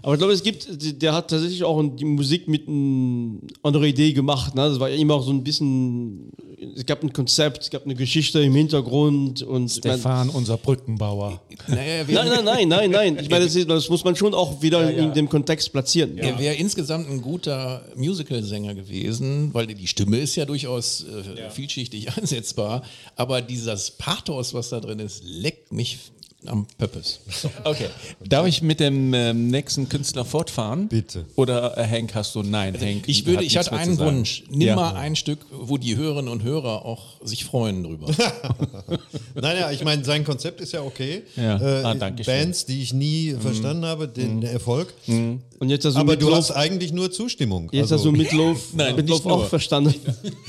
Aber 0.03 0.13
ich 0.13 0.19
glaube, 0.19 0.35
es 0.35 0.43
gibt, 0.43 0.67
der 1.03 1.15
hat 1.15 1.31
tatsächlich 1.31 1.65
auch 1.65 1.83
die 1.83 2.05
Musik 2.05 2.49
mit 2.49 2.69
einer 2.69 3.39
anderen 3.63 3.87
Idee 3.87 4.13
gemacht. 4.13 4.55
Ne? 4.55 4.69
Das 4.69 4.79
war 4.79 4.91
immer 4.91 5.15
auch 5.15 5.23
so 5.25 5.31
ein 5.33 5.43
bisschen, 5.43 6.31
es 6.77 6.85
gab 6.85 7.03
ein 7.03 7.13
Konzept, 7.15 7.63
es 7.63 7.71
gab 7.71 7.85
eine 7.85 7.95
Geschichte 7.95 8.42
im 8.43 8.55
Hintergrund 8.55 9.43
und 9.43 9.69
Stefan, 9.69 10.29
unser 10.31 10.57
Brückenbauer. 10.57 11.41
Naja, 11.69 12.05
Nein, 12.09 12.29
nein, 12.29 12.45
nein, 12.45 12.69
nein, 12.69 12.91
nein. 12.91 13.19
Ich 13.21 13.31
meine, 13.31 13.45
das, 13.45 13.55
ist, 13.55 13.71
das 13.71 13.89
muss 13.89 14.03
man 14.03 14.17
schon 14.17 14.35
auch 14.35 14.61
wieder 14.63 14.91
in 14.91 15.13
dem 15.13 15.29
Kontext 15.29 15.71
platzieren. 15.73 16.19
Er 16.19 16.39
wäre 16.39 16.57
insgesamt 16.57 17.09
ein 17.09 17.23
guter 17.23 17.85
Musical-Sänger 17.95 18.75
gewesen, 18.75 19.51
weil 19.53 19.69
die 19.69 19.87
Stimme 19.87 20.19
ist 20.19 20.35
ja 20.35 20.45
durchaus 20.45 21.05
äh, 21.05 21.51
vielschichtig 21.51 22.17
einsetzbar, 22.17 22.83
aber 23.15 23.43
dieses 23.43 23.93
Pathos, 23.93 24.55
was 24.55 24.71
da 24.71 24.81
drin 24.81 24.99
ist, 24.99 25.23
leckt 25.25 25.73
mich 25.73 25.99
am 26.47 26.67
Pöppes. 26.79 27.21
Okay. 27.65 27.87
Darf 28.25 28.47
ich 28.47 28.63
mit 28.63 28.81
dem 28.81 29.15
ähm, 29.15 29.49
nächsten 29.49 29.89
Künstler 29.89 30.25
fortfahren? 30.25 30.89
Bitte. 30.89 31.25
Oder 31.37 31.77
äh, 31.79 31.87
Hank, 31.87 32.15
hast 32.15 32.35
du? 32.35 32.43
Nein, 32.43 32.75
Hank. 32.81 33.05
Ich 33.09 33.25
würde, 33.27 33.39
hat 33.39 33.45
ich 33.45 33.57
hatte 33.57 33.73
einen. 33.73 33.99
Wunsch. 33.99 34.45
Nimm 34.51 34.69
Ja. 34.69 34.77
mal 34.77 34.95
ein 34.97 35.15
Stück, 35.17 35.39
wo 35.51 35.77
die 35.79 35.97
Hörerinnen 35.97 36.31
und 36.31 36.43
Hörer 36.43 36.85
auch 36.85 37.17
sich 37.23 37.45
freuen 37.45 37.85
drüber. 37.85 38.09
Nein, 39.35 39.57
ja, 39.59 39.71
ich 39.71 39.85
meine, 39.85 40.05
sein 40.05 40.25
Konzept 40.25 40.61
ist 40.61 40.73
ja 40.73 40.83
okay. 40.83 41.23
Ja. 41.37 41.61
Äh, 41.61 41.83
Ah, 41.85 41.95
danke 41.95 42.25
schön. 42.25 42.35
Bands, 42.35 42.67
die 42.67 42.83
ich 42.83 42.93
nie 42.93 43.35
verstanden 43.39 43.85
habe, 43.85 44.09
den 44.09 44.41
der 44.41 44.53
Erfolg. 44.53 44.93
Und 45.07 45.69
jetzt 45.71 45.85
hast 45.85 45.95
du 45.97 46.01
Aber 46.01 46.17
du 46.17 46.35
hast 46.35 46.51
eigentlich 46.51 46.93
nur 46.93 47.11
Zustimmung. 47.11 47.69
jetzt 47.73 47.85
hast 47.87 47.93
Also, 47.93 48.11
du 48.11 48.17
Mitloaf, 48.17 48.59
Nein, 48.75 48.97
Mitloaf 48.97 49.27
auch 49.27 49.47
verstanden. 49.49 49.95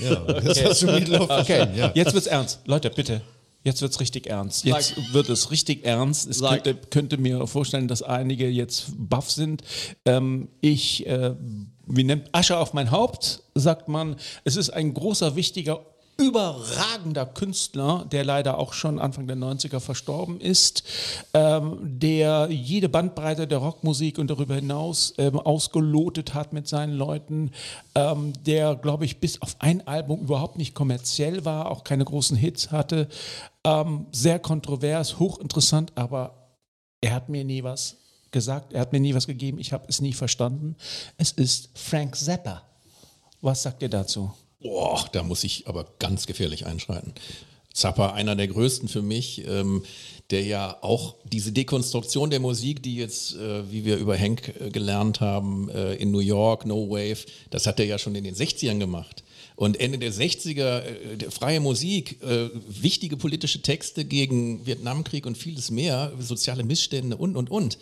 ja, 0.01 0.41
jetzt 0.41 0.63
hast 0.65 0.81
du 0.81 0.85
Meatloaf 0.87 1.21
Okay, 1.29 1.43
verstanden. 1.45 1.77
Ja. 1.79 1.91
jetzt 1.93 2.13
wird's 2.13 2.27
ernst. 2.27 2.59
Leute, 2.65 2.89
bitte. 2.89 3.21
Jetzt 3.63 3.81
wird's 3.81 3.99
richtig 3.99 4.27
ernst. 4.27 4.65
Jetzt 4.65 5.13
wird 5.13 5.29
es 5.29 5.49
richtig 5.49 5.85
ernst. 5.85 6.29
Es 6.29 6.39
Sag. 6.39 6.63
könnte, 6.63 6.87
könnte 6.89 7.17
mir 7.17 7.47
vorstellen, 7.47 7.87
dass 7.87 8.03
einige 8.03 8.49
jetzt 8.49 8.87
baff 8.97 9.31
sind. 9.31 9.63
Ähm, 10.05 10.49
ich, 10.59 11.07
äh, 11.07 11.35
wie 11.85 12.03
nennt 12.03 12.29
Asche 12.33 12.57
auf 12.57 12.73
mein 12.73 12.91
Haupt, 12.91 13.43
sagt 13.55 13.87
man. 13.87 14.17
Es 14.43 14.57
ist 14.57 14.69
ein 14.69 14.93
großer, 14.93 15.37
wichtiger, 15.37 15.85
überragender 16.17 17.25
Künstler, 17.25 18.05
der 18.11 18.23
leider 18.23 18.59
auch 18.59 18.73
schon 18.73 18.99
Anfang 18.99 19.27
der 19.27 19.35
90er 19.35 19.79
verstorben 19.79 20.39
ist, 20.39 20.83
ähm, 21.33 21.77
der 21.81 22.47
jede 22.49 22.89
Bandbreite 22.89 23.47
der 23.47 23.57
Rockmusik 23.57 24.19
und 24.19 24.29
darüber 24.29 24.55
hinaus 24.55 25.13
ähm, 25.17 25.39
ausgelotet 25.39 26.33
hat 26.33 26.53
mit 26.53 26.67
seinen 26.67 26.93
Leuten, 26.93 27.51
ähm, 27.95 28.33
der, 28.45 28.75
glaube 28.75 29.05
ich, 29.05 29.19
bis 29.19 29.41
auf 29.41 29.55
ein 29.59 29.87
Album 29.87 30.21
überhaupt 30.21 30.57
nicht 30.57 30.75
kommerziell 30.75 31.45
war, 31.45 31.71
auch 31.71 31.83
keine 31.83 32.05
großen 32.05 32.37
Hits 32.37 32.71
hatte, 32.71 33.07
ähm, 33.63 34.05
sehr 34.11 34.39
kontrovers, 34.39 35.19
hochinteressant, 35.19 35.93
aber 35.95 36.49
er 37.01 37.13
hat 37.13 37.29
mir 37.29 37.43
nie 37.43 37.63
was 37.63 37.97
gesagt, 38.31 38.73
er 38.73 38.81
hat 38.81 38.91
mir 38.91 38.99
nie 38.99 39.15
was 39.15 39.27
gegeben, 39.27 39.59
ich 39.59 39.71
habe 39.71 39.85
es 39.87 40.01
nie 40.01 40.13
verstanden. 40.13 40.75
Es 41.17 41.31
ist 41.31 41.69
Frank 41.75 42.15
Zappa. 42.15 42.63
Was 43.41 43.63
sagt 43.63 43.81
ihr 43.81 43.89
dazu? 43.89 44.33
Boah, 44.63 45.05
da 45.11 45.23
muss 45.23 45.43
ich 45.43 45.67
aber 45.67 45.85
ganz 45.99 46.25
gefährlich 46.25 46.65
einschreiten. 46.65 47.13
Zappa, 47.73 48.13
einer 48.13 48.35
der 48.35 48.47
größten 48.47 48.87
für 48.87 49.01
mich, 49.01 49.45
ähm, 49.45 49.83
der 50.29 50.43
ja 50.43 50.77
auch 50.81 51.15
diese 51.25 51.51
Dekonstruktion 51.51 52.29
der 52.29 52.39
Musik, 52.39 52.81
die 52.81 52.95
jetzt, 52.95 53.35
äh, 53.35 53.69
wie 53.71 53.83
wir 53.83 53.97
über 53.97 54.17
Hank 54.17 54.53
äh, 54.59 54.69
gelernt 54.69 55.19
haben, 55.19 55.69
äh, 55.69 55.95
in 55.95 56.11
New 56.11 56.19
York, 56.19 56.65
No 56.65 56.89
Wave, 56.89 57.25
das 57.49 57.67
hat 57.67 57.79
er 57.79 57.85
ja 57.85 57.99
schon 57.99 58.15
in 58.15 58.23
den 58.23 58.35
60ern 58.35 58.79
gemacht. 58.79 59.23
Und 59.55 59.79
Ende 59.79 59.97
der 59.97 60.13
60er, 60.13 60.83
äh, 60.83 61.29
freie 61.29 61.59
Musik, 61.59 62.21
äh, 62.23 62.49
wichtige 62.69 63.17
politische 63.17 63.61
Texte 63.61 64.05
gegen 64.05 64.65
Vietnamkrieg 64.65 65.25
und 65.25 65.37
vieles 65.37 65.71
mehr, 65.71 66.13
soziale 66.19 66.63
Missstände 66.63 67.17
und, 67.17 67.35
und, 67.35 67.51
und, 67.51 67.77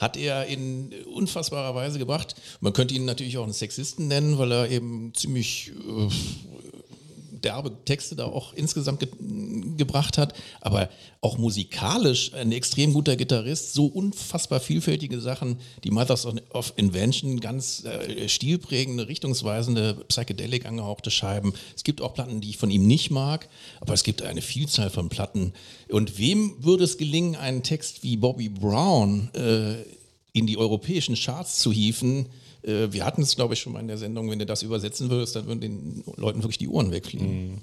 hat 0.00 0.16
er 0.16 0.46
in 0.46 0.92
unfassbarer 1.14 1.74
Weise 1.74 1.98
gebracht. 1.98 2.34
Man 2.60 2.72
könnte 2.72 2.94
ihn 2.94 3.04
natürlich 3.04 3.36
auch 3.36 3.44
einen 3.44 3.52
Sexisten 3.52 4.08
nennen, 4.08 4.38
weil 4.38 4.50
er 4.50 4.70
eben 4.70 5.12
ziemlich 5.14 5.72
äh, 5.86 6.49
derbe 7.44 7.84
Texte 7.84 8.16
da 8.16 8.24
auch 8.24 8.52
insgesamt 8.54 9.00
ge 9.00 9.08
gebracht 9.76 10.18
hat, 10.18 10.34
aber 10.60 10.90
auch 11.20 11.38
musikalisch 11.38 12.32
ein 12.34 12.52
extrem 12.52 12.92
guter 12.92 13.16
Gitarrist, 13.16 13.72
so 13.72 13.86
unfassbar 13.86 14.60
vielfältige 14.60 15.20
Sachen, 15.20 15.58
die 15.84 15.90
Mothers 15.90 16.26
of 16.52 16.72
Invention, 16.76 17.40
ganz 17.40 17.84
äh, 17.84 18.28
stilprägende, 18.28 19.08
richtungsweisende, 19.08 20.04
psychedelic 20.08 20.66
angehauchte 20.66 21.10
Scheiben. 21.10 21.54
Es 21.74 21.84
gibt 21.84 22.00
auch 22.00 22.14
Platten, 22.14 22.40
die 22.40 22.50
ich 22.50 22.56
von 22.56 22.70
ihm 22.70 22.86
nicht 22.86 23.10
mag, 23.10 23.48
aber 23.80 23.94
es 23.94 24.04
gibt 24.04 24.22
eine 24.22 24.42
Vielzahl 24.42 24.90
von 24.90 25.08
Platten. 25.08 25.52
Und 25.88 26.18
wem 26.18 26.54
würde 26.62 26.84
es 26.84 26.98
gelingen, 26.98 27.36
einen 27.36 27.62
Text 27.62 28.02
wie 28.02 28.16
Bobby 28.16 28.48
Brown 28.48 29.30
äh, 29.34 29.74
in 30.32 30.46
die 30.46 30.58
europäischen 30.58 31.16
Charts 31.16 31.58
zu 31.58 31.72
hieven? 31.72 32.26
Äh, 32.62 32.92
wir 32.92 33.04
hatten 33.04 33.22
es, 33.22 33.36
glaube 33.36 33.54
ich, 33.54 33.60
schon 33.60 33.72
mal 33.72 33.80
in 33.80 33.88
der 33.88 33.98
Sendung, 33.98 34.30
wenn 34.30 34.38
du 34.38 34.46
das 34.46 34.62
übersetzen 34.62 35.10
würdest, 35.10 35.36
dann 35.36 35.46
würden 35.46 35.60
den 35.60 36.04
Leuten 36.16 36.42
wirklich 36.42 36.58
die 36.58 36.68
Ohren 36.68 36.90
wegfliegen. 36.90 37.60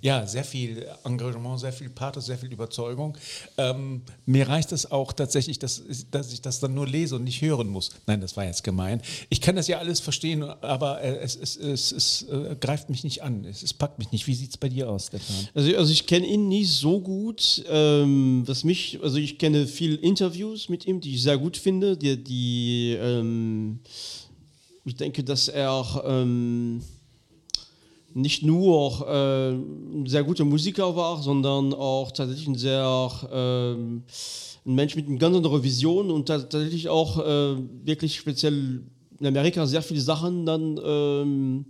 Ja, 0.00 0.26
sehr 0.26 0.44
viel 0.44 0.86
Engagement, 1.04 1.60
sehr 1.60 1.72
viel 1.72 1.90
Pathos, 1.90 2.26
sehr 2.26 2.38
viel 2.38 2.52
Überzeugung. 2.52 3.16
Ähm, 3.58 4.02
mir 4.24 4.48
reicht 4.48 4.72
es 4.72 4.90
auch 4.90 5.12
tatsächlich, 5.12 5.58
dass, 5.58 5.82
dass 6.10 6.32
ich 6.32 6.40
das 6.40 6.60
dann 6.60 6.74
nur 6.74 6.86
lese 6.86 7.16
und 7.16 7.24
nicht 7.24 7.42
hören 7.42 7.68
muss. 7.68 7.90
Nein, 8.06 8.20
das 8.20 8.36
war 8.36 8.44
jetzt 8.44 8.62
gemein. 8.62 9.02
Ich 9.28 9.40
kann 9.40 9.56
das 9.56 9.68
ja 9.68 9.78
alles 9.78 10.00
verstehen, 10.00 10.42
aber 10.42 11.00
äh, 11.02 11.18
es, 11.18 11.36
es, 11.36 11.56
es, 11.56 11.92
es 11.92 12.22
äh, 12.28 12.56
greift 12.60 12.90
mich 12.90 13.04
nicht 13.04 13.22
an. 13.22 13.44
Es, 13.44 13.62
es 13.62 13.74
packt 13.74 13.98
mich 13.98 14.12
nicht. 14.12 14.26
Wie 14.26 14.34
sieht 14.34 14.50
es 14.50 14.56
bei 14.56 14.68
dir 14.68 14.88
aus, 14.90 15.06
Stefan? 15.08 15.48
Also, 15.54 15.76
also 15.76 15.92
ich 15.92 16.06
kenne 16.06 16.26
ihn 16.26 16.48
nicht 16.48 16.70
so 16.70 17.00
gut. 17.00 17.64
Ähm, 17.68 18.42
was 18.46 18.64
mich, 18.64 19.00
also 19.02 19.16
ich 19.16 19.38
kenne 19.38 19.66
viele 19.66 19.96
Interviews 19.96 20.68
mit 20.68 20.86
ihm, 20.86 21.00
die 21.00 21.14
ich 21.14 21.22
sehr 21.22 21.38
gut 21.38 21.56
finde. 21.56 21.96
Die, 21.96 22.22
die 22.22 22.96
ähm, 23.00 23.80
ich 24.86 24.96
denke, 24.96 25.24
dass 25.24 25.48
er 25.48 26.02
ähm, 26.06 26.80
nicht 28.14 28.42
nur 28.42 29.06
äh, 29.08 29.50
ein 29.50 30.06
sehr 30.06 30.24
guter 30.24 30.44
Musiker 30.44 30.94
war, 30.96 31.22
sondern 31.22 31.74
auch 31.74 32.12
tatsächlich 32.12 32.46
ein 32.46 32.54
sehr 32.54 33.10
ähm, 33.32 34.04
ein 34.64 34.74
Mensch 34.74 34.96
mit 34.96 35.06
einer 35.08 35.18
ganz 35.18 35.36
anderen 35.36 35.62
Vision 35.62 36.10
und 36.10 36.26
ta- 36.26 36.38
tatsächlich 36.38 36.88
auch 36.88 37.18
äh, 37.18 37.56
wirklich 37.84 38.16
speziell 38.16 38.82
in 39.18 39.26
Amerika 39.26 39.66
sehr 39.66 39.82
viele 39.82 40.00
Sachen 40.00 40.46
dann 40.46 40.80
ähm, 40.84 41.64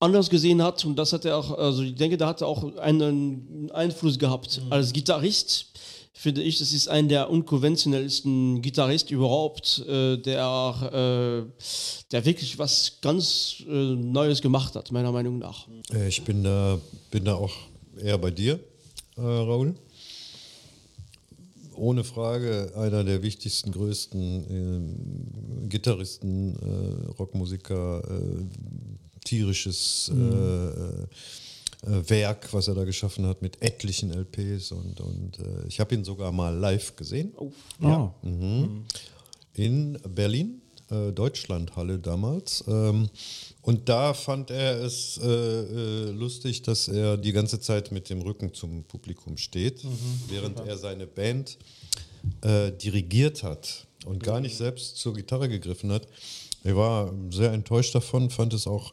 anders 0.00 0.28
gesehen 0.28 0.62
hat 0.62 0.84
und 0.84 0.96
das 0.96 1.12
hat 1.12 1.24
er 1.24 1.38
auch, 1.38 1.56
also 1.56 1.82
ich 1.82 1.94
denke, 1.94 2.16
da 2.16 2.26
hat 2.28 2.40
er 2.40 2.48
auch 2.48 2.76
einen 2.76 3.70
Einfluss 3.72 4.18
gehabt. 4.18 4.60
Als 4.70 4.92
Gitarrist 4.92 5.66
finde 6.16 6.42
ich, 6.42 6.58
das 6.58 6.72
ist 6.72 6.88
ein 6.88 7.08
der 7.08 7.28
unkonventionellsten 7.28 8.62
Gitarristen 8.62 9.14
überhaupt, 9.14 9.84
äh, 9.86 10.16
der, 10.16 11.44
äh, 11.50 11.62
der 12.12 12.24
wirklich 12.24 12.58
was 12.58 12.98
ganz 13.02 13.56
äh, 13.68 13.72
Neues 13.72 14.40
gemacht 14.40 14.76
hat, 14.76 14.92
meiner 14.92 15.12
Meinung 15.12 15.38
nach. 15.38 15.66
Äh, 15.92 16.08
Ich 16.08 16.22
bin 16.22 16.44
da, 16.44 16.78
bin 17.10 17.24
da 17.24 17.34
auch 17.34 17.52
eher 18.00 18.16
bei 18.16 18.30
dir, 18.30 18.60
äh, 19.16 19.20
Raoul. 19.20 19.74
Ohne 21.76 22.04
Frage 22.04 22.72
einer 22.76 23.02
der 23.02 23.20
wichtigsten, 23.24 23.72
größten 23.72 24.46
ähm, 24.48 25.68
Gitarristen, 25.68 26.54
äh, 26.54 27.10
Rockmusiker, 27.18 28.00
äh, 28.08 28.44
tierisches 29.24 30.12
äh, 30.14 30.16
äh, 30.16 31.06
Werk, 31.86 32.52
was 32.52 32.68
er 32.68 32.74
da 32.74 32.84
geschaffen 32.84 33.26
hat 33.26 33.42
mit 33.42 33.60
etlichen 33.62 34.10
LPs 34.10 34.72
und, 34.72 35.00
und 35.00 35.38
äh, 35.38 35.66
ich 35.68 35.80
habe 35.80 35.94
ihn 35.94 36.04
sogar 36.04 36.32
mal 36.32 36.54
live 36.54 36.96
gesehen. 36.96 37.32
Ja. 37.80 38.14
Mhm. 38.22 38.84
In 39.54 39.98
Berlin, 40.08 40.62
äh, 40.90 41.12
Deutschlandhalle 41.12 41.98
damals. 41.98 42.64
Ähm, 42.68 43.08
und 43.62 43.88
da 43.88 44.14
fand 44.14 44.50
er 44.50 44.82
es 44.82 45.18
äh, 45.22 45.26
äh, 45.26 46.10
lustig, 46.10 46.62
dass 46.62 46.88
er 46.88 47.16
die 47.16 47.32
ganze 47.32 47.60
Zeit 47.60 47.92
mit 47.92 48.10
dem 48.10 48.20
Rücken 48.20 48.52
zum 48.52 48.84
Publikum 48.84 49.36
steht, 49.36 49.82
während 50.28 50.60
er 50.60 50.76
seine 50.76 51.06
Band 51.06 51.58
äh, 52.42 52.72
dirigiert 52.72 53.42
hat 53.42 53.86
und 54.04 54.22
gar 54.22 54.40
nicht 54.40 54.56
selbst 54.56 54.98
zur 54.98 55.14
Gitarre 55.14 55.48
gegriffen 55.48 55.90
hat. 55.90 56.06
Ich 56.62 56.74
war 56.74 57.12
sehr 57.30 57.52
enttäuscht 57.52 57.94
davon, 57.94 58.30
fand 58.30 58.54
es 58.54 58.66
auch, 58.66 58.92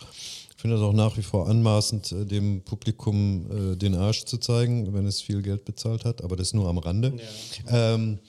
finde 0.61 0.77
es 0.77 0.81
auch 0.81 0.93
nach 0.93 1.17
wie 1.17 1.23
vor 1.23 1.49
anmaßend, 1.49 2.11
äh, 2.11 2.25
dem 2.25 2.61
Publikum 2.61 3.73
äh, 3.73 3.75
den 3.75 3.95
Arsch 3.95 4.25
zu 4.25 4.37
zeigen, 4.37 4.93
wenn 4.93 5.07
es 5.07 5.21
viel 5.21 5.41
Geld 5.41 5.65
bezahlt 5.65 6.05
hat, 6.05 6.23
aber 6.23 6.35
das 6.35 6.53
nur 6.53 6.69
am 6.69 6.77
Rande. 6.77 7.17
Ähm, 7.67 8.19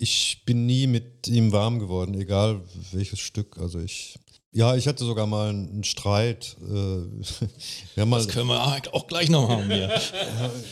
ich 0.00 0.42
bin 0.46 0.64
nie 0.64 0.86
mit 0.86 1.28
ihm 1.28 1.52
warm 1.52 1.78
geworden, 1.78 2.18
egal 2.18 2.62
welches 2.92 3.20
Stück. 3.20 3.58
Also 3.58 3.80
ich, 3.80 4.18
ja, 4.50 4.74
ich 4.74 4.88
hatte 4.88 5.04
sogar 5.04 5.26
mal 5.26 5.50
einen 5.50 5.84
Streit. 5.84 6.56
Äh, 6.62 8.04
mal, 8.06 8.16
Das 8.16 8.28
können 8.28 8.48
wir 8.48 8.82
auch 8.92 9.06
gleich 9.08 9.28
noch 9.28 9.50
haben 9.50 9.70
hier. 9.70 9.90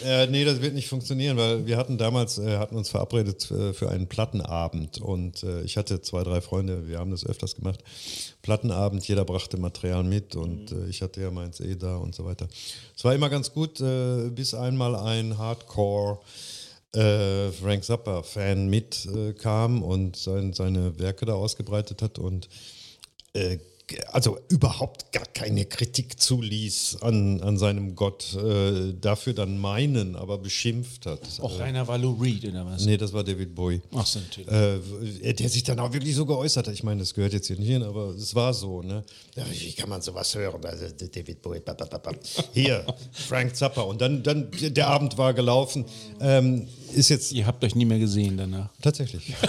äh, 0.03 0.27
nee, 0.29 0.47
das 0.47 0.63
wird 0.63 0.73
nicht 0.73 0.89
funktionieren, 0.89 1.37
weil 1.37 1.67
wir 1.67 1.77
hatten 1.77 1.99
damals, 1.99 2.39
äh, 2.39 2.57
hatten 2.57 2.75
uns 2.75 2.89
verabredet 2.89 3.51
äh, 3.51 3.75
für 3.75 3.91
einen 3.91 4.09
Plattenabend 4.09 4.99
und 4.99 5.43
äh, 5.43 5.61
ich 5.61 5.77
hatte 5.77 6.01
zwei, 6.01 6.25
drei 6.25 6.41
Freunde, 6.41 6.89
wir 6.89 6.99
haben 6.99 7.11
das 7.11 7.27
öfters 7.27 7.55
gemacht. 7.55 7.81
Plattenabend, 8.41 9.07
jeder 9.07 9.27
brachte 9.27 9.59
Material 9.59 10.05
mit 10.05 10.37
und 10.37 10.73
äh, 10.73 10.89
ich 10.89 11.03
hatte 11.03 11.21
ja 11.21 11.31
meins 11.31 11.61
eh 11.61 11.77
da 11.77 11.99
und 11.99 12.15
so 12.15 12.25
weiter. 12.25 12.49
Es 12.97 13.05
war 13.05 13.15
immer 13.15 13.29
ganz 13.29 13.53
gut, 13.53 13.79
bis 14.35 14.55
einmal 14.55 14.97
ein 14.97 15.37
Hardcore 15.37 16.19
äh, 16.95 17.51
Frank 17.53 17.85
Zappa-Fan 17.85 18.69
mitkam 18.69 19.83
und 19.83 20.17
sein, 20.17 20.53
seine 20.53 20.99
Werke 20.99 21.27
da 21.27 21.35
ausgebreitet 21.35 22.03
hat 22.03 22.19
und 22.19 22.49
äh, 23.35 23.59
also 24.13 24.39
überhaupt 24.49 25.13
gar 25.13 25.25
keine 25.27 25.65
Kritik 25.65 26.21
zuließ 26.21 26.99
an, 27.01 27.41
an 27.43 27.57
seinem 27.57 27.95
Gott, 27.95 28.35
äh, 28.35 28.95
dafür 29.01 29.33
dann 29.35 29.59
meinen, 29.59 30.17
aber 30.17 30.39
beschimpft 30.39 31.07
hat. 31.07 31.21
Auch 31.41 31.59
einer 31.61 31.87
war 31.89 31.99
Lou 31.99 32.13
Reed 32.15 32.45
oder 32.45 32.67
was? 32.67 32.85
Nee, 32.85 32.97
das 32.97 33.13
war 33.13 33.25
David 33.25 33.55
Bowie. 33.55 33.81
Ach 33.95 34.07
so, 34.07 34.21
natürlich. 34.21 35.23
Äh, 35.23 35.35
der 35.35 35.49
sich 35.49 35.63
dann 35.63 35.79
auch 35.79 35.93
wirklich 35.93 36.15
so 36.15 36.27
geäußert 36.27 36.69
hat. 36.69 36.75
Ich 36.75 36.83
meine, 36.83 37.01
das 37.01 37.15
gehört 37.15 37.33
jetzt 37.33 37.47
hier 37.47 37.59
nicht 37.59 37.69
hin, 37.69 37.83
aber 37.83 38.09
es 38.11 38.35
war 38.35 38.53
so. 38.53 38.83
Ne? 38.83 39.05
Wie 39.51 39.73
kann 39.73 39.89
man 39.89 40.03
sowas 40.03 40.35
hören? 40.35 40.65
Also, 40.65 40.87
David 40.91 41.43
Bowie. 41.43 41.61
ba, 41.61 41.75
ba, 41.75 41.85
ba, 41.87 41.99
ba. 41.99 42.13
Hier, 42.53 42.85
Frank 43.13 43.57
Zappa. 43.57 43.83
Und 43.83 44.01
dann, 44.01 44.23
dann 44.23 44.51
der 44.61 44.89
Abend 44.89 45.17
war 45.19 45.35
gelaufen. 45.35 45.85
Ähm, 46.21 46.69
ist 46.95 47.11
jetzt 47.11 47.33
Ihr 47.33 47.47
habt 47.47 47.63
euch 47.65 47.75
nie 47.75 47.85
mehr 47.85 47.99
gesehen 47.99 48.37
danach. 48.37 48.71
tatsächlich. 48.81 49.35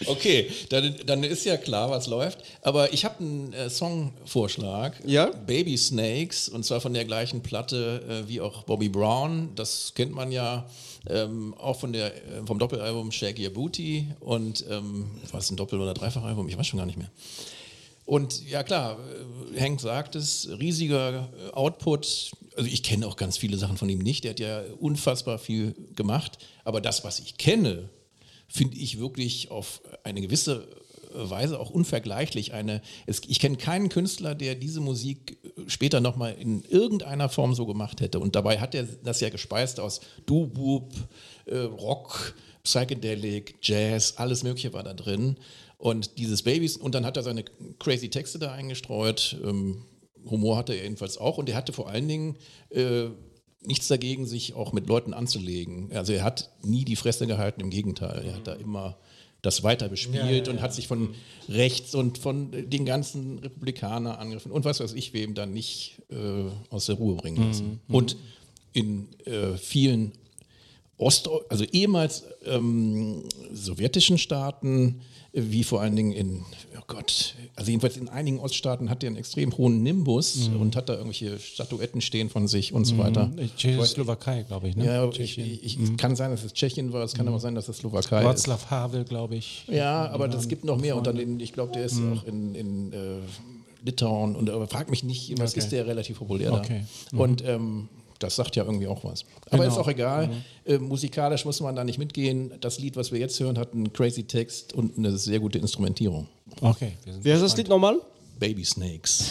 Okay, 0.06 0.50
dann, 0.68 0.94
dann 1.06 1.24
ist 1.24 1.44
ja 1.44 1.56
klar, 1.56 1.90
was 1.90 2.06
läuft. 2.06 2.38
Aber 2.62 2.92
ich 2.92 3.04
habe 3.04 3.18
einen 3.20 3.52
äh, 3.52 3.70
Songvorschlag. 3.70 4.94
Ja? 5.06 5.30
Baby 5.46 5.76
Snakes, 5.76 6.48
und 6.48 6.64
zwar 6.64 6.80
von 6.80 6.92
der 6.94 7.04
gleichen 7.04 7.42
Platte 7.42 8.02
äh, 8.08 8.28
wie 8.28 8.40
auch 8.40 8.64
Bobby 8.64 8.88
Brown. 8.88 9.50
Das 9.54 9.92
kennt 9.94 10.12
man 10.12 10.32
ja 10.32 10.66
ähm, 11.08 11.54
auch 11.58 11.78
von 11.78 11.92
der, 11.92 12.14
äh, 12.14 12.46
vom 12.46 12.58
Doppelalbum 12.58 13.10
Shake 13.12 13.38
Your 13.38 13.50
Booty. 13.50 14.06
Und 14.20 14.64
ähm, 14.70 15.10
war 15.30 15.40
es 15.40 15.50
ein 15.50 15.56
Doppel- 15.56 15.80
oder 15.80 15.94
Dreifachalbum? 15.94 16.48
Ich 16.48 16.58
weiß 16.58 16.66
schon 16.66 16.78
gar 16.78 16.86
nicht 16.86 16.98
mehr. 16.98 17.10
Und 18.04 18.48
ja 18.48 18.62
klar, 18.62 18.98
äh, 19.54 19.60
Hank 19.60 19.80
sagt 19.80 20.14
es, 20.14 20.48
riesiger 20.60 21.28
äh, 21.48 21.52
Output. 21.52 22.30
Also 22.56 22.70
ich 22.70 22.82
kenne 22.82 23.06
auch 23.06 23.16
ganz 23.16 23.36
viele 23.36 23.58
Sachen 23.58 23.76
von 23.76 23.88
ihm 23.88 23.98
nicht. 23.98 24.24
Der 24.24 24.30
hat 24.30 24.40
ja 24.40 24.62
unfassbar 24.78 25.38
viel 25.38 25.74
gemacht. 25.96 26.38
Aber 26.64 26.80
das, 26.80 27.04
was 27.04 27.18
ich 27.18 27.36
kenne, 27.36 27.88
finde 28.48 28.76
ich 28.76 28.98
wirklich 28.98 29.50
auf 29.50 29.82
eine 30.04 30.20
gewisse 30.20 30.68
Weise 31.16 31.58
auch 31.58 31.70
unvergleichlich. 31.70 32.52
Eine, 32.52 32.82
es, 33.06 33.22
ich 33.26 33.40
kenne 33.40 33.56
keinen 33.56 33.88
Künstler, 33.88 34.34
der 34.34 34.54
diese 34.54 34.80
Musik 34.80 35.38
später 35.66 36.00
nochmal 36.00 36.34
in 36.38 36.62
irgendeiner 36.62 37.28
Form 37.28 37.54
so 37.54 37.66
gemacht 37.66 38.00
hätte. 38.00 38.20
Und 38.20 38.36
dabei 38.36 38.58
hat 38.58 38.74
er 38.74 38.84
das 38.84 39.20
ja 39.20 39.30
gespeist 39.30 39.80
aus 39.80 40.00
Doo-Wop, 40.26 40.92
äh, 41.46 41.58
Rock, 41.58 42.34
Psychedelic, 42.64 43.56
Jazz, 43.62 44.14
alles 44.16 44.42
Mögliche 44.42 44.72
war 44.72 44.82
da 44.82 44.94
drin. 44.94 45.36
Und 45.78 46.18
dieses 46.18 46.42
Babys, 46.42 46.76
und 46.76 46.94
dann 46.94 47.04
hat 47.04 47.16
er 47.16 47.22
seine 47.22 47.44
crazy 47.78 48.08
Texte 48.08 48.38
da 48.38 48.52
eingestreut. 48.52 49.38
Ähm, 49.44 49.84
Humor 50.28 50.56
hatte 50.56 50.74
er 50.74 50.82
jedenfalls 50.82 51.18
auch. 51.18 51.38
Und 51.38 51.48
er 51.48 51.56
hatte 51.56 51.72
vor 51.72 51.88
allen 51.88 52.08
Dingen 52.08 52.36
äh, 52.70 53.06
nichts 53.66 53.88
dagegen, 53.88 54.26
sich 54.26 54.54
auch 54.54 54.72
mit 54.72 54.86
Leuten 54.86 55.12
anzulegen. 55.14 55.90
Also 55.92 56.12
er 56.12 56.24
hat 56.24 56.50
nie 56.62 56.84
die 56.84 56.96
Fresse 56.96 57.26
gehalten, 57.26 57.60
im 57.60 57.70
Gegenteil. 57.70 58.24
Er 58.26 58.34
hat 58.34 58.46
da 58.46 58.54
immer 58.54 58.96
das 59.42 59.62
weiter 59.62 59.88
bespielt 59.88 60.48
und 60.48 60.60
hat 60.60 60.74
sich 60.74 60.88
von 60.88 61.14
rechts 61.48 61.94
und 61.94 62.18
von 62.18 62.50
den 62.50 62.84
ganzen 62.84 63.38
Republikanern 63.38 64.16
angegriffen 64.16 64.50
und 64.50 64.64
was 64.64 64.80
weiß 64.80 64.94
ich 64.94 65.12
wem 65.12 65.34
dann 65.34 65.52
nicht 65.52 66.02
äh, 66.10 66.50
aus 66.70 66.86
der 66.86 66.96
Ruhe 66.96 67.14
bringen 67.14 67.48
lassen. 67.48 67.80
Und 67.88 68.16
in 68.72 69.08
äh, 69.24 69.56
vielen 69.56 70.12
Ost, 70.98 71.28
also 71.48 71.64
ehemals 71.64 72.24
ähm, 72.44 73.24
sowjetischen 73.52 74.18
Staaten, 74.18 75.00
äh, 75.32 75.42
wie 75.44 75.62
vor 75.62 75.80
allen 75.80 75.94
Dingen 75.94 76.12
in, 76.12 76.44
Gott, 76.88 77.34
also 77.56 77.70
jedenfalls 77.70 77.96
in 77.96 78.08
einigen 78.08 78.38
Oststaaten 78.38 78.90
hat 78.90 79.02
er 79.02 79.08
einen 79.08 79.16
extrem 79.16 79.56
hohen 79.56 79.82
Nimbus 79.82 80.48
und 80.58 80.76
hat 80.76 80.88
da 80.88 80.92
irgendwelche 80.92 81.38
Statuetten 81.38 82.00
stehen 82.00 82.30
von 82.30 82.46
sich 82.46 82.72
und 82.72 82.84
so 82.84 82.96
weiter. 82.98 83.30
Tschechoslowakei, 83.56 84.44
glaube 84.44 84.68
ich. 84.68 84.76
Ne? 84.76 84.86
Ja, 84.86 85.08
ich, 85.08 85.16
Tschechien. 85.16 85.58
ich, 85.62 85.80
ich 85.80 85.96
kann 85.96 86.14
sein, 86.14 86.30
dass 86.30 86.44
es 86.44 86.52
Tschechien 86.52 86.92
war, 86.92 87.02
es 87.02 87.14
kann 87.14 87.26
aber 87.26 87.40
sein, 87.40 87.54
dass 87.56 87.68
es 87.68 87.78
Slowakei 87.78 88.22
ist. 88.32 88.46
Václav 88.46 88.70
Havel, 88.70 89.04
glaube 89.04 89.34
ich. 89.36 89.64
Ja, 89.68 90.08
aber 90.10 90.28
es 90.32 90.46
gibt 90.48 90.64
noch 90.64 90.78
mehr 90.80 90.96
unter 90.96 91.12
den, 91.12 91.40
ich 91.40 91.52
glaube, 91.52 91.72
der 91.72 91.84
ist 91.84 92.00
auch 92.00 92.24
in, 92.24 92.54
in 92.54 92.92
äh, 92.92 92.96
Litauen 93.84 94.36
und 94.36 94.48
aber 94.50 94.66
frag 94.68 94.88
mich 94.90 95.02
nicht, 95.04 95.36
was 95.40 95.52
Okay. 95.52 95.60
ist 95.60 95.72
der 95.72 95.86
relativ 95.86 96.18
populär 96.18 96.52
Okay. 96.52 96.84
da. 97.10 97.18
Und 97.18 97.44
ähm, 97.44 97.88
das 98.18 98.36
sagt 98.36 98.56
ja 98.56 98.64
irgendwie 98.64 98.86
auch 98.86 99.04
was. 99.04 99.24
Aber 99.50 99.62
Genau. 99.62 99.72
ist 99.74 99.78
auch 99.78 99.88
egal. 99.88 100.30
Äh, 100.64 100.78
musikalisch 100.78 101.44
muss 101.44 101.60
man 101.60 101.74
da 101.76 101.84
nicht 101.84 101.98
mitgehen. 101.98 102.52
Das 102.60 102.78
Lied, 102.78 102.96
was 102.96 103.12
wir 103.12 103.18
jetzt 103.18 103.38
hören, 103.40 103.58
hat 103.58 103.72
einen 103.72 103.92
crazy 103.92 104.24
Text 104.24 104.72
und 104.72 104.96
eine 104.98 105.16
sehr 105.16 105.40
gute 105.40 105.58
Instrumentierung. 105.58 106.26
Okay. 106.60 106.92
wir 107.04 107.12
sind 107.12 107.24
Wer 107.24 107.34
ist 107.36 107.42
das 107.42 107.56
Lied 107.56 107.68
nochmal? 107.68 107.96
Baby 108.38 108.64
Snakes. 108.64 109.30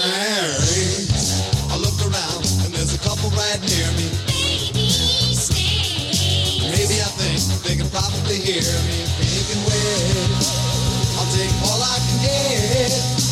Snakes. 0.00 1.44
I 1.70 1.76
look 1.76 1.92
around 2.00 2.46
and 2.64 2.72
there's 2.72 2.94
a 2.94 2.98
couple 3.06 3.28
right 3.36 3.60
near 3.60 3.86
me. 4.00 4.08
Baby 4.24 4.88
snakes. 4.88 6.64
Maybe 6.72 7.02
I 7.04 7.10
think 7.20 7.62
they 7.64 7.76
can 7.76 7.90
probably 7.90 8.36
hear 8.36 8.64
me. 8.64 9.04
Pink 9.20 9.48
and 9.52 9.62
wet. 9.68 10.40
I'll 11.20 11.28
take 11.36 11.52
all 11.68 11.82
I 11.82 11.98
can 12.00 12.16
get. 12.24 13.29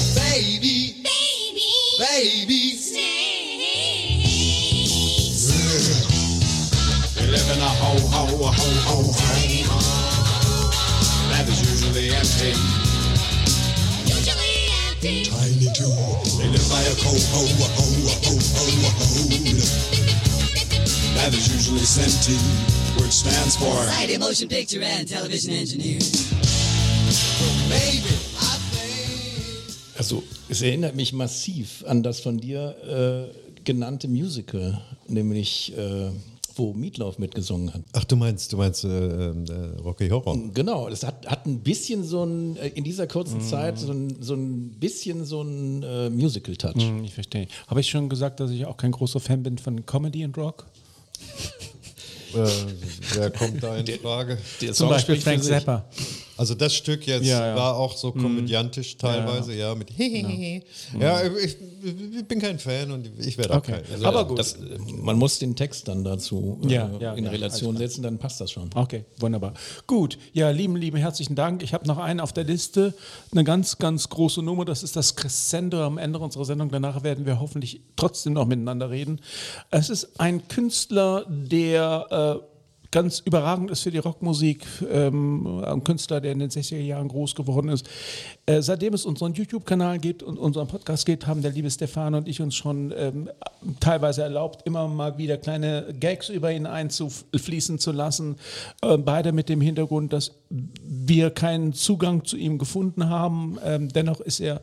Too. 15.79 15.85
They 16.39 16.49
live 16.51 16.69
by 16.69 16.83
a 16.83 16.95
co 16.99 17.15
ho 17.15 17.39
ho 17.39 17.79
ho 17.79 17.87
ho 18.27 18.35
ho 18.35 19.19
that 21.15 21.33
is 21.35 21.53
usually 21.55 21.85
senti, 21.85 22.35
which 23.01 23.13
stands 23.13 23.55
for 23.57 23.73
Variety 23.85 24.19
Motion 24.19 24.49
Picture 24.49 24.83
and 24.83 25.07
Television 25.07 25.53
Engineers. 25.55 26.33
maybe 27.69 28.13
I 28.41 28.59
think. 28.73 29.99
Also, 29.99 30.25
es 30.49 30.63
erinnert 30.63 30.97
mich 30.97 31.13
massiv 31.13 31.85
an 31.87 32.03
das 32.03 32.21
von 32.21 32.39
dir 32.39 32.75
äh, 32.85 33.63
genannte 33.63 34.09
Musical, 34.09 34.81
nämlich 35.07 35.73
äh, 35.77 36.11
wo 36.59 36.73
Meatloaf 36.75 37.19
mitgesungen 37.19 37.73
hat. 37.73 37.83
Ach, 37.93 38.05
du 38.05 38.17
meinst, 38.17 38.53
du 38.53 38.57
meinst 38.57 38.85
äh, 38.85 38.89
äh, 38.89 39.33
Rocky 39.83 40.09
Horror. 40.09 40.37
Genau, 40.53 40.89
das 40.91 41.05
hat, 41.05 41.27
hat 41.27 41.47
ein 41.47 41.61
bisschen 41.61 42.05
so 42.05 42.25
ein, 42.25 42.57
äh, 42.57 42.69
in 42.69 42.85
dieser 42.85 43.07
kurzen 43.07 43.41
Zeit 43.41 43.79
so 43.79 43.93
ein, 43.93 44.17
so 44.21 44.35
ein 44.35 44.71
bisschen 44.79 45.25
so 45.25 45.43
ein 45.43 45.83
äh, 45.83 46.11
Musical-Touch. 46.11 46.75
Hm, 46.83 47.05
Ich 47.05 47.15
verstehe. 47.15 47.49
Habe 47.67 47.81
ich 47.81 47.89
schon 47.89 48.09
gesagt, 48.09 48.41
dass 48.41 48.51
ich 48.51 48.67
auch 48.67 48.77
kein 48.77 48.93
großer 48.93 49.21
Fan 49.21 49.43
bin 49.43 49.59
von 49.59 49.87
Comedy 49.87 50.25
und 50.25 50.37
Rock? 50.37 50.67
Äh, 52.35 52.47
wer 53.15 53.31
kommt 53.31 53.63
da 53.63 53.77
in 53.79 53.87
Frage? 54.01 54.39
Der 54.61 54.69
Zum 54.69 54.75
Song 54.75 54.89
Beispiel 54.91 55.17
Frank 55.17 55.43
sich. 55.43 55.53
Zappa. 55.53 55.85
Also 56.39 56.55
das 56.55 56.73
Stück 56.73 57.05
jetzt 57.07 57.27
Ja, 57.27 57.49
ja. 57.49 57.57
war 57.57 57.77
auch 57.77 57.97
so 57.97 58.13
komödiantisch 58.13 58.97
teilweise, 58.97 59.55
ja, 59.55 59.75
mit 59.75 59.91
Hehehe. 59.91 60.63
Ja, 60.99 61.21
ich, 61.27 61.57
ich 62.17 62.25
bin 62.27 62.41
kein 62.41 62.61
Fan 62.61 62.93
und 62.93 63.11
ich 63.19 63.37
werde 63.37 63.55
auch 63.55 63.59
Okay. 63.59 63.73
kein. 63.83 63.93
Also, 63.93 64.07
Aber 64.07 64.25
gut. 64.27 64.39
Das, 64.39 64.57
man 64.89 65.19
muss 65.19 65.41
den 65.41 65.57
Text 65.57 65.89
dann 65.89 66.05
dazu 66.05 66.61
äh, 66.65 66.73
Ja, 66.73 66.91
ja, 67.01 67.15
in 67.15 67.25
ja, 67.25 67.31
Relation 67.31 67.77
setzen, 67.77 68.03
dann 68.05 68.19
passt 68.19 68.41
das 68.41 68.53
schon. 68.53 68.71
Okay, 68.75 69.05
wunderbar. 69.19 69.53
Gut, 69.89 70.17
ja, 70.33 70.51
lieben, 70.51 70.77
lieben 70.77 70.97
herzlichen 70.97 71.35
Dank. 71.35 71.63
Ich 71.65 71.75
habe 71.75 71.87
noch 71.89 71.99
einen 71.99 72.21
auf 72.21 72.33
der 72.33 72.45
Liste, 72.45 72.95
eine 73.33 73.43
ganz, 73.43 73.79
ganz 73.79 74.09
große 74.09 74.41
Nummer. 74.41 74.65
Das 74.65 74.85
ist 74.85 74.95
das 74.95 75.17
Crescendo 75.17 75.83
am 75.85 75.99
Ende 75.99 76.21
unserer 76.21 76.45
Sendung. 76.45 76.71
Danach 76.71 77.03
werden 77.03 77.27
wir 77.27 77.41
hoffentlich 77.41 77.81
trotzdem 77.97 78.35
noch 78.35 78.47
miteinander 78.47 78.91
reden. 78.91 79.21
Es 79.73 79.91
ist 79.91 80.21
ein 80.21 80.47
Künstler, 80.47 81.27
der 81.29 82.41
äh, 82.41 82.58
ganz 82.91 83.21
überragend 83.21 83.71
ist 83.71 83.83
für 83.83 83.91
die 83.91 83.99
Rockmusik. 83.99 84.67
Ähm, 84.91 85.63
ein 85.65 85.85
Künstler, 85.85 86.21
der 86.21 86.33
in 86.33 86.39
den 86.39 86.51
60er 86.51 86.79
Jahren 86.79 87.09
groß 87.09 87.35
geworden 87.35 87.69
ist. 87.69 87.89
Äh, 88.47 88.63
seitdem 88.63 88.95
es 88.95 89.05
unseren 89.05 89.35
YouTube-Kanal 89.35 89.99
gibt 89.99 90.23
und 90.23 90.39
unseren 90.39 90.69
Podcast 90.69 91.05
gibt, 91.05 91.27
haben 91.27 91.43
der 91.43 91.53
liebe 91.53 91.71
Stefan 91.71 92.15
und 92.15 92.29
ich 92.29 92.41
uns 92.41 92.55
schon 92.55 92.95
ähm, 92.97 93.31
teilweise 93.81 94.23
erlaubt, 94.23 94.63
immer 94.67 94.89
mal 94.89 95.19
wieder 95.19 95.37
kleine 95.37 95.95
Gags 95.99 96.29
über 96.29 96.53
ihn 96.53 96.67
einzufließen 96.67 97.79
zu 97.79 97.93
lassen. 97.93 98.37
Äh, 98.83 98.97
beide 98.97 99.33
mit 99.33 99.49
dem 99.49 99.61
Hintergrund, 99.61 100.13
dass 100.13 100.33
wir 100.51 101.31
keinen 101.31 101.75
Zugang 101.75 102.25
zu 102.25 102.37
ihm 102.37 102.59
gefunden 102.59 103.09
haben. 103.09 103.59
Ähm, 103.65 103.89
dennoch 103.91 104.21
ist 104.21 104.41
er 104.41 104.63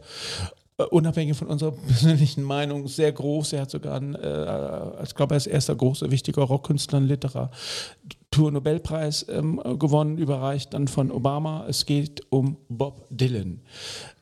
unabhängig 0.78 1.38
von 1.38 1.48
unserer 1.48 1.72
persönlichen 1.88 2.44
Meinung 2.44 2.88
sehr 2.88 3.12
groß. 3.12 3.54
Er 3.54 3.62
hat 3.62 3.72
sogar, 3.72 3.96
einen, 3.96 4.14
äh, 4.16 5.04
ich 5.04 5.16
glaube, 5.16 5.36
ist 5.36 5.48
erster 5.48 5.74
großer, 5.76 6.12
wichtiger 6.12 6.44
Rockkünstler 6.44 7.00
und 7.00 7.08
Literatur-Nobelpreis 7.08 9.26
ähm, 9.30 9.60
gewonnen, 9.80 10.18
überreicht 10.18 10.74
dann 10.74 10.88
von 10.88 11.12
Obama. 11.12 11.66
Es 11.68 11.86
geht 11.86 12.22
um 12.30 12.56
Bob 12.68 13.08
Dylan. 13.10 13.62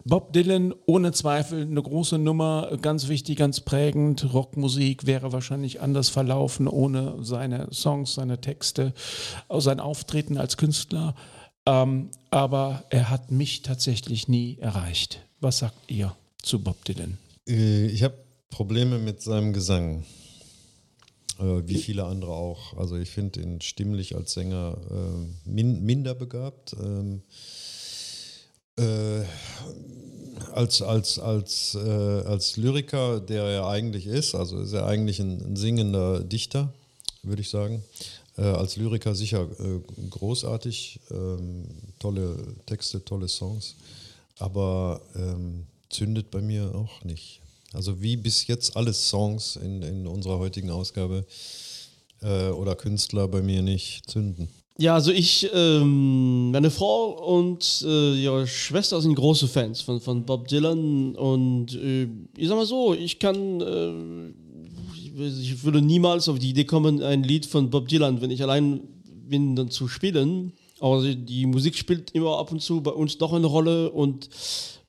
Bob 0.06 0.34
Dylan, 0.34 0.74
ohne 0.86 1.14
Zweifel 1.14 1.62
eine 1.62 1.82
große 1.82 2.20
Nummer, 2.20 2.78
ganz 2.82 3.08
wichtig, 3.08 3.38
ganz 3.38 3.62
prägend. 3.62 4.34
Rockmusik 4.34 5.08
wäre 5.08 5.32
wahrscheinlich 5.32 5.80
anders 5.82 6.10
verlaufen 6.10 6.68
ohne 6.68 7.16
seine 7.22 7.70
Songs, 7.72 8.14
seine 8.14 8.42
Texte, 8.42 8.94
sein 9.50 9.80
Auftreten 9.80 10.38
als 10.38 10.58
Künstler. 10.58 11.16
Ähm, 11.66 12.10
aber 12.30 12.84
er 12.90 13.10
hat 13.10 13.32
mich 13.32 13.62
tatsächlich 13.62 14.28
nie 14.28 14.58
erreicht. 14.60 15.22
Was 15.40 15.60
sagt 15.60 15.78
ihr 15.88 16.14
zu 16.44 16.60
Bob 16.60 16.84
Dylan? 16.86 17.18
Äh, 17.48 17.88
Ich 17.88 18.04
habe 18.04 18.16
Probleme 18.50 19.00
mit 19.00 19.22
seinem 19.22 19.54
Gesang. 19.54 20.06
Äh, 21.40 21.64
Wie 21.66 21.76
viele 21.80 22.06
andere 22.06 22.34
auch. 22.34 22.78
Also 22.78 22.98
ich 22.98 23.10
finde 23.10 23.42
ihn 23.42 23.62
stimmlich 23.62 24.16
als 24.16 24.34
Sänger 24.34 24.78
äh, 24.92 25.50
min 25.50 25.84
minder 25.84 26.14
begabt. 26.14 26.76
Ähm, 26.80 27.24
äh, 28.78 29.24
als, 30.54 30.82
als, 30.82 31.20
als, 31.20 31.76
äh, 31.76 31.80
als 31.80 32.58
Lyriker, 32.58 33.20
der 33.20 33.44
er 33.44 33.68
eigentlich 33.68 34.06
ist, 34.06 34.36
also 34.36 34.60
ist 34.60 34.74
er 34.74 34.86
eigentlich 34.86 35.20
ein, 35.20 35.42
ein 35.44 35.56
singender 35.56 36.20
Dichter, 36.20 36.74
würde 37.24 37.42
ich 37.42 37.50
sagen. 37.50 37.84
Äh, 38.38 38.42
als 38.42 38.76
Lyriker 38.78 39.16
sicher 39.16 39.48
äh, 39.60 39.80
großartig, 40.10 41.00
ähm, 41.12 41.66
tolle 42.00 42.36
Texte, 42.66 43.04
tolle 43.04 43.28
Songs, 43.28 43.76
aber 44.40 45.02
ähm, 45.16 45.68
zündet 45.94 46.32
bei 46.32 46.42
mir 46.42 46.74
auch 46.76 47.04
nicht. 47.04 47.42
Also 47.74 48.02
wie 48.02 48.18
bis 48.18 48.48
jetzt 48.48 48.78
alle 48.78 48.94
Songs 48.94 49.56
in, 49.56 49.82
in 49.82 50.08
unserer 50.08 50.40
heutigen 50.40 50.70
Ausgabe 50.70 51.26
äh, 52.22 52.50
oder 52.50 52.76
Künstler 52.76 53.28
bei 53.28 53.42
mir 53.42 53.62
nicht 53.62 54.10
zünden. 54.10 54.50
Ja, 54.80 54.96
also 54.96 55.12
ich, 55.12 55.50
ähm, 55.54 56.50
meine 56.52 56.72
Frau 56.72 57.10
und 57.36 57.86
äh, 57.86 58.16
ihre 58.16 58.48
Schwester 58.48 59.00
sind 59.02 59.14
große 59.14 59.48
Fans 59.48 59.82
von, 59.82 60.02
von 60.02 60.26
Bob 60.26 60.48
Dylan 60.48 61.16
und 61.16 61.76
äh, 61.76 62.08
ich 62.36 62.48
sag 62.48 62.56
mal 62.56 62.66
so, 62.66 62.96
ich 62.96 63.20
kann, 63.20 63.62
äh, 63.62 64.34
ich, 65.28 65.64
würde 65.64 65.82
niemals 65.82 66.28
auf 66.28 66.40
die 66.40 66.50
Idee 66.50 66.66
kommen, 66.66 67.04
ein 67.04 67.24
Lied 67.24 67.46
von 67.46 67.70
Bob 67.70 67.88
Dylan, 67.88 68.22
wenn 68.22 68.32
ich 68.32 68.42
allein 68.42 68.82
bin, 69.28 69.56
dann 69.56 69.70
zu 69.70 69.88
spielen. 69.88 70.54
Aber 70.80 71.04
die 71.04 71.46
Musik 71.46 71.76
spielt 71.76 72.12
immer 72.12 72.40
ab 72.40 72.52
und 72.52 72.62
zu 72.62 72.82
bei 72.82 72.92
uns 72.92 73.18
doch 73.20 73.32
eine 73.32 73.48
Rolle 73.48 73.92
und 73.92 74.28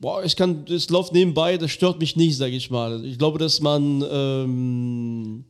boah, 0.05 0.23
ich 0.23 0.37
kann, 0.37 0.67
es 0.69 0.91
läuft 0.91 1.15
nebenbei, 1.15 1.57
das 1.57 1.71
stört 1.71 1.99
mich 1.99 2.15
nicht, 2.15 2.37
sage 2.37 2.55
ich 2.55 2.71
mal. 2.71 3.03
Ich 3.07 3.17
glaube, 3.17 3.39
dass 3.39 3.61
man 3.61 4.05
ähm, 4.11 5.45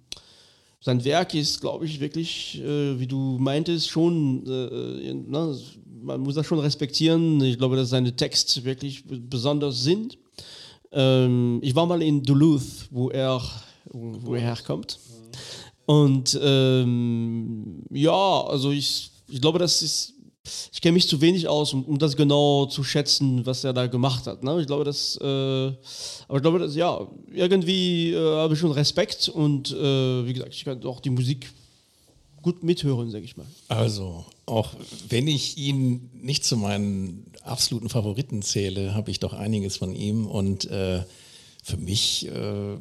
sein 0.81 1.05
Werk 1.05 1.35
ist, 1.35 1.61
glaube 1.61 1.87
ich, 1.87 1.99
wirklich, 1.99 2.63
äh, 2.63 3.01
wie 3.01 3.09
du 3.09 3.37
meintest, 3.41 3.91
schon, 3.91 4.47
äh, 4.47 5.11
äh, 5.11 5.13
ne, 5.13 5.59
man 6.03 6.21
muss 6.21 6.37
das 6.37 6.47
schon 6.47 6.61
respektieren. 6.61 7.41
Ich 7.43 7.59
glaube, 7.59 7.75
dass 7.75 7.89
seine 7.89 8.15
Texte 8.15 8.63
wirklich 8.63 9.03
besonders 9.05 9.83
sind. 9.83 10.19
Ähm, 10.93 11.59
ich 11.61 11.75
war 11.75 11.87
mal 11.87 12.01
in 12.01 12.23
Duluth, 12.23 12.87
wo 12.93 13.11
er, 13.11 13.43
wo 13.91 14.37
er 14.37 14.41
herkommt. 14.41 15.01
Und 15.85 16.39
ähm, 16.41 17.83
ja, 17.91 18.45
also 18.45 18.71
ich, 18.71 19.11
ich 19.27 19.41
glaube, 19.41 19.59
das 19.59 19.83
ist 19.83 20.14
ich 20.73 20.81
kenne 20.81 20.93
mich 20.93 21.09
zu 21.09 21.21
wenig 21.21 21.49
aus, 21.49 21.73
um, 21.73 21.85
um 21.85 21.99
das 21.99 22.17
genau 22.17 22.67
zu 22.67 22.85
schätzen, 22.85 23.47
was 23.47 23.65
er 23.65 23.73
da 23.73 23.87
gemacht 23.87 24.27
hat. 24.27 24.43
Ne? 24.43 24.61
Ich 24.61 24.67
glaube, 24.67 24.85
das, 24.85 25.17
äh, 25.17 25.25
aber 25.25 26.37
ich 26.37 26.43
glaube, 26.43 26.59
das, 26.59 26.75
ja, 26.75 27.07
irgendwie 27.33 28.13
äh, 28.13 28.37
habe 28.37 28.55
ich 28.55 28.61
schon 28.61 28.73
Respekt 28.73 29.29
und 29.29 29.71
äh, 29.71 30.27
wie 30.27 30.33
gesagt, 30.35 30.55
ich 30.55 30.65
kann 30.65 30.85
auch 30.85 31.01
die 31.01 31.11
Musik 31.11 31.51
gut 32.43 32.63
mithören, 32.63 33.11
sag 33.11 33.25
ich 33.25 33.39
mal. 33.39 33.47
Also, 33.69 34.27
auch 34.45 34.75
wenn 35.09 35.29
ich 35.29 35.57
ihn 35.57 36.11
nicht 36.13 36.45
zu 36.45 36.59
meinen 36.59 37.25
absoluten 37.43 37.89
Favoriten 37.89 38.43
zähle, 38.43 38.95
habe 38.95 39.11
ich 39.11 39.21
doch 39.21 39.33
einiges 39.33 39.79
von 39.79 39.95
ihm 39.95 40.27
und 40.27 40.67
äh, 40.71 41.03
für 41.65 41.79
mich 41.79 42.29
äh, 42.29 42.77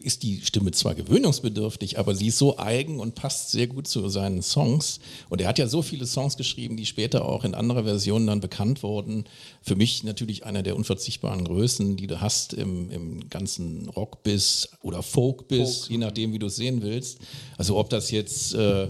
ist 0.00 0.22
die 0.22 0.40
Stimme 0.42 0.70
zwar 0.70 0.94
gewöhnungsbedürftig, 0.94 1.98
aber 1.98 2.14
sie 2.14 2.28
ist 2.28 2.38
so 2.38 2.58
eigen 2.58 3.00
und 3.00 3.16
passt 3.16 3.50
sehr 3.50 3.66
gut 3.66 3.88
zu 3.88 4.08
seinen 4.08 4.40
Songs. 4.40 5.00
Und 5.28 5.40
er 5.40 5.48
hat 5.48 5.58
ja 5.58 5.66
so 5.66 5.82
viele 5.82 6.06
Songs 6.06 6.36
geschrieben, 6.36 6.76
die 6.76 6.86
später 6.86 7.28
auch 7.28 7.42
in 7.42 7.56
anderer 7.56 7.82
Version 7.82 8.28
dann 8.28 8.38
bekannt 8.38 8.84
wurden. 8.84 9.24
Für 9.62 9.74
mich 9.74 10.04
natürlich 10.04 10.46
einer 10.46 10.62
der 10.62 10.76
unverzichtbaren 10.76 11.44
Größen, 11.44 11.96
die 11.96 12.06
du 12.06 12.20
hast 12.20 12.52
im, 12.52 12.88
im 12.90 13.28
ganzen 13.28 13.88
Rock-Biss 13.88 14.68
oder 14.80 15.02
Folk-Biss, 15.02 15.88
je 15.88 15.98
nachdem, 15.98 16.32
wie 16.32 16.38
du 16.38 16.46
es 16.46 16.56
sehen 16.56 16.82
willst. 16.82 17.18
Also 17.58 17.76
ob 17.78 17.90
das 17.90 18.12
jetzt... 18.12 18.54
Äh, 18.54 18.88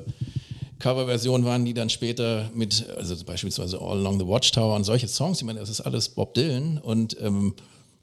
Coverversionen 0.78 1.47
waren, 1.47 1.66
die 1.66 1.74
dann 1.74 1.91
später 1.91 2.51
mit, 2.55 2.86
also 2.97 3.14
beispielsweise 3.26 3.78
All 3.82 3.99
Along 3.99 4.18
the 4.18 4.26
Watchtower 4.26 4.74
und 4.76 4.84
solche 4.84 5.09
Songs, 5.09 5.36
ich 5.36 5.45
meine, 5.45 5.61
das 5.61 5.68
ist 5.68 5.82
alles 5.82 6.09
Bob 6.09 6.32
Dylan 6.32 6.78
und 6.78 7.18
ähm, 7.20 7.53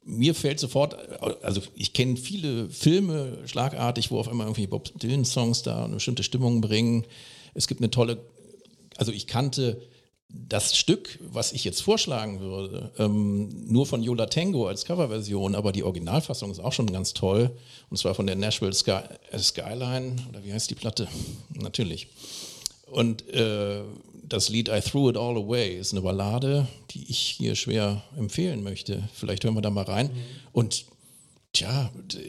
mir 0.07 0.33
fällt 0.33 0.59
sofort, 0.59 0.95
also 1.43 1.61
ich 1.75 1.93
kenne 1.93 2.15
viele 2.15 2.69
Filme 2.69 3.39
schlagartig, 3.45 4.09
wo 4.09 4.19
auf 4.19 4.29
einmal 4.29 4.47
irgendwie 4.47 4.65
Bob 4.65 4.97
Dylan-Songs 4.99 5.63
da 5.63 5.83
eine 5.83 5.95
bestimmte 5.95 6.23
Stimmung 6.23 6.61
bringen. 6.61 7.05
Es 7.53 7.67
gibt 7.67 7.81
eine 7.81 7.91
tolle, 7.91 8.17
also 8.95 9.11
ich 9.11 9.27
kannte 9.27 9.81
das 10.29 10.77
Stück, 10.77 11.19
was 11.21 11.51
ich 11.51 11.63
jetzt 11.63 11.81
vorschlagen 11.81 12.39
würde, 12.39 12.91
ähm, 12.97 13.49
nur 13.67 13.85
von 13.85 14.01
Yola 14.01 14.27
Tango 14.27 14.67
als 14.67 14.85
Coverversion, 14.85 15.55
aber 15.55 15.71
die 15.71 15.83
Originalfassung 15.83 16.51
ist 16.51 16.59
auch 16.59 16.73
schon 16.73 16.91
ganz 16.91 17.13
toll. 17.13 17.51
Und 17.89 17.97
zwar 17.97 18.15
von 18.15 18.27
der 18.27 18.35
Nashville 18.35 18.73
Sky, 18.73 18.99
äh, 19.31 19.39
Skyline, 19.39 20.15
oder 20.29 20.43
wie 20.43 20.53
heißt 20.53 20.69
die 20.69 20.75
Platte? 20.75 21.07
Natürlich. 21.53 22.07
Und 22.91 23.27
äh, 23.29 23.81
das 24.29 24.49
Lied 24.49 24.69
I 24.69 24.79
Threw 24.81 25.09
It 25.09 25.17
All 25.17 25.37
Away 25.37 25.77
ist 25.77 25.93
eine 25.93 26.01
Ballade, 26.01 26.67
die 26.91 27.05
ich 27.09 27.17
hier 27.37 27.55
schwer 27.55 28.03
empfehlen 28.17 28.63
möchte. 28.63 29.07
Vielleicht 29.13 29.43
hören 29.43 29.55
wir 29.55 29.61
da 29.61 29.69
mal 29.69 29.83
rein. 29.85 30.09
Und 30.51 30.85
tja, 31.53 31.91
d- 32.11 32.19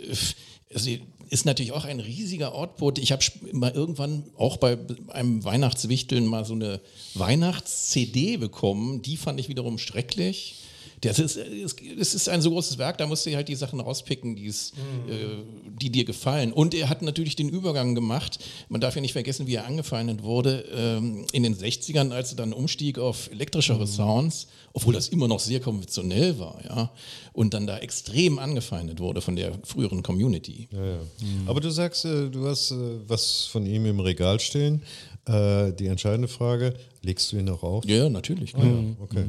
also 0.74 0.90
ist 1.30 1.44
natürlich 1.44 1.72
auch 1.72 1.84
ein 1.84 2.00
riesiger 2.00 2.54
Output. 2.54 2.98
Ich 2.98 3.12
habe 3.12 3.22
mal 3.52 3.72
irgendwann 3.72 4.24
auch 4.36 4.56
bei 4.56 4.78
einem 5.08 5.44
Weihnachtswichteln 5.44 6.24
mal 6.26 6.44
so 6.44 6.54
eine 6.54 6.80
Weihnachts-CD 7.14 8.36
bekommen. 8.38 9.02
Die 9.02 9.16
fand 9.16 9.38
ich 9.40 9.48
wiederum 9.48 9.78
schrecklich. 9.78 10.56
Das 11.00 11.18
ist, 11.18 11.36
es 11.36 12.14
ist 12.14 12.28
ein 12.28 12.42
so 12.42 12.50
großes 12.50 12.78
Werk, 12.78 12.98
da 12.98 13.06
musst 13.06 13.26
du 13.26 13.34
halt 13.34 13.48
die 13.48 13.54
Sachen 13.54 13.80
rauspicken, 13.80 14.36
die, 14.36 14.46
es, 14.46 14.72
äh, 15.08 15.44
die 15.80 15.90
dir 15.90 16.04
gefallen. 16.04 16.52
Und 16.52 16.74
er 16.74 16.88
hat 16.88 17.02
natürlich 17.02 17.36
den 17.36 17.48
Übergang 17.48 17.94
gemacht. 17.94 18.38
Man 18.68 18.80
darf 18.80 18.94
ja 18.94 19.00
nicht 19.00 19.12
vergessen, 19.12 19.46
wie 19.46 19.54
er 19.54 19.66
angefeindet 19.66 20.22
wurde 20.22 20.64
ähm, 20.74 21.26
in 21.32 21.42
den 21.42 21.56
60ern, 21.56 22.10
als 22.10 22.32
er 22.32 22.36
dann 22.36 22.52
umstieg 22.52 22.98
auf 22.98 23.30
elektrischere 23.30 23.86
Sounds, 23.86 24.48
obwohl 24.72 24.94
das 24.94 25.08
immer 25.08 25.28
noch 25.28 25.40
sehr 25.40 25.60
konventionell 25.60 26.38
war, 26.38 26.60
ja. 26.64 26.90
Und 27.32 27.54
dann 27.54 27.66
da 27.66 27.78
extrem 27.78 28.38
angefeindet 28.38 29.00
wurde 29.00 29.20
von 29.20 29.36
der 29.36 29.52
früheren 29.64 30.02
Community. 30.02 30.68
Ja, 30.72 30.84
ja. 30.84 30.98
Aber 31.46 31.60
du 31.60 31.70
sagst, 31.70 32.04
äh, 32.04 32.28
du 32.28 32.46
hast 32.46 32.72
äh, 32.72 32.76
was 33.06 33.46
von 33.46 33.66
ihm 33.66 33.86
im 33.86 34.00
Regal 34.00 34.40
stehen. 34.40 34.82
Äh, 35.28 35.72
Die 35.72 35.86
entscheidende 35.86 36.28
Frage, 36.28 36.74
legst 37.02 37.32
du 37.32 37.36
ihn 37.36 37.44
noch 37.44 37.62
auf? 37.62 37.84
Ja, 37.84 38.08
natürlich. 38.08 38.54
Ah, 38.54 38.64
ja. 38.64 38.84
Okay. 39.00 39.24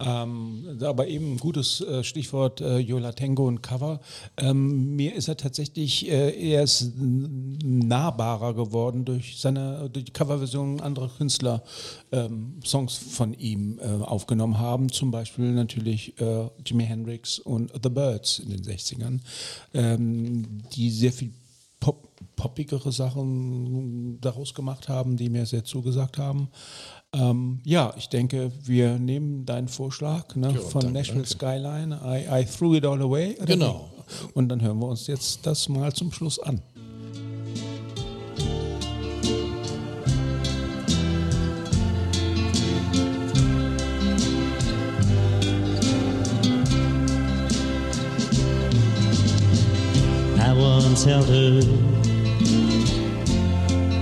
Ähm, 0.00 0.78
aber 0.82 1.06
eben 1.06 1.34
ein 1.34 1.36
gutes 1.38 1.80
äh, 1.80 2.02
Stichwort 2.02 2.60
äh, 2.60 2.78
Yola 2.78 3.12
Tango 3.12 3.46
und 3.46 3.62
Cover. 3.62 4.00
Ähm, 4.36 4.96
mir 4.96 5.14
ist 5.14 5.28
er 5.28 5.36
tatsächlich 5.36 6.10
äh, 6.10 6.50
erst 6.50 6.92
nahbarer 6.98 8.54
geworden 8.54 9.04
durch 9.04 9.38
seine 9.38 9.88
durch 9.90 10.06
die 10.06 10.12
Coverversion 10.12 10.80
anderer 10.80 11.08
Künstler 11.08 11.62
ähm, 12.12 12.60
Songs 12.64 12.96
von 12.96 13.34
ihm 13.34 13.78
äh, 13.78 13.86
aufgenommen 14.02 14.58
haben. 14.58 14.90
Zum 14.90 15.10
Beispiel 15.10 15.52
natürlich 15.52 16.20
äh, 16.20 16.48
Jimi 16.64 16.84
Hendrix 16.84 17.38
und 17.38 17.70
The 17.82 17.88
Birds 17.88 18.40
in 18.40 18.50
den 18.50 18.62
60ern, 18.62 19.20
ähm, 19.74 20.62
die 20.74 20.90
sehr 20.90 21.12
viel 21.12 21.30
Pop, 21.80 22.08
poppigere 22.36 22.92
Sachen 22.92 24.20
daraus 24.20 24.54
gemacht 24.54 24.88
haben, 24.88 25.16
die 25.16 25.28
mir 25.28 25.46
sehr 25.46 25.64
zugesagt 25.64 26.18
haben. 26.18 26.48
Ähm, 27.12 27.60
ja, 27.64 27.92
ich 27.96 28.08
denke, 28.08 28.52
wir 28.62 28.98
nehmen 28.98 29.44
deinen 29.44 29.68
Vorschlag 29.68 30.36
ne, 30.36 30.54
von 30.54 30.82
danke, 30.82 30.98
Nashville 30.98 31.24
danke. 31.24 31.30
Skyline, 31.30 32.00
I, 32.04 32.42
I 32.42 32.44
Threw 32.44 32.76
It 32.76 32.86
All 32.86 33.02
Away. 33.02 33.36
Genau. 33.44 33.90
Und 34.34 34.48
dann 34.48 34.60
hören 34.60 34.78
wir 34.78 34.88
uns 34.88 35.06
jetzt 35.06 35.46
das 35.46 35.68
mal 35.68 35.92
zum 35.92 36.12
Schluss 36.12 36.38
an. 36.38 36.60
I 51.00 51.08
held 51.08 51.28
her 51.28 51.60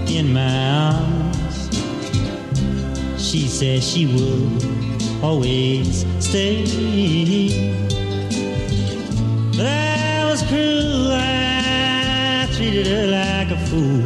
in 0.08 0.32
my 0.32 0.70
arms. 0.70 1.70
She 3.22 3.46
said 3.46 3.84
she 3.84 4.06
would 4.06 5.22
always 5.22 6.04
stay. 6.18 6.64
But 9.56 9.66
I 9.66 10.28
was 10.28 10.42
cruel, 10.42 11.12
I 11.12 12.48
treated 12.56 12.86
her 12.88 13.06
like 13.06 13.50
a 13.52 13.58
fool. 13.66 14.02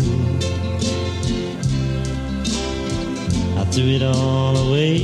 I 3.59 3.65
threw 3.71 3.89
it 3.97 4.03
all 4.03 4.57
away. 4.69 5.01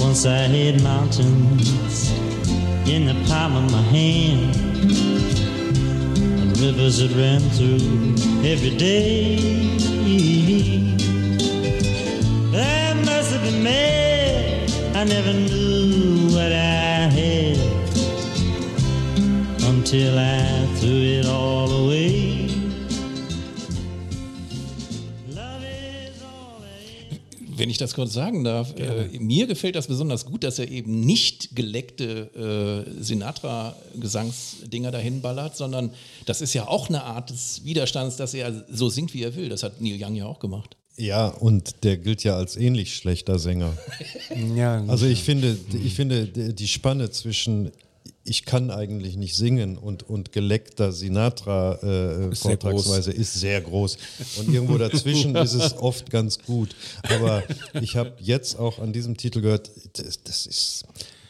Once 0.00 0.24
I 0.24 0.46
hit 0.46 0.82
mountains 0.82 1.83
in 2.86 3.06
the 3.06 3.14
palm 3.26 3.56
of 3.56 3.72
my 3.72 3.80
hand 3.80 4.54
and 6.40 6.58
rivers 6.60 6.98
that 6.98 7.10
ran 7.16 7.40
through 7.56 7.80
every 8.46 8.76
day. 8.76 9.38
I 12.54 12.94
must 13.04 13.32
have 13.32 13.42
been 13.42 13.62
mad. 13.62 14.70
I 14.94 15.04
never 15.04 15.32
knew 15.32 16.28
what 16.34 16.52
I 16.52 17.08
had 17.18 17.58
until 19.64 20.18
I 20.18 20.66
threw 20.76 21.00
it 21.18 21.26
all 21.26 21.53
Wenn 27.64 27.70
ich 27.70 27.78
das 27.78 27.94
kurz 27.94 28.12
sagen 28.12 28.44
darf, 28.44 28.78
äh, 28.78 29.18
mir 29.18 29.46
gefällt 29.46 29.74
das 29.74 29.86
besonders 29.86 30.26
gut, 30.26 30.44
dass 30.44 30.58
er 30.58 30.70
eben 30.70 31.00
nicht 31.00 31.56
geleckte 31.56 32.84
äh, 32.94 33.02
Sinatra-Gesangsdinger 33.02 34.90
dahin 34.90 35.22
ballert, 35.22 35.56
sondern 35.56 35.90
das 36.26 36.42
ist 36.42 36.52
ja 36.52 36.68
auch 36.68 36.90
eine 36.90 37.04
Art 37.04 37.30
des 37.30 37.64
Widerstands, 37.64 38.18
dass 38.18 38.34
er 38.34 38.66
so 38.70 38.90
singt, 38.90 39.14
wie 39.14 39.22
er 39.22 39.34
will. 39.34 39.48
Das 39.48 39.62
hat 39.62 39.80
Neil 39.80 39.96
Young 39.98 40.14
ja 40.14 40.26
auch 40.26 40.40
gemacht. 40.40 40.76
Ja, 40.98 41.28
und 41.28 41.84
der 41.84 41.96
gilt 41.96 42.22
ja 42.22 42.36
als 42.36 42.58
ähnlich 42.58 42.94
schlechter 42.94 43.38
Sänger. 43.38 43.72
Ja, 44.54 44.84
Also 44.86 45.06
ich 45.06 45.22
finde, 45.22 45.56
ich 45.82 45.94
finde 45.94 46.26
die 46.26 46.54
die 46.54 46.68
Spanne 46.68 47.12
zwischen 47.12 47.70
ich 48.24 48.44
kann 48.44 48.70
eigentlich 48.70 49.16
nicht 49.16 49.36
singen 49.36 49.76
und, 49.76 50.02
und 50.02 50.32
geleckter 50.32 50.92
Sinatra 50.92 51.78
äh, 51.82 52.30
Ist 52.30 52.42
sehr 52.42 52.58
Vortragsweise 52.58 53.12
ist 53.12 53.34
sehr 53.34 53.60
groß. 53.60 53.98
Und 54.38 54.52
irgendwo 54.52 54.78
dazwischen 54.78 55.36
ist 55.36 55.52
es 55.52 55.76
oft 55.76 56.10
ganz 56.10 56.38
gut. 56.38 56.74
Aber 57.02 57.42
ich 57.80 57.96
habe 57.96 58.14
jetzt 58.18 58.58
auch 58.58 58.78
an 58.78 58.92
diesem 58.92 59.16
Titel 59.16 59.40
gehört, 59.42 59.70
das, 59.94 60.22
das 60.22 60.46
ist, 60.46 60.84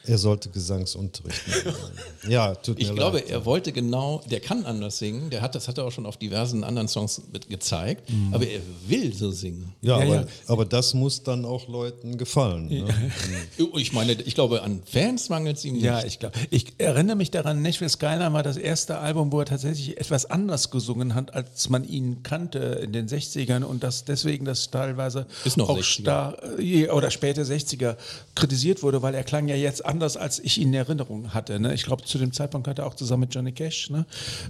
er 0.06 0.18
sollte 0.18 0.50
Gesangsunterricht 0.50 1.42
nehmen. 1.48 1.76
Ja, 2.28 2.54
tut 2.54 2.78
mir 2.78 2.84
Ich 2.84 2.94
glaube, 2.94 3.18
leid. 3.18 3.28
er 3.30 3.44
wollte 3.44 3.70
genau, 3.72 4.22
der 4.30 4.40
kann 4.40 4.64
anders 4.64 4.96
singen, 4.98 5.28
der 5.30 5.42
hat, 5.42 5.54
das 5.54 5.68
hat 5.68 5.76
er 5.76 5.84
auch 5.84 5.92
schon 5.92 6.06
auf 6.06 6.16
diversen 6.16 6.64
anderen 6.64 6.88
Songs 6.88 7.20
mit 7.32 7.50
gezeigt, 7.50 8.08
aber 8.32 8.46
er 8.46 8.60
will 8.88 9.12
so 9.14 9.30
singen. 9.30 9.74
Ja, 9.82 9.98
Ja, 9.98 10.04
aber, 10.06 10.14
ja. 10.14 10.26
aber 10.46 10.64
das 10.64 10.94
muss 10.94 11.22
dann 11.22 11.44
auch 11.44 11.68
Leuten 11.68 12.16
gefallen. 12.18 12.68
Ne? 12.68 12.86
Ich 13.76 13.92
meine, 13.92 14.12
ich 14.12 14.34
glaube, 14.34 14.62
an 14.62 14.82
Fans 14.84 15.28
mangelt 15.28 15.56
es 15.58 15.64
ihm 15.64 15.74
nicht. 15.74 15.84
Ja, 15.84 16.02
ich 16.04 16.18
glaube. 16.18 16.38
Ich 16.50 16.66
erinnere 16.78 17.16
mich 17.16 17.30
daran, 17.30 17.60
Nashville 17.62 17.88
Skyline 17.90 18.32
war 18.32 18.42
das 18.42 18.56
erste 18.56 18.98
Album, 18.98 19.30
wo 19.32 19.40
er 19.40 19.46
tatsächlich 19.46 19.98
etwas 19.98 20.26
anders 20.26 20.70
gesungen 20.70 21.14
hat, 21.14 21.34
als 21.34 21.68
man 21.68 21.84
ihn 21.84 22.22
kannte 22.22 22.58
in 22.82 22.92
den 22.92 23.06
60ern 23.08 23.62
und 23.64 23.82
dass 23.82 24.04
deswegen 24.04 24.44
das 24.44 24.70
teilweise 24.70 25.26
Ist 25.44 25.56
noch 25.56 25.68
auch 25.68 25.78
60er. 25.78 25.82
star, 26.02 26.36
äh, 26.58 26.88
oder 26.88 27.10
späte 27.10 27.44
60er 27.44 27.96
kritisiert 28.34 28.82
wurde, 28.82 29.02
weil 29.02 29.14
er 29.14 29.24
klang 29.24 29.48
ja 29.48 29.56
jetzt 29.56 29.84
anders, 29.94 30.16
als 30.16 30.40
ich 30.40 30.58
ihn 30.58 30.68
in 30.68 30.74
Erinnerung 30.74 31.32
hatte. 31.32 31.60
Ne? 31.60 31.72
Ich 31.72 31.84
glaube, 31.84 32.02
zu 32.02 32.18
dem 32.18 32.32
Zeitpunkt 32.32 32.66
hat 32.66 32.80
er 32.80 32.86
auch 32.86 32.94
zusammen 32.94 33.20
mit 33.20 33.34
Johnny 33.34 33.52
Cash 33.52 33.90
ne, 33.90 34.06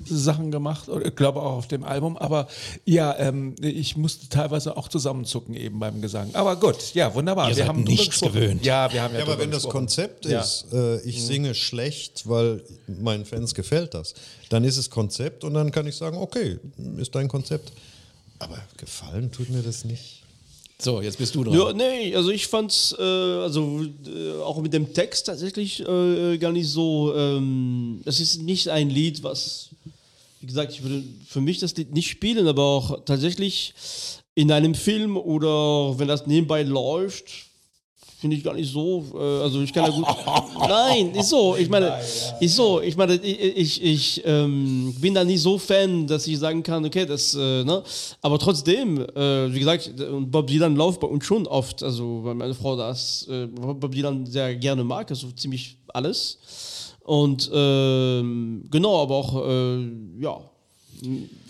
Sachen 0.07 0.51
gemacht, 0.51 0.88
oder 0.88 1.05
ich 1.05 1.14
glaube 1.14 1.42
auch 1.42 1.59
auf 1.59 1.68
dem 1.68 1.84
Album. 1.84 2.16
Aber 2.16 2.49
ja, 2.86 3.14
ähm, 3.18 3.55
ich 3.61 3.97
musste 3.97 4.28
teilweise 4.30 4.76
auch 4.78 4.88
zusammenzucken 4.88 5.55
eben 5.55 5.78
beim 5.78 6.01
Gesang. 6.01 6.34
Aber 6.34 6.57
gut, 6.57 6.95
ja, 6.95 7.14
wunderbar. 7.14 7.51
Ihr 7.51 7.57
wir 7.57 7.68
haben 7.68 7.82
nichts 7.84 8.20
gewöhnt. 8.20 8.64
Ja, 8.64 8.90
wir 8.90 9.03
haben 9.03 9.12
ja, 9.12 9.20
Ja, 9.20 9.26
aber 9.26 9.38
wenn 9.38 9.51
das 9.51 9.64
gesprochen. 9.64 9.80
Konzept 9.84 10.24
Ja. 10.24 10.40
ist, 10.40 10.66
äh, 10.72 11.01
ich 11.03 11.22
singe 11.22 11.55
schlecht, 11.55 12.26
weil 12.26 12.62
meinen 12.86 13.26
Fans 13.26 13.55
gefällt 13.55 13.92
das, 13.92 14.14
dann 14.49 14.64
ist 14.64 14.78
es 14.78 14.88
Konzept 14.88 15.45
und 15.45 15.53
dann 15.53 15.70
kann 15.70 15.86
ich 15.86 15.97
sagen, 15.97 16.16
okay, 16.16 16.59
ist 16.97 17.14
dein 17.14 17.28
Konzept. 17.28 17.72
Aber 18.38 18.59
gefallen 18.78 19.30
tut 19.30 19.51
mir 19.51 19.62
das 19.62 19.84
nicht. 19.84 20.24
So, 20.79 21.01
jetzt 21.01 21.18
bist 21.18 21.35
du 21.35 21.45
dran. 21.45 21.55
Ja, 21.55 21.72
nee, 21.72 22.14
also 22.14 22.31
ich 22.31 22.47
fand's, 22.47 22.95
äh, 22.99 23.03
also 23.03 23.85
äh, 24.07 24.41
auch 24.43 24.61
mit 24.61 24.72
dem 24.72 24.93
Text 24.93 25.27
tatsächlich 25.27 25.81
äh, 25.81 26.37
gar 26.39 26.53
nicht 26.53 26.68
so. 26.68 27.14
Ähm, 27.14 28.03
es 28.05 28.20
ist 28.20 28.43
nicht 28.43 28.68
ein 28.68 28.91
Lied, 28.91 29.22
was, 29.22 29.70
wie 30.41 30.47
gesagt, 30.47 30.72
ich 30.72 30.83
würde 30.83 31.05
für 31.27 31.41
mich 31.41 31.61
das 31.61 31.77
Lied 31.77 31.93
nicht 31.93 32.11
spielen, 32.11 32.49
aber 32.49 32.62
auch 32.62 33.05
tatsächlich 33.05 33.72
in 34.35 34.51
einem 34.51 34.75
Film 34.75 35.16
oder 35.16 35.99
wenn 35.99 36.09
das 36.09 36.27
nebenbei 36.27 36.64
läuft, 36.64 37.43
finde 38.18 38.36
ich 38.36 38.44
gar 38.44 38.54
nicht 38.54 38.72
so. 38.72 39.04
Äh, 39.14 39.42
also 39.42 39.60
ich 39.60 39.72
kann 39.72 39.84
ja 39.84 39.90
gut. 39.90 40.06
Nein, 40.68 41.14
ist 41.14 41.30
so. 41.30 41.56
Ich 41.56 41.68
meine, 41.68 41.98
ist 42.40 42.56
so. 42.56 42.80
Ich 42.80 42.96
meine, 42.96 43.14
ich, 43.16 43.40
ich, 43.40 43.82
ich 43.82 44.22
ähm, 44.24 44.94
bin 45.00 45.14
da 45.14 45.24
nicht 45.24 45.40
so 45.40 45.58
Fan, 45.58 46.06
dass 46.06 46.26
ich 46.26 46.38
sagen 46.38 46.62
kann, 46.62 46.84
okay, 46.84 47.06
das, 47.06 47.34
äh, 47.34 47.64
ne? 47.64 47.82
Aber 48.22 48.38
trotzdem, 48.38 49.00
äh, 49.00 49.52
wie 49.52 49.58
gesagt, 49.58 50.00
und 50.00 50.30
Bob 50.30 50.46
Dylan 50.46 50.76
läuft 50.76 51.00
bei 51.00 51.06
uns 51.06 51.24
schon 51.24 51.46
oft. 51.46 51.82
Also 51.82 52.24
weil 52.24 52.34
meine 52.34 52.54
Frau 52.54 52.76
das 52.76 53.26
äh, 53.28 53.46
Bob 53.46 53.92
Dylan 53.92 54.26
sehr 54.26 54.54
gerne 54.56 54.84
mag, 54.84 55.10
also 55.10 55.30
ziemlich 55.32 55.76
alles. 55.88 56.38
Und 57.00 57.50
ähm, 57.52 58.64
genau, 58.70 59.02
aber 59.02 59.14
auch 59.14 59.46
äh, 59.46 59.88
ja, 60.20 60.40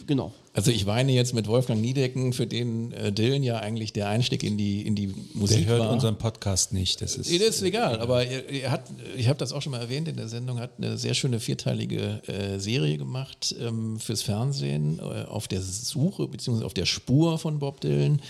genau. 0.07 0.33
Also 0.57 0.71
ich 0.71 0.87
weine 0.87 1.11
jetzt 1.11 1.35
mit 1.35 1.49
Wolfgang 1.49 1.81
Niedecken, 1.81 2.33
für 2.33 2.47
den 2.47 2.93
äh, 2.93 3.11
Dylan 3.13 3.43
ja 3.43 3.59
eigentlich 3.59 3.93
der 3.93 4.09
Einstieg 4.09 4.45
in 4.45 4.57
die, 4.57 4.83
in 4.87 4.95
die 4.95 5.09
Musik 5.35 5.59
Der 5.59 5.67
hört 5.67 5.81
war. 5.81 5.91
unseren 5.91 6.17
Podcast 6.17 6.73
nicht. 6.73 7.03
Das 7.03 7.17
ist, 7.17 7.29
Nee, 7.29 7.39
das 7.39 7.57
ist 7.57 7.63
egal, 7.63 7.99
aber 7.99 8.25
er, 8.25 8.49
er 8.49 8.71
hat, 8.71 8.85
ich 9.17 9.27
habe 9.27 9.37
das 9.37 9.53
auch 9.53 9.61
schon 9.63 9.73
mal 9.73 9.81
erwähnt 9.81 10.07
in 10.07 10.17
der 10.17 10.29
Sendung, 10.29 10.61
hat 10.61 10.71
eine 10.79 10.97
sehr 10.97 11.15
schöne 11.15 11.41
vierteilige 11.41 12.23
äh, 12.29 12.61
Serie 12.61 12.99
gemacht 12.99 13.53
ähm, 13.61 13.99
fürs 13.99 14.23
Fernsehen 14.23 15.01
äh, 15.01 15.25
auf 15.25 15.49
der 15.49 15.61
Suche 15.61 16.29
bzw. 16.29 16.65
auf 16.65 16.73
der 16.75 16.87
Spur 16.87 17.37
von 17.41 17.59
Bob 17.59 17.81
Dylan. 17.81 18.23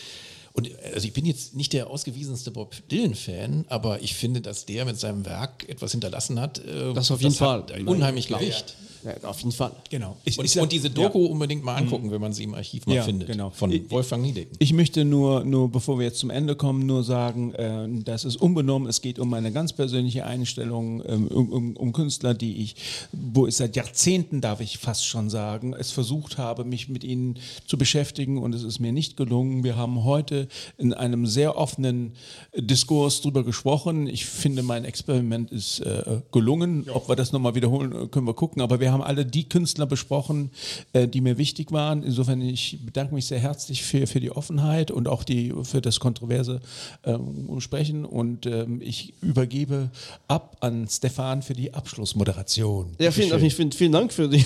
Und 0.55 0.69
äh, 0.71 0.75
also 0.95 1.07
ich 1.07 1.13
bin 1.13 1.27
jetzt 1.27 1.55
nicht 1.55 1.75
der 1.75 1.91
ausgewiesenste 1.91 2.51
Bob 2.53 2.75
Dylan-Fan, 2.89 3.67
aber 3.69 4.03
ich 4.03 4.15
finde, 4.15 4.41
dass 4.41 4.65
der 4.65 4.87
mit 4.87 4.99
seinem 4.99 5.27
Werk 5.27 5.69
etwas 5.69 5.91
hinterlassen 5.93 6.41
hat. 6.41 6.59
Äh, 6.61 6.95
Das 6.95 7.11
auf 7.11 7.21
jeden 7.21 7.39
hat 7.39 7.71
Fall. 7.71 7.83
unheimlich 7.87 8.29
Gewicht. 8.29 8.77
Ja, 9.05 9.29
auf 9.29 9.39
jeden 9.41 9.53
Fall. 9.53 9.73
genau. 9.91 10.17
Ich, 10.25 10.39
Und, 10.39 10.45
ich 10.47 10.53
sag- 10.53 10.63
und 10.63 10.73
diese 10.73 10.91
Doku 10.91 11.27
unbedingt 11.27 11.63
mal 11.65 11.75
angucken, 11.77 12.11
wenn 12.11 12.21
man 12.21 12.33
sie 12.33 12.45
im 12.45 12.55
Archiv 12.55 12.87
mal 12.87 12.97
Ja, 12.97 13.03
findet. 13.03 13.29
genau. 13.29 13.51
Von 13.51 13.71
Ich- 13.71 13.91
Wolfgang 13.91 14.23
Niedecken. 14.23 14.57
Ich 14.59 14.73
möchte 14.73 15.05
nur, 15.05 15.45
nur, 15.45 15.71
bevor 15.71 15.99
wir 15.99 16.07
jetzt 16.07 16.19
zum 16.19 16.31
Ende 16.31 16.57
kommen, 16.57 16.87
nur 16.87 17.05
sagen, 17.05 17.53
äh, 17.55 17.87
das 18.05 18.25
ist 18.25 18.37
unbenommen. 18.37 18.89
Es 18.89 19.03
geht 19.03 19.19
um 19.19 19.29
meine 19.29 19.53
ganz 19.53 19.73
persönliche 19.73 20.25
Einstellung, 20.27 21.03
ähm, 21.07 21.29
um, 21.29 21.53
um, 21.53 21.77
um 21.77 21.93
Künstler, 21.93 22.35
die 22.35 22.63
ich, 22.63 22.77
wo 23.13 23.47
ich 23.47 23.57
seit 23.57 23.77
Jahrzehnten, 23.77 24.41
darf 24.41 24.61
ich 24.61 24.79
fast 24.79 25.07
schon 25.07 25.29
sagen, 25.31 25.75
es 25.79 25.91
versucht 25.91 26.39
habe, 26.39 26.65
mich 26.65 26.89
mit 26.89 27.05
ihnen 27.05 27.37
zu 27.67 27.77
beschäftigen 27.77 28.39
und 28.39 28.55
es 28.55 28.63
ist 28.63 28.79
mir 28.81 28.93
nicht 28.93 29.17
gelungen. 29.17 29.65
Wir 29.65 29.77
haben 29.77 30.05
heute 30.05 30.49
in 30.79 30.95
einem 30.95 31.27
sehr 31.27 31.57
offenen 31.59 32.13
Diskurs 32.57 33.21
drüber 33.21 33.45
gesprochen. 33.45 34.07
Ich 34.07 34.25
finde, 34.27 34.63
mein 34.63 34.85
Experiment 34.85 35.51
ist 35.51 35.81
äh, 35.81 36.21
gelungen. 36.33 36.87
Ob 36.93 37.09
wir 37.09 37.17
das 37.17 37.33
nochmal 37.33 37.55
wiederholen, 37.55 37.93
äh, 37.93 38.07
können 38.07 38.27
wir 38.27 38.35
gucken. 38.35 38.63
Aber 38.63 38.81
wir 38.81 38.93
haben 38.93 38.94
alle 39.03 39.25
die 39.27 39.49
Künstler 39.49 39.87
besprochen, 39.87 40.51
äh, 40.93 41.09
die 41.09 41.21
mir 41.21 41.39
wichtig 41.39 41.73
waren. 41.73 42.03
Insofern, 42.03 42.41
ich 42.41 42.79
bedanke 42.85 43.15
mich 43.15 43.27
sehr 43.27 43.39
herzlich 43.39 43.83
für, 43.83 44.07
für 44.07 44.21
die 44.21 44.31
Offenheit 44.31 44.91
und 44.91 45.09
auch 45.09 45.25
die, 45.25 45.53
für 45.63 45.81
das 45.81 46.01
kontroverse 46.01 46.61
ähm, 47.05 47.61
Sprechen. 47.61 48.05
Und 48.05 48.47
ähm, 48.47 48.81
ich 48.83 49.15
übergebe 49.23 49.91
ab 50.29 50.57
an 50.61 50.87
Stefan 50.89 51.43
für 51.43 51.55
die 51.55 51.75
Abschlussmoderation. 51.75 52.95
Ja, 52.99 53.11
vielen, 53.11 53.31
Bitteschön. 53.31 53.51
vielen, 53.51 53.73
vielen 53.73 53.93
Dank 53.93 54.13
für 54.13 54.29
die, 54.29 54.45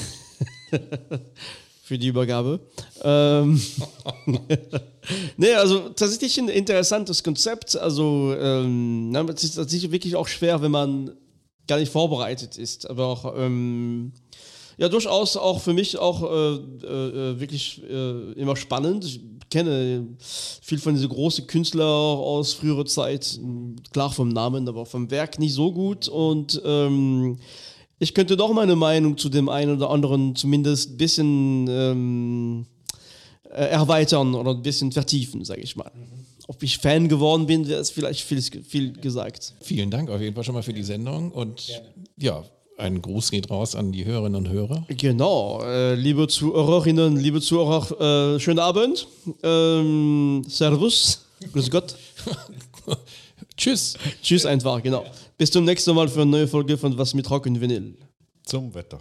für 1.83 1.99
die 1.99 2.09
Übergabe. 2.09 2.61
Ähm, 3.03 3.61
nee, 5.37 5.55
also 5.55 5.89
tatsächlich 5.91 6.39
ein 6.39 6.49
interessantes 6.49 7.23
Konzept. 7.23 7.77
Also, 7.77 8.35
ähm, 8.39 9.15
es 9.35 9.45
ist 9.45 9.55
tatsächlich 9.55 9.91
wirklich 9.91 10.17
auch 10.17 10.29
schwer, 10.29 10.63
wenn 10.63 10.71
man 10.71 11.13
gar 11.69 11.79
nicht 11.79 11.93
vorbereitet 11.93 12.59
ist. 12.59 12.91
Aber 12.91 13.07
auch, 13.07 13.35
ähm, 13.37 14.13
ja, 14.79 14.89
durchaus 14.89 15.37
auch 15.37 15.61
für 15.61 15.75
mich 15.75 15.99
auch 15.99 16.23
äh, 16.23 16.55
äh, 16.55 17.41
wirklich 17.41 17.83
äh, 17.83 18.33
immer 18.33 18.55
spannend. 18.55 19.05
Ich 19.05 19.21
kenne 19.51 20.07
viel 20.19 20.79
von 20.79 20.95
diesen 20.95 21.09
großen 21.09 21.47
Künstlern 21.49 21.85
aus 21.85 22.53
früherer 22.53 22.87
Zeit, 22.87 23.41
klar 23.93 24.13
vom 24.13 24.29
Namen, 24.29 24.69
aber 24.69 24.87
vom 24.87 25.11
Werk 25.11 25.41
nicht 25.41 25.55
so 25.55 25.73
gut. 25.73 26.07
Und 26.07 26.63
ähm, 26.65 27.39
ich 27.99 28.15
könnte 28.15 28.37
doch 28.37 28.53
meine 28.53 28.77
Meinung 28.77 29.19
zu 29.19 29.29
dem 29.29 29.49
einen 29.49 29.77
oder 29.77 29.91
anderen 29.91 30.37
zumindest 30.37 30.93
ein 30.93 30.97
bisschen 30.97 31.67
ähm, 31.69 32.67
äh, 33.51 33.65
erweitern 33.65 34.37
oder 34.37 34.53
ein 34.53 34.63
bisschen 34.63 34.93
vertiefen, 34.93 35.45
sage 35.45 35.63
ich 35.63 35.75
mal. 35.75 35.91
Ob 36.47 36.63
ich 36.63 36.79
Fan 36.79 37.09
geworden 37.09 37.47
bin, 37.47 37.67
wäre 37.67 37.81
es 37.81 37.91
vielleicht 37.91 38.21
viel, 38.21 38.41
viel 38.43 38.93
gesagt. 38.93 39.55
Vielen 39.61 39.91
Dank 39.91 40.09
auf 40.09 40.21
jeden 40.21 40.37
Fall 40.37 40.45
schon 40.45 40.55
mal 40.55 40.63
für 40.63 40.73
die 40.73 40.85
Sendung 40.85 41.33
und 41.33 41.83
ja, 42.17 42.45
ein 42.79 43.03
Gruß 43.03 43.31
geht 43.31 43.51
raus 43.51 43.75
an 43.75 43.93
die 43.93 44.05
Hörerinnen 44.05 44.47
und 44.47 44.49
Hörer. 44.49 44.85
Genau, 44.89 45.63
äh, 45.65 45.95
liebe 45.95 46.29
Zuhörerinnen, 46.29 47.17
liebe 47.17 47.41
Zuhörer, 47.41 48.37
äh, 48.37 48.41
schönen 48.41 48.61
Abend. 48.61 49.09
Ähm, 49.43 50.45
servus, 50.49 51.27
grüß 51.53 51.71
Gott. 51.71 51.97
Tschüss. 53.57 53.99
Tschüss 54.23 54.47
einfach, 54.47 54.83
genau. 54.83 55.05
Bis 55.37 55.51
zum 55.51 55.65
nächsten 55.65 55.95
Mal 55.95 56.09
für 56.09 56.23
eine 56.23 56.31
neue 56.31 56.49
Folge 56.49 56.79
von 56.79 56.97
Was 56.97 57.15
mit 57.15 57.29
Rock 57.29 57.47
und 57.47 57.61
Vinyl. 57.61 57.97
Zum 58.45 58.73
Wetter. 58.75 59.01